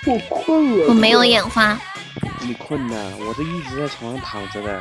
[0.07, 0.87] 我困了。
[0.91, 1.77] 我没有眼花，
[2.39, 4.81] 你困了，我这一直在床上躺着的。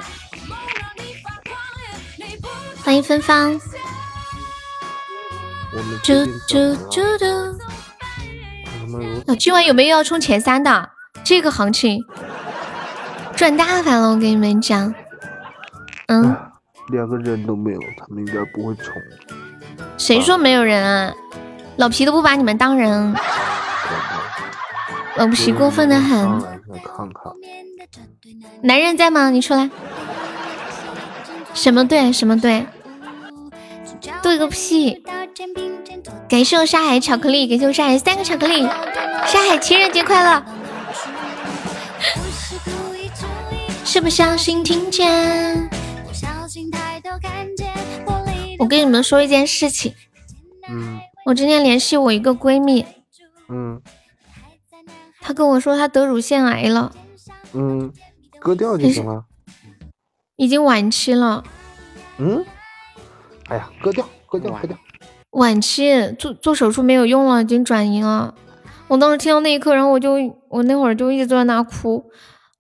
[2.83, 3.59] 欢迎芬芳，
[5.75, 7.25] 我们嘟嘟嘟嘟。
[8.79, 10.91] 什么如哦，今晚有没有要冲前三的？
[11.25, 12.05] 这个行情
[13.35, 14.93] 赚大发了，我跟你们讲。
[16.05, 16.37] 嗯，哎
[16.89, 18.93] 连个人都没有，他们应该不会冲。
[19.97, 21.11] 谁说没有人啊？
[21.77, 23.15] 老皮都不把你们当人，
[25.15, 26.43] 老皮过分的很。
[28.61, 29.31] 男人在吗？
[29.31, 29.67] 你出来。
[31.55, 32.13] 什么队？
[32.13, 32.67] 什么队？
[34.21, 35.03] 对个屁！
[36.29, 38.61] 感谢我沙海巧克力，感谢我沙海三个巧克力，
[39.25, 40.45] 沙海情人节快乐！
[43.83, 45.69] 是不小心听见？
[48.59, 49.93] 我跟你们说一件事情，
[50.69, 52.85] 嗯我今天联系我一个闺蜜，
[53.49, 53.81] 嗯
[55.21, 56.93] 她跟我说她得乳腺癌了，
[57.53, 57.91] 嗯，
[58.39, 59.25] 割掉就行了。
[60.35, 61.43] 已经晚期了。
[62.17, 62.45] 嗯，
[63.47, 64.77] 哎呀，割掉，割掉，割掉。
[65.31, 68.35] 晚期做做手术没有用了，已经转移了。
[68.87, 70.13] 我当时听到那一刻，然后我就
[70.49, 72.03] 我那会儿就一直坐在那哭，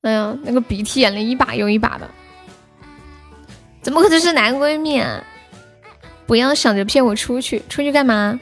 [0.01, 2.09] 哎呀，那个鼻涕眼泪一把又一把的。
[3.81, 5.23] 怎么可能是男闺蜜啊？
[6.25, 8.39] 不要想着骗我出去，出去干嘛？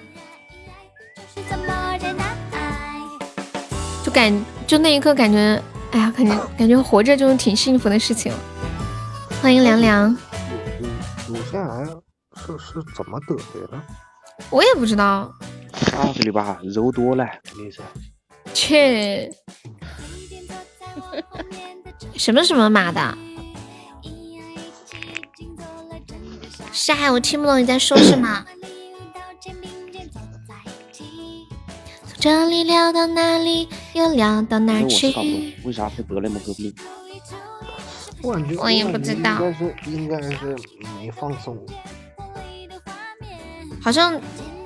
[4.03, 5.61] 就感就那一刻感觉，
[5.91, 8.31] 哎呀，感觉感觉活着就是挺幸福的事情。
[9.41, 10.09] 欢迎凉凉，
[11.27, 11.85] 乳乳腺癌
[12.35, 13.83] 是是怎么得的呢？
[14.49, 15.29] 我也不知道，
[15.91, 17.81] 告诉你吧，肉多了，肯定是。
[18.53, 19.29] 切，
[22.15, 23.17] 什么什么马的？
[26.71, 28.45] 沙海，我听不懂你在说什么。
[32.05, 35.55] 从这里聊到哪里，又聊到哪儿因为我是搞不懂去？
[35.65, 36.73] 为啥会得那么个病。
[38.21, 40.57] 我感觉我也不知道应该是应该是
[40.97, 41.57] 没放松。
[43.81, 44.13] 好像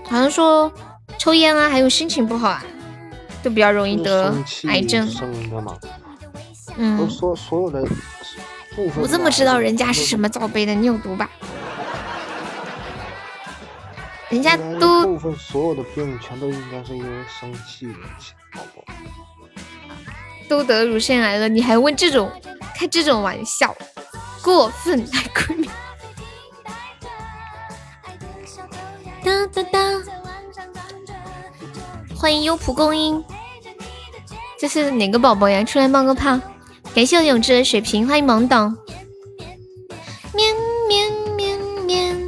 [0.06, 0.72] 好像说
[1.18, 2.64] 抽烟啊，还有心情不好啊，
[3.44, 4.34] 都比较容易得
[4.68, 5.06] 癌症。
[5.10, 5.90] 生的嘛，都
[6.78, 7.82] 嗯，说所有的
[8.76, 9.02] 部分。
[9.02, 10.74] 我怎么知道人家是什么罩杯的？
[10.74, 11.30] 你有毒吧？
[14.30, 18.84] 人家都部分所有的病全都应该是因为生气引起的，宝宝。
[20.50, 22.32] 都得乳腺癌了，你还问这种
[22.76, 23.76] 开这种玩笑，
[24.42, 25.00] 过分！
[25.14, 25.70] 爱闺蜜。
[29.24, 29.80] 哒哒哒！
[32.20, 33.24] 欢迎优蒲公英，
[34.60, 35.64] 这是哪个宝宝呀？
[35.64, 36.40] 出来冒个泡！
[36.96, 38.76] 感谢我永志的水瓶，欢迎懵懂。
[40.34, 40.56] 绵
[40.88, 42.28] 绵绵绵，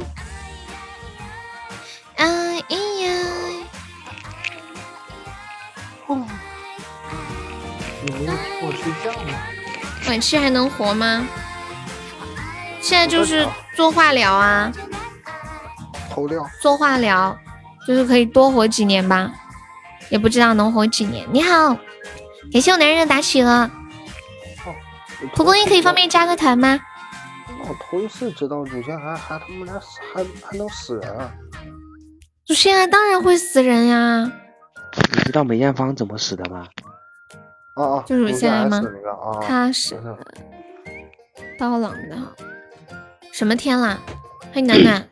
[2.14, 2.72] 哎呀！
[6.06, 6.24] 哦，
[8.62, 9.34] 我睡觉吗？
[10.06, 11.26] 晚期还能活吗？
[12.80, 13.44] 现在就是
[13.74, 14.72] 做化疗啊，
[16.08, 16.48] 投掉。
[16.62, 17.36] 做化疗
[17.86, 19.32] 就是可以多活几年吧，
[20.10, 21.26] 也不知道能活几年。
[21.32, 21.74] 你好，
[22.52, 23.70] 感谢我男人的打企鹅。
[25.34, 26.78] 蒲公英可以方便加个团吗？
[27.68, 29.80] 我头一次知道乳腺癌还他妈的
[30.12, 31.30] 还还能死人啊！
[32.48, 34.32] 乳腺癌当然会死人呀！
[35.14, 36.66] 你知道梅艳芳怎么死的吗？
[37.76, 39.94] 啊啊，就乳腺癌吗那个啊，他是
[41.58, 42.16] 刀郎的。
[43.30, 44.00] 什么天啦？
[44.52, 45.08] 欢迎暖暖，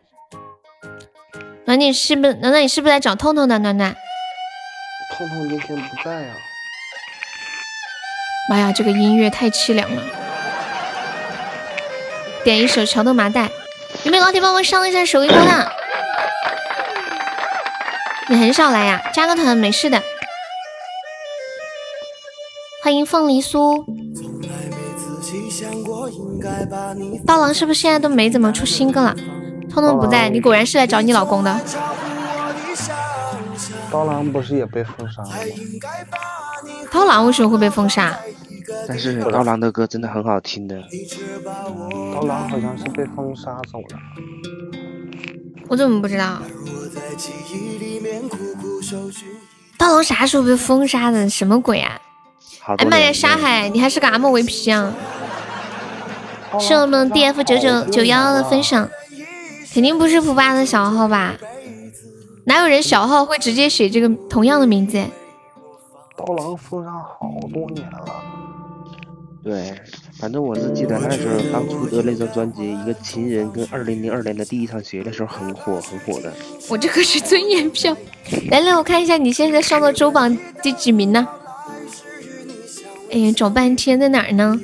[1.67, 2.35] 暖你是不是？
[2.35, 3.59] 暖暖你是不是来找痛痛的？
[3.59, 3.95] 暖暖，
[5.19, 6.33] 痛痛今天不在呀、
[8.49, 10.01] 妈呀，这个音乐太凄凉了。
[12.45, 13.47] 点一首《桥头麻袋》，
[14.05, 15.73] 有没有老铁帮我上一下手一波的？
[18.29, 20.01] 你很少来呀，加个团没事的。
[22.85, 23.85] 欢迎凤梨酥。
[27.27, 29.17] 刀郎是不是现在都没怎么出新歌了？
[29.69, 31.61] 痛痛不在，你果然是来找你老公的。
[33.91, 35.37] 刀郎不是也被封杀了吗？
[36.91, 38.19] 刀郎为什么会被封杀？
[38.87, 40.77] 但是刀郎的歌真的很好听的。
[42.15, 43.99] 刀郎好像是被封杀走了。
[45.69, 46.41] 我怎么不知道？
[49.79, 51.29] 刀郎啥时候被封杀的？
[51.29, 51.99] 什么鬼啊！
[52.79, 54.93] 哎妈呀，沙海，你还是个 MVP 啊！
[56.61, 58.89] 是我们 DF 九九九幺幺的分享，
[59.73, 61.35] 肯定不是普巴的小号吧？
[62.49, 64.99] 哪有人小号会直接写这个同样的名字？
[66.17, 68.07] 刀郎封杀好多年了。
[69.45, 69.79] 对，
[70.19, 76.33] 反正我是记得那时候刚出的那张专辑《一个情人》跟二零零二年的第一场雪的时候很火很火的。
[76.71, 77.95] 我这个是尊严票。
[78.51, 81.29] 来来，我看一下你现在上到周榜第几名呢？
[83.13, 84.59] 哎呀，找半天在哪儿呢？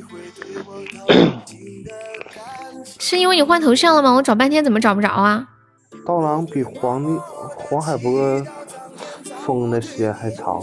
[2.99, 4.15] 是因为你换头像了吗？
[4.15, 5.51] 我找半天怎么找不着啊？
[6.07, 7.21] 刀郎比黄帝
[7.57, 8.43] 黄海波
[9.45, 10.61] 封的时间还长。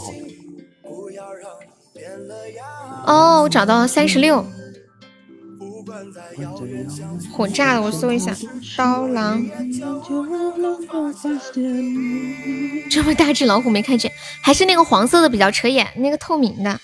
[3.05, 4.45] 哦，我找到了三十六，
[7.31, 7.81] 火炸了！
[7.81, 8.31] 我搜一下，
[8.77, 9.43] 刀郎，
[12.89, 16.79] 这么大只老虎没看见，还是那个黄色的比较扯眼，那个透明的。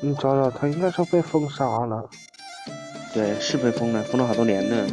[0.00, 2.08] 你找找，他应该是被封杀了。
[3.12, 4.86] 对，是被封了，封了好多年了。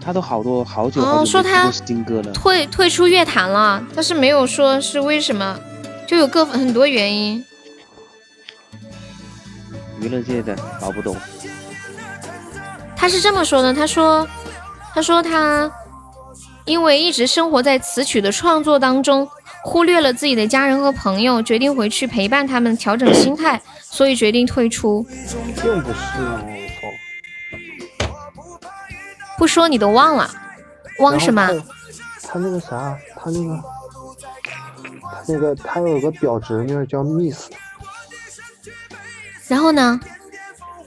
[0.00, 5.60] 他都好多好久哦，说他新歌了，退退出乐坛了，但是没有说是为什么，
[6.06, 7.44] 就有各很多原因。
[10.00, 11.14] 娱乐界的搞不懂。
[12.96, 14.26] 他是这么说的，他说，
[14.94, 15.70] 他说他
[16.64, 19.28] 因为一直生活在词曲的创作当中，
[19.68, 25.02] 忽略了自己的家人和朋友，决定回去陪伴他们，调整心态，所以决定退出。
[25.62, 26.88] 并不是哦。
[29.36, 30.30] 不说你都忘了，
[31.00, 31.46] 忘什么？
[32.22, 33.62] 他那个啥，他那个，
[35.02, 37.50] 他那个，他有个表侄女叫 Miss。
[39.48, 40.00] 然后呢？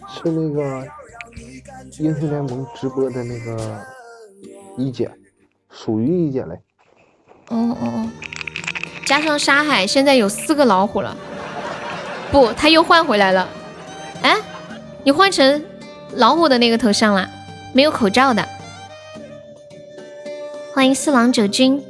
[0.08, 0.88] 是那个
[2.00, 3.86] 英雄联盟直播的那个
[4.78, 5.10] 一姐，
[5.70, 6.60] 属于一姐嘞。
[7.48, 8.10] 哦哦哦，
[9.12, 11.18] 加上沙海，现在有四个老虎了。
[12.32, 13.46] 不，他又换回来了。
[14.22, 14.38] 哎，
[15.04, 15.66] 你换成
[16.16, 17.30] 老虎的那个头像了。
[17.74, 18.48] 没有口罩的，
[20.74, 21.84] 欢迎四郎者君，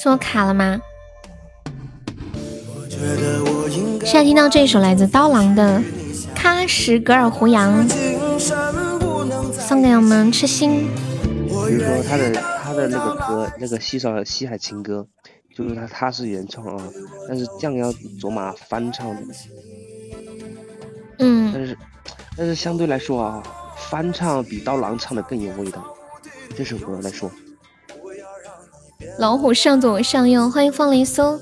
[0.00, 0.80] 是我卡了吗？
[4.04, 5.82] 现在听到这首来自刀郎的
[6.40, 7.88] 《喀什格尔胡杨》，
[9.50, 10.88] 送给我们痴心。
[11.66, 12.32] 比如说他的
[12.72, 15.06] 他的那个歌，那个西少西海情歌，
[15.54, 16.88] 就是他他是原创啊，
[17.28, 19.22] 但是降妖卓玛翻唱的。
[21.18, 21.76] 嗯，但是。
[22.34, 23.42] 但是相对来说啊，
[23.76, 25.84] 翻唱比刀郎唱的更有味道。
[26.56, 27.30] 这首歌来说，
[29.18, 31.38] 老虎上左上右，欢迎风铃松。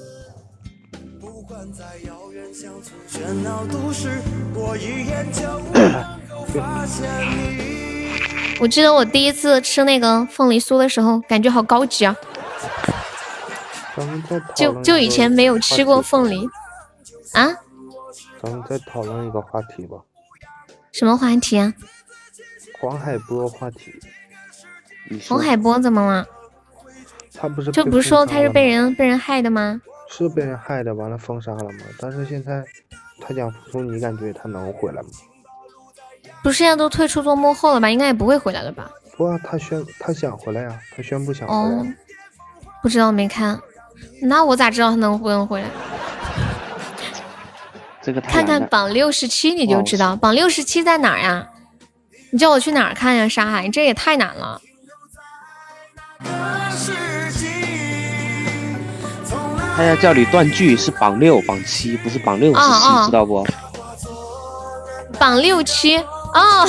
[8.60, 12.14] 我记得我第一次吃那个凤梨酥的时候，感觉好高级啊！
[14.54, 16.46] 就就以前没有吃过凤梨
[17.32, 17.48] 啊？
[18.42, 19.98] 咱们再讨论一个话题吧，
[20.92, 21.72] 什么话题啊？
[22.78, 23.98] 黄海波话题。
[25.26, 26.26] 黄海波怎么了？
[27.34, 29.80] 他不是就不是说他是被人被人害的吗？
[30.08, 31.78] 是被人害的，完了封杀了吗？
[31.98, 32.62] 但是现在
[33.20, 35.08] 他讲复出，你感觉他能回来吗？
[36.42, 37.90] 不是现在都退出做幕后了吧？
[37.90, 38.90] 应该也不会回来了吧？
[39.16, 41.86] 不啊，他宣他想回来呀、他宣布想回来哦。，
[42.82, 43.60] 不知道没看，
[44.22, 45.68] 那我咋知道他能不能回来？
[48.02, 48.66] 这个看看。
[48.68, 51.46] 榜六十七你就知道，榜六十七在哪儿呀？
[52.30, 53.28] 你叫我去哪儿看呀？
[53.28, 54.60] 沙海，你这也太难了。
[59.76, 63.46] 他要叫你断句是榜六、榜七，不是榜六十哦哦七，知道不？
[65.18, 66.02] 榜六七
[66.34, 66.68] 哦，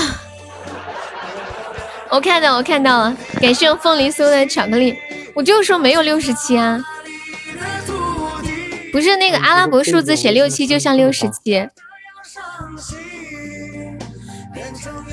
[2.10, 4.98] 我看到我看到了，感谢我凤梨酥的巧克力，
[5.36, 6.84] 我就说没有六十七啊，
[8.92, 11.70] 不是那个阿拉伯数字写六七就像六十七，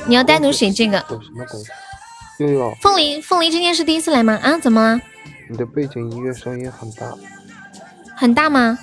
[0.07, 1.05] 你要单独写这个。
[1.11, 1.67] 有什么东西？
[2.39, 4.39] 悠悠，凤梨凤梨今天是第一次来吗？
[4.43, 5.01] 啊，怎么了？
[5.51, 7.13] 你的背景音乐声音很大。
[8.17, 8.79] 很大吗？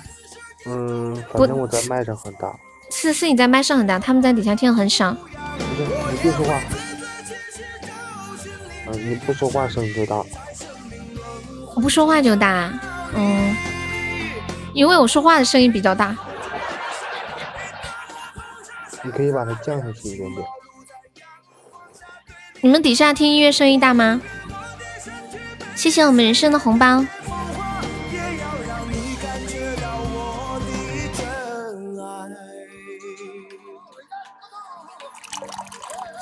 [0.66, 2.54] 嗯，反正我在麦上很大。
[2.98, 5.12] 是是你在麦上很大，他们在底下听得很少。
[5.12, 6.60] 不是，你别说话。
[8.86, 10.24] 嗯，你不说话声音就大。
[11.74, 12.72] 我不说话就大，
[13.14, 13.54] 嗯，
[14.72, 16.16] 因为我说话的声音比较大。
[19.02, 20.46] 你可以把它降下去一点点。
[22.62, 24.22] 你们底下听音乐声音大吗？
[25.74, 27.04] 谢谢我们人生的红包。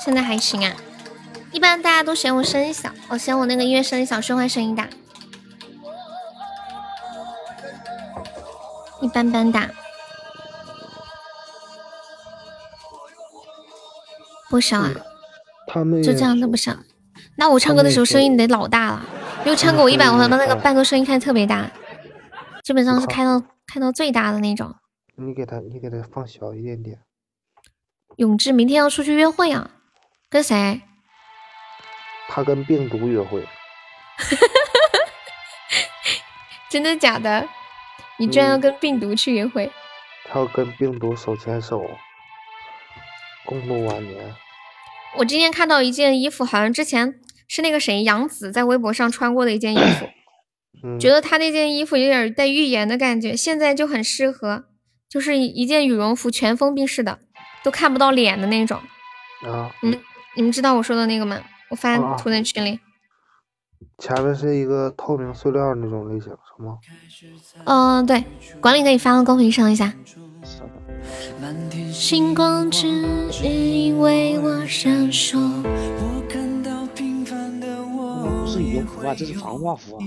[0.05, 0.71] 现在还行啊，
[1.51, 4.87] 一般大家都嫌我声音小，我嫌我那个音乐声音小，说话声音大，
[9.01, 9.67] 一般般大，
[14.47, 14.91] 不少啊。
[15.65, 16.71] 他们就这样都不少。
[17.37, 19.03] 那我唱歌的时候声音得老大了，
[19.43, 21.71] 因为唱歌我一般我会把那个伴奏声音开特别大，
[22.63, 24.75] 基本上是开到开到最大的那种。
[25.15, 26.99] 你给他，你给他放小一点点。
[28.17, 29.71] 永志明天要出去约会啊，
[30.35, 30.81] 跟谁？
[32.27, 33.47] 他跟病毒约会，
[36.69, 37.47] 真的假的？
[38.17, 39.71] 你居然要嗯跟病毒去约会？
[40.25, 41.89] 他要跟病毒手牵手，
[43.45, 44.35] 共度晚年。
[45.15, 50.09] 我今天看到一件衣服，好像之前是那个谁杨紫在微博上穿过的一件衣服，
[50.83, 54.65] 嗯，觉得她那件衣服有点带预言的感觉，现在就很适合，
[55.07, 57.19] 就是一件羽绒服全封闭式的，
[57.63, 58.81] 都看不到脸的那种。
[59.41, 60.01] 啊，你们
[60.35, 61.39] 你们知道我说的那个吗？
[61.69, 62.79] 我发啊图在群里。
[63.97, 66.77] 前面是一个透明塑料那种类型，是吗？
[67.63, 68.23] 嗯、对，
[68.59, 69.93] 管理可以发到公屏上一下。
[71.93, 72.87] 星光只
[73.43, 75.39] 因为我闪烁。
[78.43, 79.99] 不是羽绒服啊，这是防化服啊。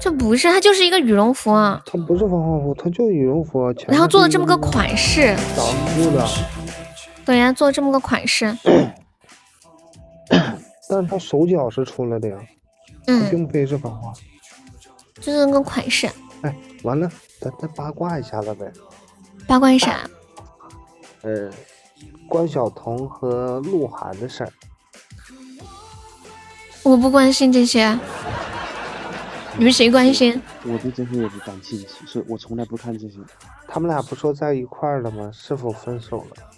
[0.00, 5.34] 这不是，它就是一个羽绒服，啊，它不是防化服，它就是羽绒服，啊然后做了这么个款式。
[5.56, 5.66] 挡
[5.96, 6.26] 住的，
[7.30, 8.52] 对呀、做这么个款式。
[10.88, 12.36] 但是他手脚是出来的呀，
[13.06, 14.12] 嗯，并非是防化。
[15.20, 16.10] 就是那个款式。
[16.42, 16.52] 哎，
[16.82, 17.08] 完了，
[17.40, 18.68] 咱再八卦一下子呗。
[19.46, 20.10] 八卦啥？
[21.22, 21.48] 呃，
[22.28, 24.52] 关晓彤和鹿晗的事儿，
[26.82, 27.96] 我不关心这些。
[29.56, 30.42] 你们谁关心？
[30.64, 33.18] 我对这些也不感兴趣，所以我从来不看这些。
[33.68, 35.30] 他们俩不说在一块儿了吗？
[35.32, 36.49] 是否分手了？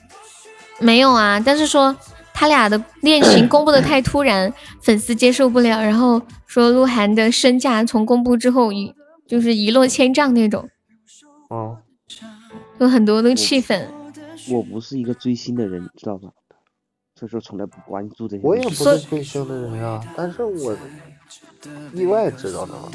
[0.79, 1.95] 没有啊，但是说
[2.35, 8.95] 他俩的恋情公布的太突然， 粉丝接受不了，然后说鹿晗的身价从公布之后一
[9.27, 10.69] 就是一落千丈那种，
[11.49, 11.79] 哦、
[12.79, 13.89] 有很多都气愤。
[14.51, 16.29] 我不是一个追星的人，知道吧？
[17.15, 18.43] 所以说从来不关注这些。
[18.43, 20.77] 我也不是追星的人啊，但是我
[21.95, 22.91] 意外知道的了。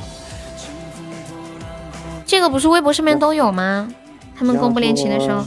[2.26, 3.90] 这个不是微博上面都有吗？
[4.36, 5.46] 他们公布恋情的时候，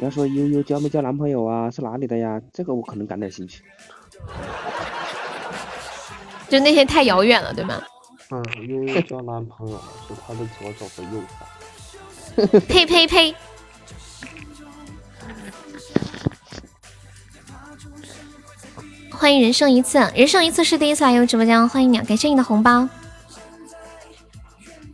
[0.00, 2.40] 你要说悠悠交没交男朋友啊，是哪里的呀？
[2.54, 3.62] 这个我可能感点兴趣。
[6.48, 7.82] 就那些太遥远了，对吗？
[8.30, 12.58] 嗯，悠悠交男朋友了，是他的左手和右手。
[12.60, 13.34] 呸呸呸！
[19.10, 22.88] 欢迎人生一次，人生一次是第一次来我直播间，欢迎你，感谢你的红包。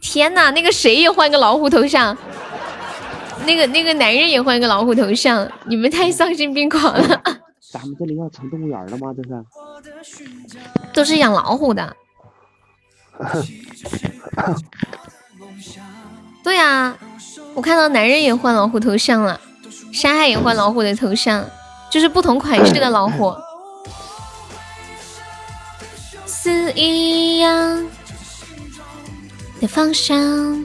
[0.00, 2.18] 天哪，那个谁也换个老虎头像，
[3.46, 7.22] 那个那个男人也换个老虎头像，你们太丧心病狂了。
[7.72, 9.14] 咱们这里要成动物园了吗？
[9.16, 9.22] 这
[10.02, 10.24] 是？
[10.92, 11.96] 都是养老虎的。
[16.42, 16.96] 对呀，
[17.54, 19.40] 我看到男人也换老虎头像了，
[19.92, 21.44] 山海也换老虎的头像，
[21.90, 23.34] 就是不同款式的老虎。
[26.26, 27.86] 是一样
[29.60, 30.64] 的方向。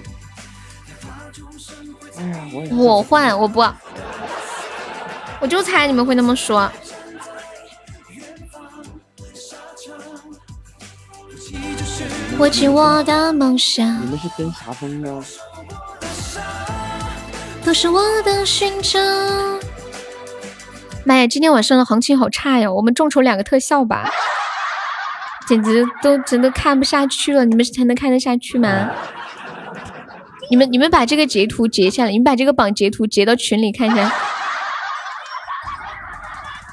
[2.22, 3.66] 哎呀，我我换，我不，
[5.40, 6.72] 我就猜你们会那么说。
[12.38, 15.24] 握紧我的梦想，你们是跟啥风啊？
[17.64, 19.60] 都是我的勋章。
[21.04, 22.72] 妈呀，今天晚上的行情好差呀！
[22.72, 24.10] 我们众筹两个特效吧，
[25.48, 27.46] 简直都真的看不下去了。
[27.46, 28.90] 你们才能看得下去吗？
[30.52, 34.14] 你们你们把这个截图截下来，你们把这个榜截图截到群里看一下，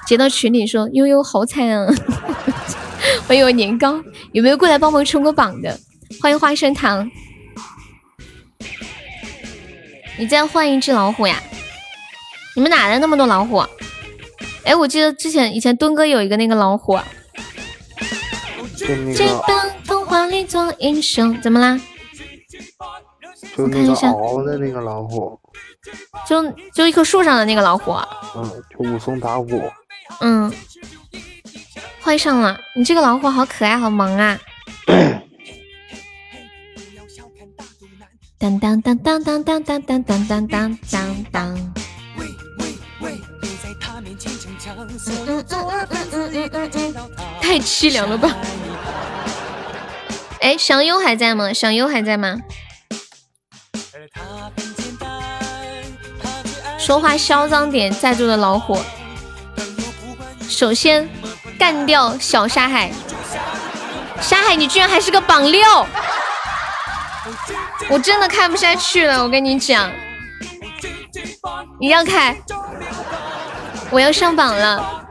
[0.04, 1.86] 截到群里说悠悠好惨啊！
[3.28, 4.02] 欢 迎我年糕，
[4.32, 5.78] 有没有过来帮忙冲个榜的？
[6.20, 7.08] 欢迎花生糖，
[10.18, 11.40] 你再换一只老虎呀？
[12.56, 13.64] 你们哪来那么多老虎？
[14.64, 16.98] 哎，我记得之前以前墩哥有一个那个老虎，
[18.76, 21.80] 就那这个帮童话里做英雄，怎么啦？
[23.56, 25.38] 就那个我看一下熬的那个老虎，
[26.26, 26.42] 就
[26.74, 27.92] 就一棵树上的那个老虎，
[28.36, 29.62] 嗯，就武松打虎，
[30.20, 30.52] 嗯，
[32.00, 32.58] 换上了。
[32.74, 34.38] 你这个老虎好可爱，好萌啊！
[38.38, 41.74] 当当当当当当当当当当当当当。
[47.40, 48.36] 太凄凉了吧！
[50.40, 51.52] 哎，祥优还在吗？
[51.52, 52.38] 祥优还在吗？
[56.78, 58.78] 说话嚣张点，在座的老虎。
[60.48, 61.08] 首先
[61.58, 62.90] 干掉小沙海，
[64.20, 65.86] 沙海你居然还是个榜六，
[67.90, 69.90] 我真的看不下去了，我跟你讲，
[71.78, 72.36] 你让开，
[73.90, 75.04] 我要上榜了，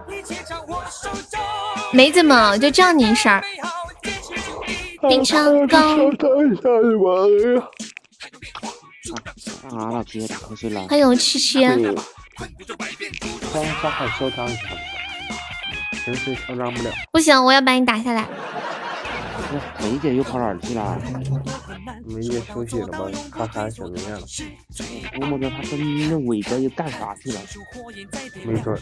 [1.92, 3.44] 没怎么就叫你一声儿，
[5.08, 5.96] 顶上高。
[9.16, 10.04] 干啥了？
[10.04, 10.88] 直接打瞌睡了。
[10.90, 11.94] 还有七七，对，
[13.54, 14.62] 稍稍海嚣张一下，
[16.04, 16.92] 平时嚣张不了。
[17.12, 18.28] 不行，我要把你打下来。
[19.80, 21.00] 梅姐又跑哪儿去了？
[22.06, 23.10] 梅姐休息了吧？
[23.32, 24.20] 看看小明了，
[25.20, 27.40] 我摸着她跟那伟哥又干啥去了？
[28.44, 28.82] 没准儿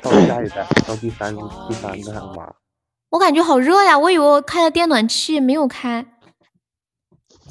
[0.00, 1.36] 到下一代，到第三
[1.68, 2.54] 第三代了吧？
[3.10, 6.06] 我感觉好热呀，我以为我开了电暖气，没有开。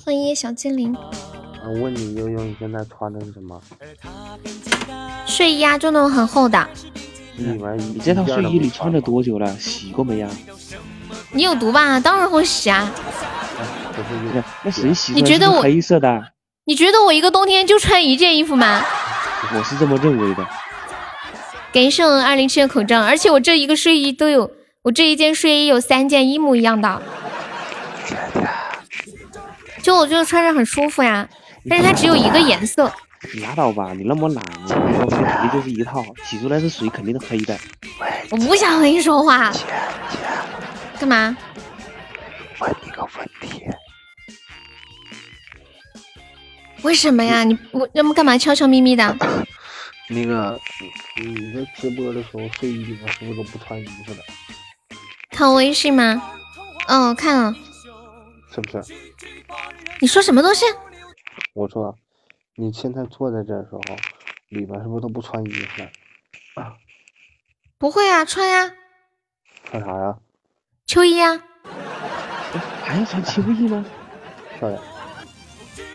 [0.07, 0.95] 欢迎小精灵，
[1.65, 3.61] 我问你悠悠，你现在穿的是什么？
[5.25, 6.65] 睡衣啊，就那种很厚的。
[7.35, 9.45] 你以为你这套睡衣你穿了多久了？
[9.57, 10.29] 洗过没呀？
[11.34, 11.99] 你有毒吧？
[11.99, 12.89] 当然会洗啊！
[13.91, 16.23] 不是那那谁洗你觉得我黑色的？
[16.63, 18.81] 你觉得我一个冬天就穿一件衣服吗？
[19.53, 20.47] 我是这么认为的。
[21.73, 24.49] 感谢我二零七的口罩，而且我这一个睡衣都有，
[24.84, 27.01] 我这一件睡衣有三件一模一样的，
[29.88, 31.26] 就我觉得穿着很舒服呀。
[31.69, 32.91] 但是它只有一个颜色，
[33.34, 37.57] 你拉倒吧，你那么懒，你说出肯定就是一套，洗出来是水肯定是黑的。
[38.30, 39.49] 我不想和你说话。
[40.99, 41.38] 干嘛？
[42.59, 43.64] 问你个问题，
[46.81, 47.45] 为什么呀？
[47.45, 49.15] 你我要么干嘛悄悄咪咪的？
[50.09, 50.59] 那个
[51.15, 54.19] 你你在直播的时候睡衣里面是不是都不穿衣服的？
[55.31, 56.22] 看微信吗？
[56.89, 57.55] 哦，看了。
[58.53, 59.06] 是不是？
[59.99, 60.65] 你说什么东西？
[61.53, 61.95] 我说
[62.55, 63.81] 你现在坐在这儿的时候，
[64.49, 65.89] 里面是不是都不穿衣服的？
[67.77, 68.71] 不会啊，穿呀，
[69.63, 70.17] 穿啥呀？
[70.85, 71.41] 秋衣啊，
[72.83, 73.85] 还要穿秋衣吗？
[74.57, 74.81] 漂亮。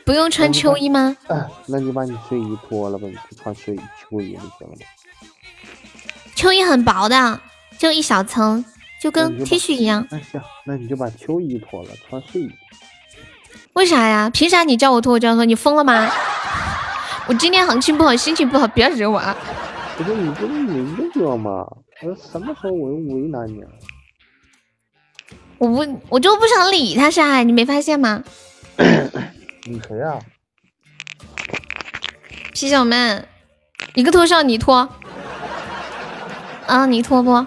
[0.05, 1.17] 不用穿秋衣吗？
[1.29, 4.77] 哎， 那你把你睡衣脱了吧，你就穿睡衣秋衣就行了吗？
[6.35, 7.41] 秋衣很薄的，
[7.79, 8.65] 就一小层，
[9.01, 10.07] 就跟 T 恤一样。
[10.11, 12.51] 那行，那你就把秋衣脱了，穿睡衣。
[13.75, 14.31] 为啥呀？
[14.31, 15.45] 凭啥你叫我脱我就要脱？
[15.45, 16.11] 你疯了吗？
[17.27, 19.35] 我今天行情不好，心情不好，不要惹我啊！
[19.97, 21.65] 不是你不是你这个吗？
[22.03, 23.69] 我什么时候我又为难你了？
[25.59, 28.23] 我不，我就不想理他啥，你没发现吗？
[29.65, 30.19] 你谁呀、
[32.53, 33.25] 皮小妹，
[33.95, 34.89] 一个头像你脱，
[36.67, 37.47] 啊，你脱不？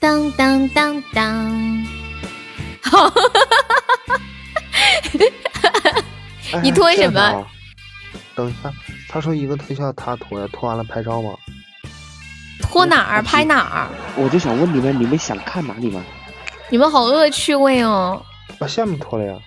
[0.00, 1.86] 当当当当，
[2.84, 3.12] 好，
[6.52, 7.46] 哎你脱什么
[8.34, 8.72] 等一下，
[9.08, 11.32] 他说一个特效他拖呀，拖完了拍照吗？
[12.60, 13.88] 拖哪儿拍哪儿？
[14.16, 16.02] 我就想问你们，你们想看哪里吗？
[16.70, 18.20] 你们好恶趣味哦！
[18.58, 19.38] 把下面脱了呀，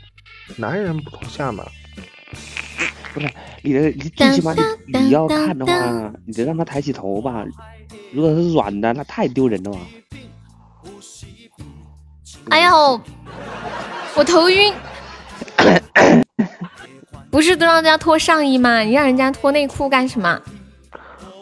[0.55, 1.64] 男人不脱下面。
[3.14, 3.30] 不是
[3.64, 4.61] 你的，你最起码你
[4.99, 7.43] 你要看的话，你得让他抬起头吧。
[8.14, 9.80] 如果是软的，那太丢人了吧。
[12.49, 13.01] 哎呦，
[14.18, 14.73] 我头晕。
[17.30, 18.80] 不是都让人家脱上衣吗？
[18.80, 20.41] 你让人家脱内裤干什么？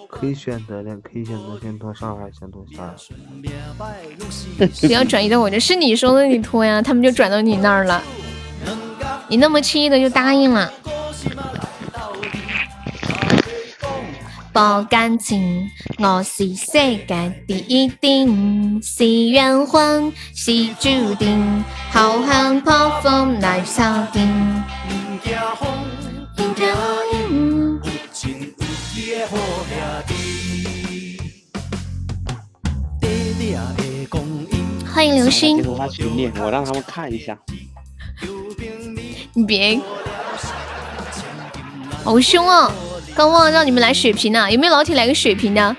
[0.10, 2.94] 可以选择的，可以选择先脱上还是先脱下？
[4.88, 8.04] 不要转移到我这，是你说的你脱呀，他们就转到你那儿了。
[9.30, 10.70] 你那么轻易的就答应了？
[14.56, 21.62] 不感情，我是世界第一丁，是缘分，是注定，
[21.92, 23.84] 好向破风来扫
[24.14, 24.64] 定。
[34.94, 35.62] 欢迎流星。
[35.68, 37.38] 我让他们看一下。
[39.34, 39.82] 你别，
[42.06, 42.72] 好凶啊！
[43.16, 45.76] 刚忘了让你们来血瓶呢，有没有老铁来个血瓶的？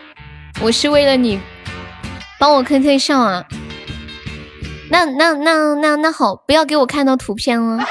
[0.63, 1.39] 我是为了你
[2.41, 3.45] 帮我坑特效啊！
[4.91, 7.85] 那那那那那好，不要给我看到图片了。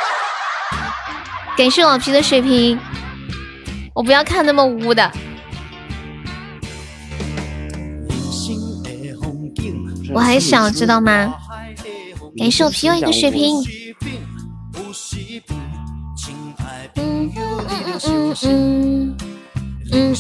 [1.56, 2.80] 感谢老皮的血瓶，
[3.94, 5.12] 我不要看那么污的。
[10.12, 11.36] 我还小，知道吗？
[12.36, 13.64] 感谢老皮我一个血瓶。
[16.96, 19.35] 嗯嗯嗯嗯嗯。
[19.96, 20.14] 嗯。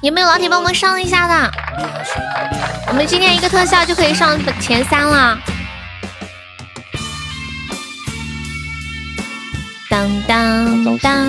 [0.00, 1.50] 有没有老铁帮我们上一下的？
[2.86, 5.38] 我们今天一个特效就可以上前三了。
[9.90, 11.26] 当当当。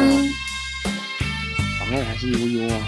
[1.78, 2.80] 榜二还是悠悠啊，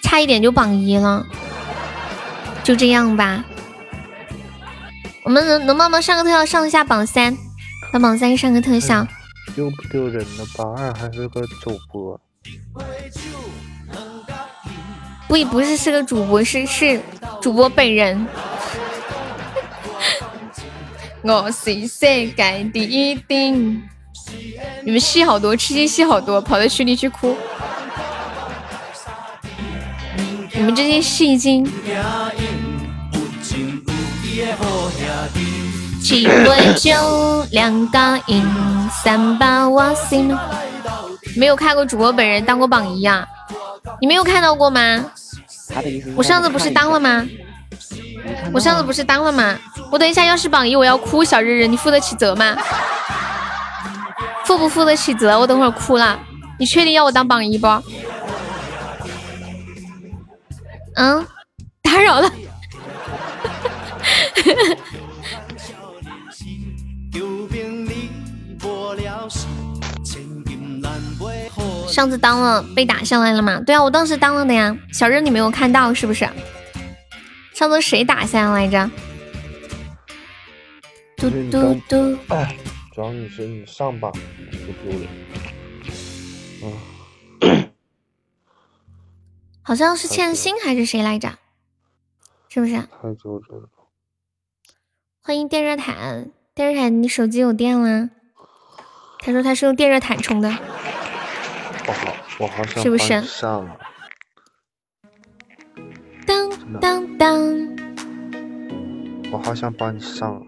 [0.00, 1.26] 差一点就榜一了，
[2.62, 3.44] 就这样吧。
[5.24, 7.34] 我们能能帮忙上个特效，上一下榜三，
[7.90, 9.06] 把榜三上个特效。
[9.56, 10.44] 丢不丢人呢？
[10.54, 12.20] 榜二还是个主播。
[15.26, 17.00] 不，不是是个主播，是是
[17.40, 18.26] 主播本人。
[21.24, 23.82] 我是世界第一丁。
[24.84, 27.34] 你们戏好多，吃鸡戏好多，跑到群里去哭。
[30.52, 31.66] 你们这些戏精。
[36.04, 36.92] 鸡尾酒，
[37.50, 38.46] 两个银，
[38.90, 40.36] 三把瓦心。
[41.34, 43.26] 没有看过主播本人当过榜一啊？
[44.02, 45.02] 你没有看到过吗？
[46.14, 47.26] 我上次不是当了吗？
[48.52, 49.58] 我上次不是当了吗？
[49.90, 52.54] 我等一下要是榜一，我要哭，小日日，你负得起责吗？
[54.44, 55.40] 负不负得起责？
[55.40, 56.20] 我等会儿哭了。
[56.58, 57.66] 你确定要我当榜一不？
[60.96, 61.26] 嗯，
[61.80, 62.30] 打扰了。
[71.88, 73.60] 上次当了被打下来了吗？
[73.60, 74.76] 对啊，我当时当了的呀。
[74.92, 76.28] 小任你没有看到是不是？
[77.52, 78.90] 上次谁打下来来着？
[81.16, 82.18] 嘟嘟嘟。
[82.28, 82.56] 哎
[82.92, 85.08] 主要你是你上榜不丢脸，
[86.62, 87.70] 嗯，
[89.62, 91.38] 好像是欠薪还是谁来着？
[92.48, 92.74] 是不是？
[92.76, 93.68] 太纠结了。
[95.20, 98.10] 欢迎电热毯，电热毯，你手机有电了？
[99.18, 100.48] 他说他是用电热毯充的。
[100.48, 103.76] 我好，我好想是不是上了？
[106.24, 106.48] 当
[106.80, 107.76] 当当！
[109.32, 110.40] 我好想帮你上。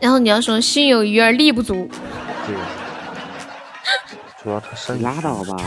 [0.00, 1.86] 然后你要说心有余而力不足，
[2.46, 2.56] 对，
[4.42, 5.62] 主要他身拉倒吧。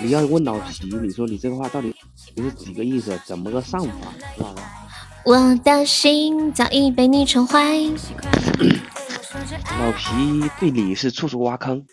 [0.00, 1.94] 你要问老皮，你说你这个话到底
[2.36, 3.16] 是几个意思？
[3.24, 3.90] 怎么个上法？
[4.36, 4.79] 知道吧？
[5.24, 7.74] 我的心早已被你宠坏。
[9.78, 11.84] 老皮对你是处处挖坑。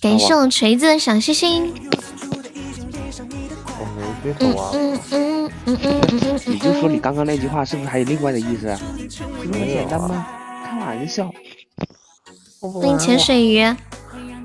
[0.00, 1.74] 感谢我锤子的小星星。
[3.78, 4.70] 我没对头啊。
[4.74, 8.76] 嗯嗯嗯嗯嗯你就说你刚刚那句话是不是还有另外的意思？
[9.18, 10.26] 这么简单吗？
[10.64, 11.30] 开玩笑，
[12.60, 13.64] 欢迎潜水鱼。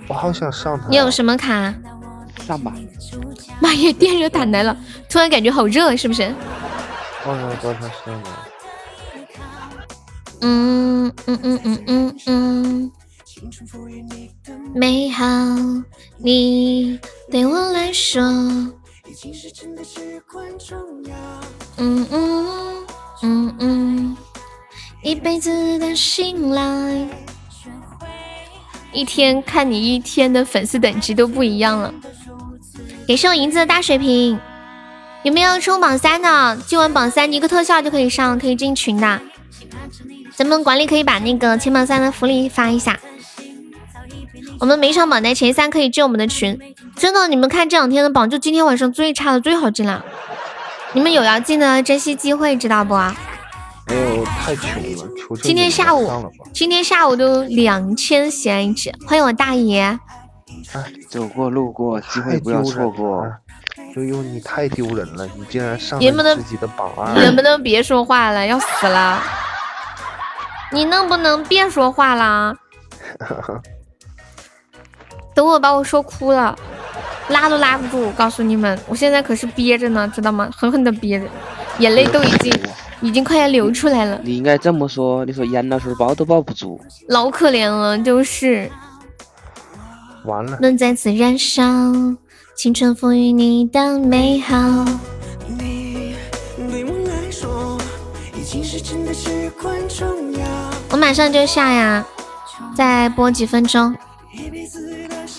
[0.07, 0.87] 我好想上他。
[0.89, 1.73] 你有什么卡？
[2.45, 2.73] 上吧。
[3.59, 4.75] 妈耶，电热毯来了！
[5.09, 6.33] 突然感觉好热，是不是？
[7.27, 8.45] 我想帮他上吗？
[10.41, 12.91] 嗯嗯嗯嗯嗯嗯。
[14.73, 15.25] 美好，
[16.17, 16.99] 你
[17.31, 18.21] 对我来说。
[21.77, 22.85] 嗯嗯
[23.23, 24.17] 嗯嗯。
[25.01, 27.07] 一辈子的信赖。
[28.91, 31.93] 一天看你一天的粉丝等级都不一样了。
[33.07, 34.39] 给送银子的大水瓶，
[35.25, 36.55] 有没有冲榜三的？
[36.67, 39.19] 今晚榜三一个特效就可以上，可以进群的。
[40.35, 42.99] 咱们管理可以把那个前榜三的福利发一下。
[44.59, 46.59] 我们每场榜单前三可以进我们的群。
[46.95, 50.05] 真的，你们看这两天的榜，就今天晚上最差的最好进了。
[50.93, 52.93] 你们有要进的，珍惜机会，知道不？
[53.87, 55.09] 没有，太穷了。
[55.41, 59.99] 今天下午，今天下午都两千喜爱值，欢迎我大爷。
[61.09, 63.25] 走过路过，机会不要错过。
[63.95, 67.13] 悠悠，你太丢人了，你竟然上了自己的榜二。
[67.15, 68.45] 能不能别说话了？
[68.45, 69.21] 要死了！
[70.71, 72.53] 你能不能别说话了？
[75.33, 76.57] 等我把我说哭了，
[77.29, 78.11] 拉都拉不住。
[78.11, 80.49] 告诉你们，我现在可是憋着呢，知道吗？
[80.55, 81.25] 狠狠的憋着，
[81.79, 82.53] 眼泪都已经
[83.01, 84.19] 已经快要流出来了。
[84.23, 88.69] 你应该这么说，你说严老师抱都抱不住，老可怜了，就是。
[90.25, 90.57] 完了。
[90.59, 91.63] 能再次燃烧
[92.55, 94.55] 青春赋予你的美好。
[100.89, 102.05] 我马上就下呀，
[102.73, 103.93] 再播几分钟。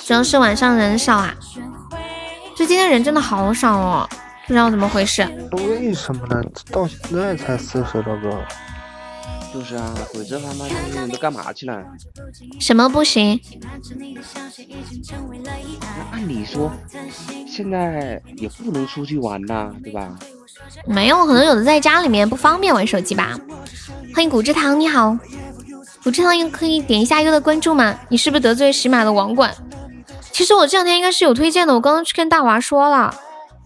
[0.04, 1.34] 主要是晚上人少啊，
[2.54, 4.08] 就今天人真的好少哦，
[4.46, 5.26] 不知道怎么回事。
[5.52, 6.42] 为什么呢？
[6.70, 8.38] 到现在才四十多个。
[9.56, 11.82] 就是啊，鬼子他妈的人都干嘛去了？
[12.60, 13.40] 什么不行？
[15.40, 16.70] 那按理说，
[17.48, 20.14] 现在也不能出去玩呐，对吧？
[20.86, 23.38] 没有，可能有的在家里面不方便玩手机吧。
[24.14, 25.18] 欢迎古之堂，你好，
[26.04, 27.98] 古之堂可以点一下优的关注吗？
[28.10, 29.54] 你是不是得罪喜马的网管？
[30.32, 33.14] 其实我这两天应该是有推荐的，我刚刚去跟大娃说了，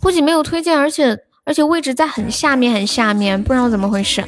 [0.01, 4.25] 不仅没有推荐，而且而且位置在很下面很下面，不知道怎么回事。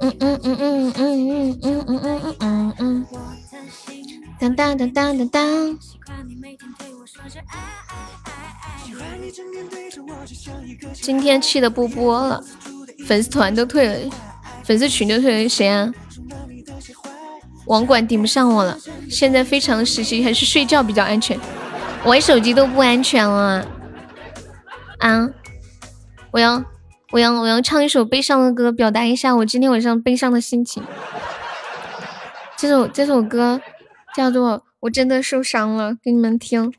[0.00, 3.06] 嗯嗯嗯嗯嗯嗯嗯嗯嗯嗯嗯嗯。
[4.38, 5.78] 当当当当当当。
[10.94, 12.42] 今天气的不播了，
[13.06, 14.10] 粉丝团都退了，
[14.64, 15.92] 粉丝群都退了，谁啊？
[17.66, 18.78] 网管顶不上我了，
[19.10, 21.38] 现在非常时期，还是睡觉比较安全，
[22.04, 23.66] 玩手机都不安全了。
[24.98, 25.28] 啊，
[26.32, 26.64] 我要。
[27.12, 30.80] 我要我要唱一首悲伤的歌，表达一下我今天晚上悲伤的心情。
[32.56, 33.60] 这首这首歌
[34.14, 36.72] 叫做《我真的受伤了》，给你们听。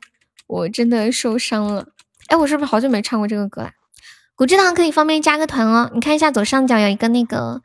[0.46, 1.88] 我真的受伤了。
[2.28, 3.70] 哎，我是不是好久没唱过这个歌了？
[4.34, 5.90] 古之堂可以方便加个团哦。
[5.92, 7.60] 你看一下左上角有一个那个，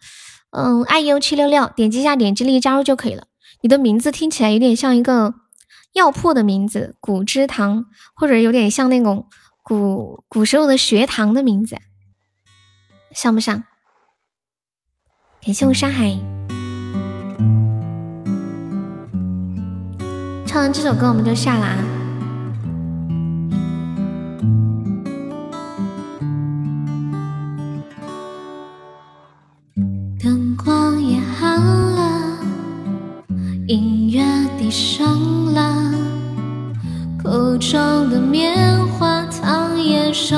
[0.52, 3.28] 嗯，爱优七六六，点击一下点击立即加入就可以了。
[3.62, 5.36] 你的名字听起来有点像一个
[5.94, 9.28] 药铺的名字，古之堂，或者有点像那种
[9.64, 11.78] 古古时候的学堂的名字。
[13.18, 13.64] 像不像？
[15.44, 16.16] 感谢我山海。
[20.46, 21.78] 唱完这首歌我们就下了啊。
[30.20, 32.38] 灯光也暗了，
[33.68, 34.24] 音乐
[34.60, 35.92] 低声了，
[37.24, 40.38] 口中的棉花糖也收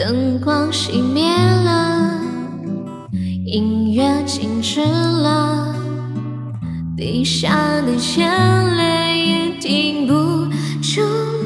[0.00, 2.18] 灯光熄灭了，
[3.44, 5.74] 音乐静止了，
[6.96, 10.14] 滴下的眼泪也停不
[10.80, 11.02] 住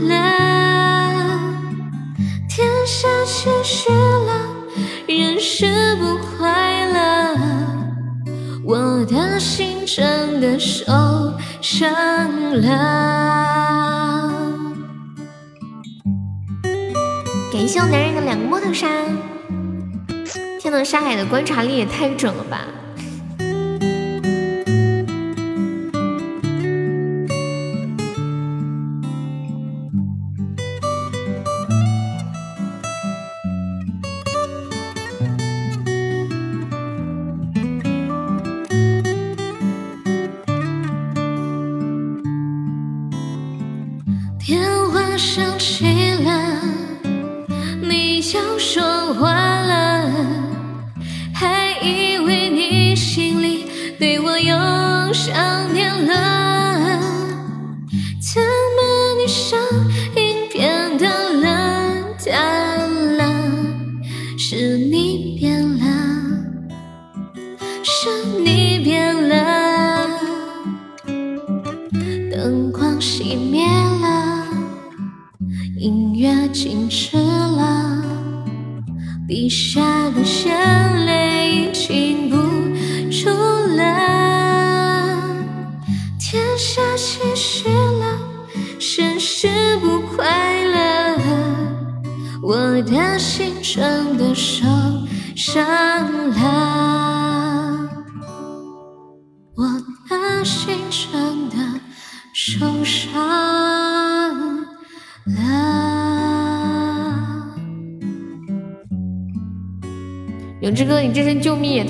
[0.07, 0.15] 了。
[2.49, 4.33] 天下起雪了。
[5.09, 7.37] 人是不快乐，
[8.65, 10.93] 我的心真的受
[11.61, 11.93] 伤
[12.61, 14.04] 了。
[17.55, 18.89] 感谢我男人的两个摸头杀，
[20.59, 22.67] 天呐，沙海的观察力也太准了吧！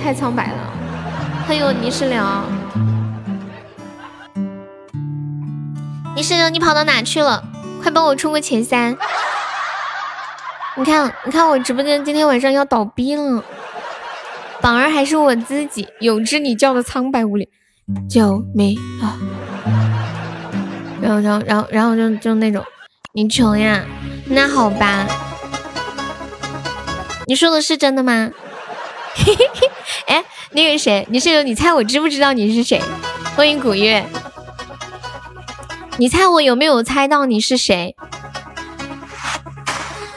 [0.05, 0.59] 太苍白了。
[1.47, 2.23] 欢迎我泥石流，
[6.15, 7.43] 泥石流，你跑到哪去了？
[7.81, 8.95] 快帮我冲个前三！
[10.77, 13.43] 你看，你看我直播间今天晚上要倒闭了，
[14.61, 15.89] 榜儿还是我自己。
[16.01, 17.49] 有只，你叫的苍白无力，
[18.07, 19.17] 救命啊！
[21.01, 22.63] 然后，然后，然后，然后就就那种，
[23.15, 23.83] 你穷呀？
[24.27, 25.07] 那好吧，
[27.25, 28.31] 你说的是真的吗？
[29.17, 29.71] 嘿嘿嘿，
[30.55, 32.81] 那个谁，你是你猜我知不知道你是谁？
[33.35, 34.07] 欢迎古月，
[35.97, 37.97] 你猜我有没有猜到你是谁？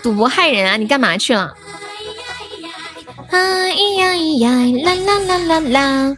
[0.03, 0.77] 赌博害人啊！
[0.77, 1.55] 你干嘛去了？
[3.31, 4.51] 哎呀呀，
[4.85, 6.17] 啦啦啦啦啦！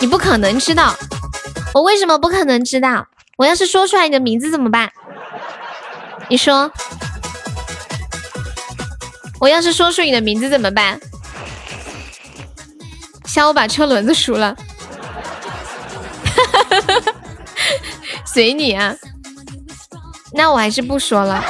[0.00, 0.96] 你不可能知道，
[1.74, 3.06] 我为什么不可能知道？
[3.36, 4.90] 我要是说出来你的名字怎么办？
[6.28, 6.72] 你说，
[9.40, 10.98] 我要是说出你的名字怎么办？
[13.32, 14.54] 下午把车轮子输了，
[18.26, 18.94] 随你啊。
[20.34, 21.42] 那我还是不说了，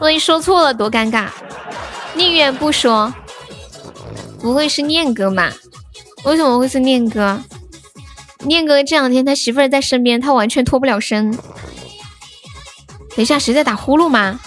[0.00, 1.28] 万一说错了多尴尬。
[2.14, 3.14] 宁愿不说，
[4.40, 5.52] 不会是念哥吧？
[6.24, 7.40] 为什么会是念哥？
[8.40, 11.30] 念哥这两天他媳妇儿在身边，他完全脱不了身。
[11.30, 11.38] 等
[13.18, 14.40] 一下，谁在打呼噜吗？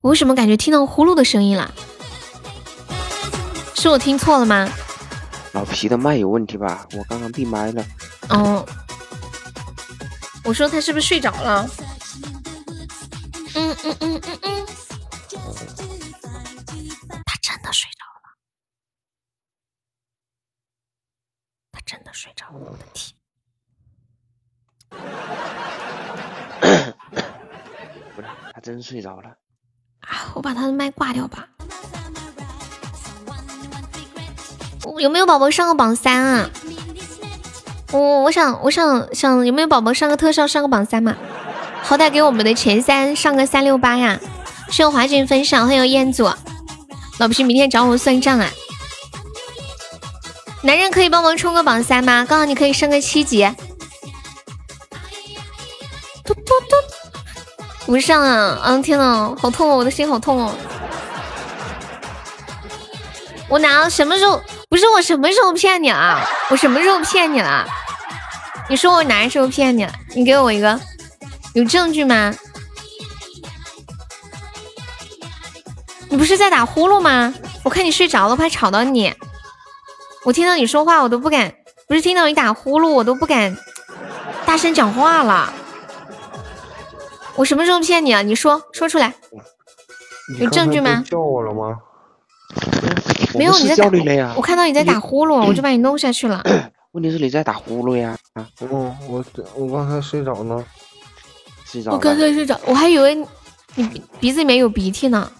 [0.00, 1.74] 我为什么感觉听到呼噜的声音了？
[3.74, 4.68] 是我听错了吗？
[5.52, 6.86] 老皮的麦有问题吧？
[6.96, 7.84] 我刚刚闭麦了。
[8.28, 8.64] 哦，
[10.44, 11.68] 我说他是不是睡着了？
[13.54, 14.66] 嗯嗯嗯嗯嗯，
[17.26, 18.30] 他真的睡着了，
[21.72, 23.12] 他真的睡着了，我的天！
[28.14, 29.36] 不是，他真睡着了。
[30.34, 31.46] 我把他的麦挂掉吧。
[34.98, 36.50] 有没有宝宝上个榜三啊？
[37.92, 41.16] 我我想我想想有没有宝宝上个特效上个榜三嘛？
[41.82, 44.18] 好歹给我们的前三上个三六八呀！
[44.66, 46.30] 谢谢华俊分享，欢迎彦祖，
[47.18, 48.50] 老皮明天找我算账啊！
[50.62, 52.26] 男人可以帮忙冲个榜三吗？
[52.28, 53.48] 刚好你可以升个七级。
[56.24, 56.76] 嘟嘟嘟，
[57.88, 58.60] 不上啊！
[58.64, 60.54] 嗯，天呐，好痛哦，我的心好痛哦！
[63.48, 64.38] 我哪什么时候
[64.68, 66.20] 不是我什么时候骗你了？
[66.50, 67.66] 我什么时候骗你了？
[68.68, 69.92] 你说我哪时候骗你了？
[70.14, 70.78] 你给我一个
[71.54, 72.34] 有证据吗？
[76.10, 77.32] 你不是在打呼噜吗？
[77.62, 79.14] 我看你睡着了，怕吵到你。
[80.24, 81.54] 我听到你说话，我都不敢，
[81.88, 83.56] 不是听到你打呼噜，我都不敢
[84.44, 85.54] 大声讲话了。
[87.38, 88.20] 我什么时候骗你啊？
[88.20, 89.14] 你说说出来，
[90.40, 91.04] 有证据吗？
[91.08, 91.78] 叫我了吗？
[93.34, 96.42] 没有，你在打我看到你在打呼噜，我就把你弄下去了。
[96.92, 98.16] 问题是你在打呼噜呀？
[98.32, 99.24] 啊，嗯，我
[99.54, 100.64] 我刚才睡着呢。
[101.64, 102.16] 睡着我刚。
[102.18, 103.14] 才睡着，我还以为
[103.76, 105.30] 你鼻鼻子里面有鼻涕呢。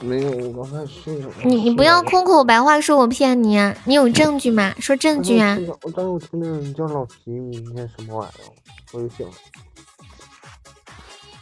[0.00, 1.28] 没有，我刚才睡着。
[1.44, 3.76] 你你不要空口白话说我骗你啊！
[3.84, 4.72] 你有证据吗？
[4.78, 5.58] 说证据啊！
[5.82, 8.48] 我当时我听见你叫老皮，明天什么玩意儿，
[8.92, 9.32] 我就醒了。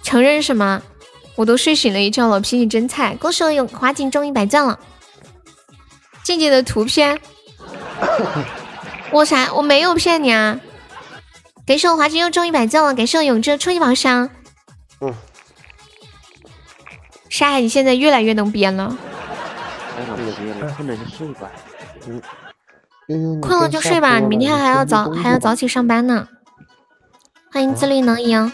[0.02, 0.82] 承认什么？
[1.36, 3.16] 我都睡醒了一觉了，皮你真菜！
[3.16, 4.78] 恭喜我永华锦中一百赞了。
[6.22, 7.18] 静静的图片，
[9.10, 9.52] 我啥？
[9.54, 10.60] 我没有骗你啊！
[11.66, 14.28] 感谢我华锦又中一百赞了，感谢我永志初级宝箱。
[15.00, 15.14] 嗯。
[17.30, 18.96] 沙海，你现在越来越能编了。
[19.96, 20.22] 哎，老皮，
[20.60, 21.50] 能不能睡吧？
[23.08, 26.28] 嗯，困了就睡吧，你明天还要早还要早起上班呢。
[27.50, 28.52] 欢迎自律能赢。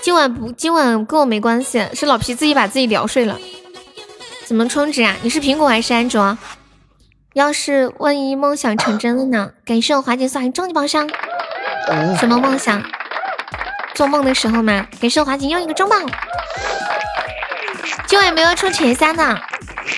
[0.00, 3.38] 今晚不，今晚跟我没关系，是老皮自己把自己聊睡了。
[4.46, 5.14] 怎么充值啊？
[5.22, 6.38] 你是苹果还是安卓？
[7.34, 9.50] 要是万一梦想成真了呢？
[9.64, 11.08] 感谢我华姐送来终极宝箱。
[11.88, 12.82] 嗯什么梦想？
[13.94, 14.86] 做梦的时候吗？
[15.00, 15.96] 感谢我华姐又一个中宝。
[18.06, 19.38] 今晚有没有抽前三的？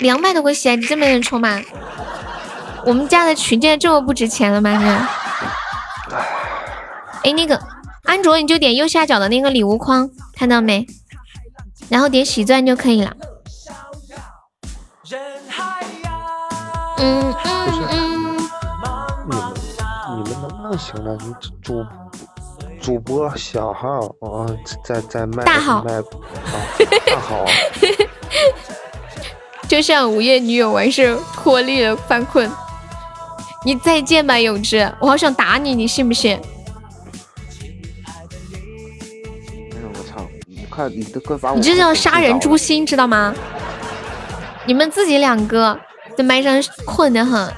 [0.01, 1.61] 两百多个喜爱值，真没人抽吗？
[2.85, 4.71] 我们家的群现在这么不值钱了吗？
[4.71, 5.09] 你看
[7.23, 7.61] 哎，那个
[8.05, 10.87] 安卓你就点右下角的那个礼物框，看到没？
[11.89, 13.17] 然后点喜钻就可以了。
[16.99, 18.37] 嗯嗯嗯，
[19.27, 19.43] 你们
[20.17, 21.17] 你们能不能行了？
[21.25, 21.85] 你主
[22.81, 24.47] 主播小号啊，
[24.85, 26.03] 在在卖大号卖啊
[27.07, 27.45] 大号，
[29.69, 32.51] 就像午夜女友完事脱力了犯困。
[33.65, 36.41] 你再见吧，永志，我好想打你，你信不信？
[40.81, 42.87] 快，你都快把我你这叫杀人诛心！
[42.87, 43.35] 知道吗？
[44.67, 45.79] 你们自己两个
[46.17, 47.53] 在麦上困得很，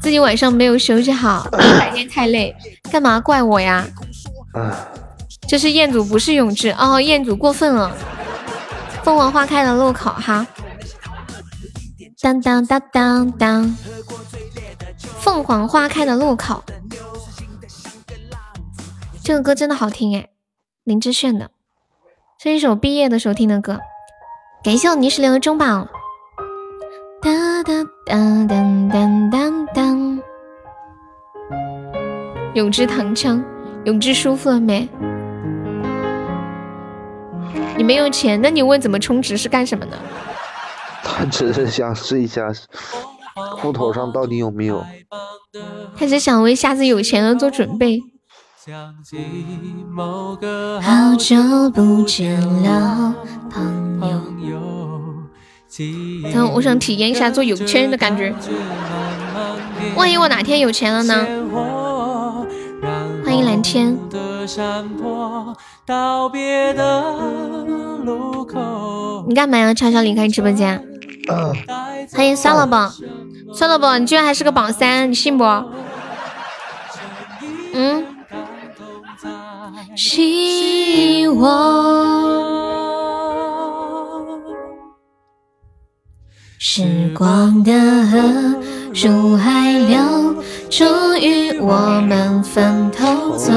[0.00, 2.54] 自己晚上没有休息好， 白天太累，
[2.90, 3.86] 干嘛怪我呀？
[5.46, 7.94] 这是彦祖，不是永志哦，彦祖过分了。
[9.02, 10.46] 凤凰花开的路口哈，
[12.22, 13.76] 当当当当当，
[15.20, 16.64] 凤凰花开的路口，
[19.22, 20.28] 这个歌真的好听哎，
[20.84, 21.50] 林志炫的，
[22.44, 23.80] 是一首毕业的时候听的歌。
[24.62, 25.88] 感谢我泥石流的中宝，
[27.22, 28.62] 哒哒哒哒
[28.92, 29.82] 哒哒哒，
[32.52, 33.42] 永志躺枪，
[33.86, 34.86] 永志舒服了没？
[37.78, 39.96] 你没有钱，那你问怎么充值是干什么呢？
[41.02, 42.52] 他只是想试一下
[43.56, 44.84] 户头上到底有没有。
[45.96, 48.02] 他只想为下次有钱了做准备。
[48.66, 49.18] 想起
[49.90, 51.36] 某个好久
[51.74, 53.14] 不见了，
[53.50, 54.58] 朋友。
[56.32, 58.34] 等我想体验一下做有钱人的感觉。
[59.94, 61.26] 万一我哪天有钱了呢？
[63.22, 63.94] 欢迎蓝天。
[64.08, 65.54] 的山坡，
[65.84, 67.02] 道别的
[68.02, 69.74] 路口，你干嘛呀？
[69.74, 70.82] 悄悄离开直播间。
[72.14, 72.90] 欢迎酸了宝，
[73.52, 75.44] 酸了宝，你居然还是个榜三，你信不？
[77.74, 78.06] 嗯。
[79.96, 82.42] 希望
[86.58, 87.72] 时光的
[88.06, 88.18] 河
[88.92, 93.52] 入海流，终于我们分头走。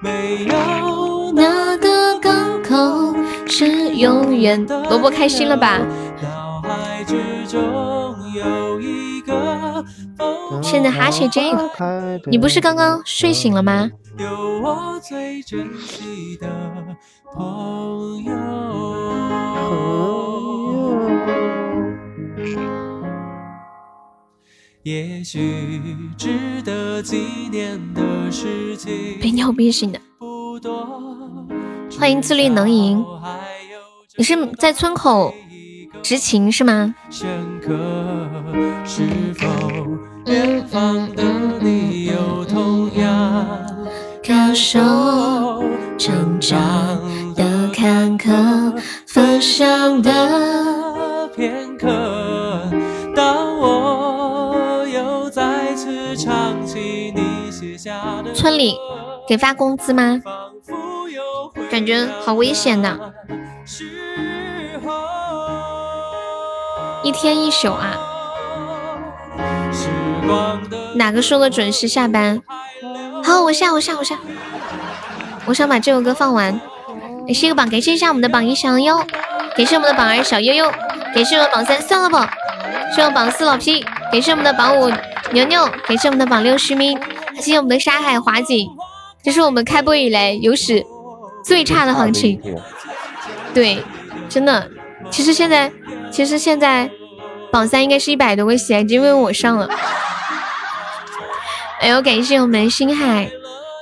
[0.00, 3.14] 没有那个港口
[3.46, 4.66] 是永远。
[4.66, 5.78] 萝卜开心了吧？
[6.22, 7.16] 脑海之
[7.46, 7.60] 中
[8.34, 9.84] 有一个
[10.18, 11.40] 风现在哈欠这
[11.78, 13.88] 个，你不是刚刚睡醒了吗？
[14.62, 16.48] 有我最珍惜的
[17.34, 18.32] 朋友。
[24.84, 25.82] 也许
[26.16, 27.16] 值得纪
[27.50, 30.00] 念的事情被尿憋醒的。
[30.18, 30.86] 不多，
[31.98, 33.04] 欢迎自律能赢，
[34.16, 35.34] 你是在村口
[36.04, 36.94] 执勤是吗？
[37.10, 37.28] 深
[37.60, 37.72] 刻
[38.84, 39.02] 是
[39.34, 39.44] 否
[40.26, 41.24] 远方的
[41.60, 43.81] 你有同样
[44.22, 44.78] 感受
[45.98, 46.54] 成长
[47.34, 51.88] 的坎坷，分享的片刻？
[53.16, 58.76] 当我又再次唱起你写下的村里
[59.26, 60.20] 给发工资吗？
[61.68, 62.96] 感觉好危险呐，
[67.02, 67.98] 一天一宿啊！
[70.94, 72.40] 哪个说的准时下班？
[73.22, 74.18] 好，我下我下我下，
[75.46, 76.60] 我想把这首歌放完。
[77.24, 78.96] 感谢个榜，感谢一下我们的榜一小优，
[79.56, 80.70] 感谢我们的榜二小悠悠，
[81.14, 82.26] 感谢我们榜三算了吧，
[82.60, 84.90] 感谢我们榜四老 P，感谢我们的榜五
[85.30, 88.68] 牛牛，感谢我们的榜六徐明，感谢我们的沙海华锦，
[89.22, 90.84] 这是我们开播以来有史
[91.44, 92.40] 最差的行情。
[93.54, 93.84] 对，
[94.28, 94.68] 真的，
[95.10, 95.70] 其实现在
[96.10, 96.90] 其实现在
[97.52, 99.68] 榜三应该是一百多个喜爱值，因为我上了。
[101.82, 103.28] 哎呦，感谢我们星海，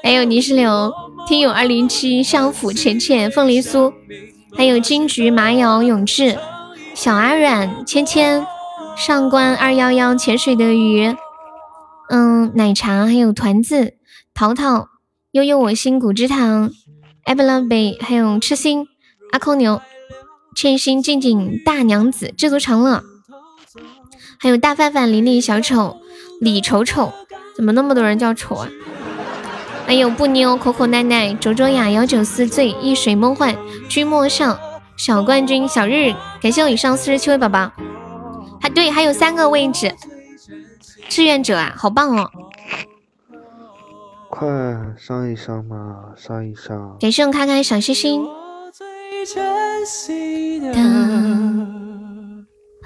[0.02, 0.90] 还有泥石流、
[1.28, 3.92] 听友二零七、相府、浅浅、凤梨酥，
[4.56, 6.38] 还有金桔、麻瑶、永志、
[6.94, 8.46] 小阿软、芊芊、
[8.96, 11.14] 上官二幺幺、潜水的鱼，
[12.08, 13.92] 嗯，奶茶，还有团子、
[14.32, 14.88] 淘淘、
[15.32, 16.70] 悠悠我心、谷之堂、
[17.24, 18.88] 艾布拉贝，还有痴心、
[19.32, 19.82] 阿空牛、
[20.56, 23.02] 千心、静静、大娘子、知足常乐。
[24.38, 25.98] 还有大范范、琳琳、小丑、
[26.40, 27.12] 李丑丑，
[27.60, 28.66] 怎么那么多人叫丑啊？
[29.86, 33.54] 还有不妞、口口奈奈、卓卓雅、幺九四醉、一水梦幻、
[33.86, 34.58] 君莫笑、
[34.96, 37.70] 小冠军、小日，感谢我以上四十七位宝宝。
[38.62, 39.94] 还对，还有三个位置，
[41.10, 42.30] 志愿者啊，好棒哦！
[44.30, 44.48] 快
[44.96, 46.96] 上一上嘛，上一上！
[46.98, 48.26] 感谢我开开小心心。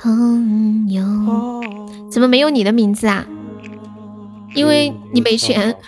[0.02, 1.62] 朋友，
[2.10, 3.24] 怎么没有你的名字啊？
[4.54, 5.74] 因为你没钱。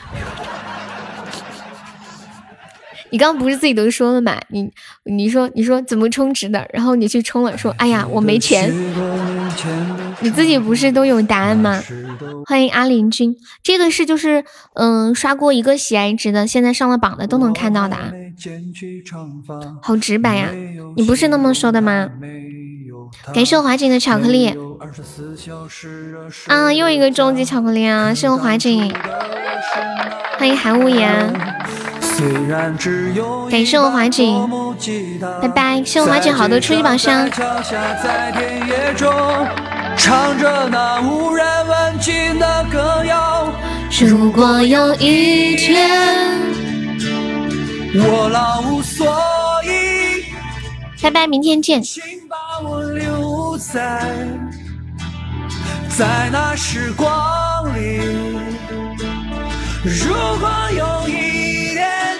[3.10, 4.36] 你刚刚不是自己都说了嘛？
[4.48, 4.68] 你
[5.04, 6.68] 你说你说怎么充值的？
[6.72, 8.74] 然后你去充了，说哎呀我没钱。
[10.20, 11.80] 你自己不是都有答案吗？
[12.46, 14.44] 欢迎阿林君，这个是就是
[14.74, 18.10] 嗯刷过一个喜爱值的，现在上了榜的都能看到的啊。
[19.80, 20.50] 好直白呀，
[20.96, 22.10] 你不是那么说的吗？
[23.34, 24.54] 感谢我华锦的巧克力。
[26.46, 28.14] 啊，又一个终极巧克力啊！
[28.14, 28.92] 谢我华锦，
[30.38, 31.32] 欢迎韩无言。
[33.50, 34.48] 感谢我华锦，
[35.42, 35.82] 拜拜！
[35.84, 37.28] 谢我华锦好多初级宝箱。
[44.00, 46.40] 如果有一天
[47.94, 49.06] 我老无所
[49.64, 50.24] 依，
[51.02, 51.82] 拜拜，明天见。
[53.56, 54.14] 在
[55.96, 57.06] 在那时光
[57.74, 58.00] 里。
[59.84, 62.18] 如果有一天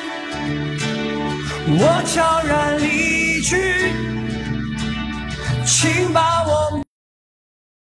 [1.68, 3.92] 我悄然离去，
[5.64, 6.85] 请把我。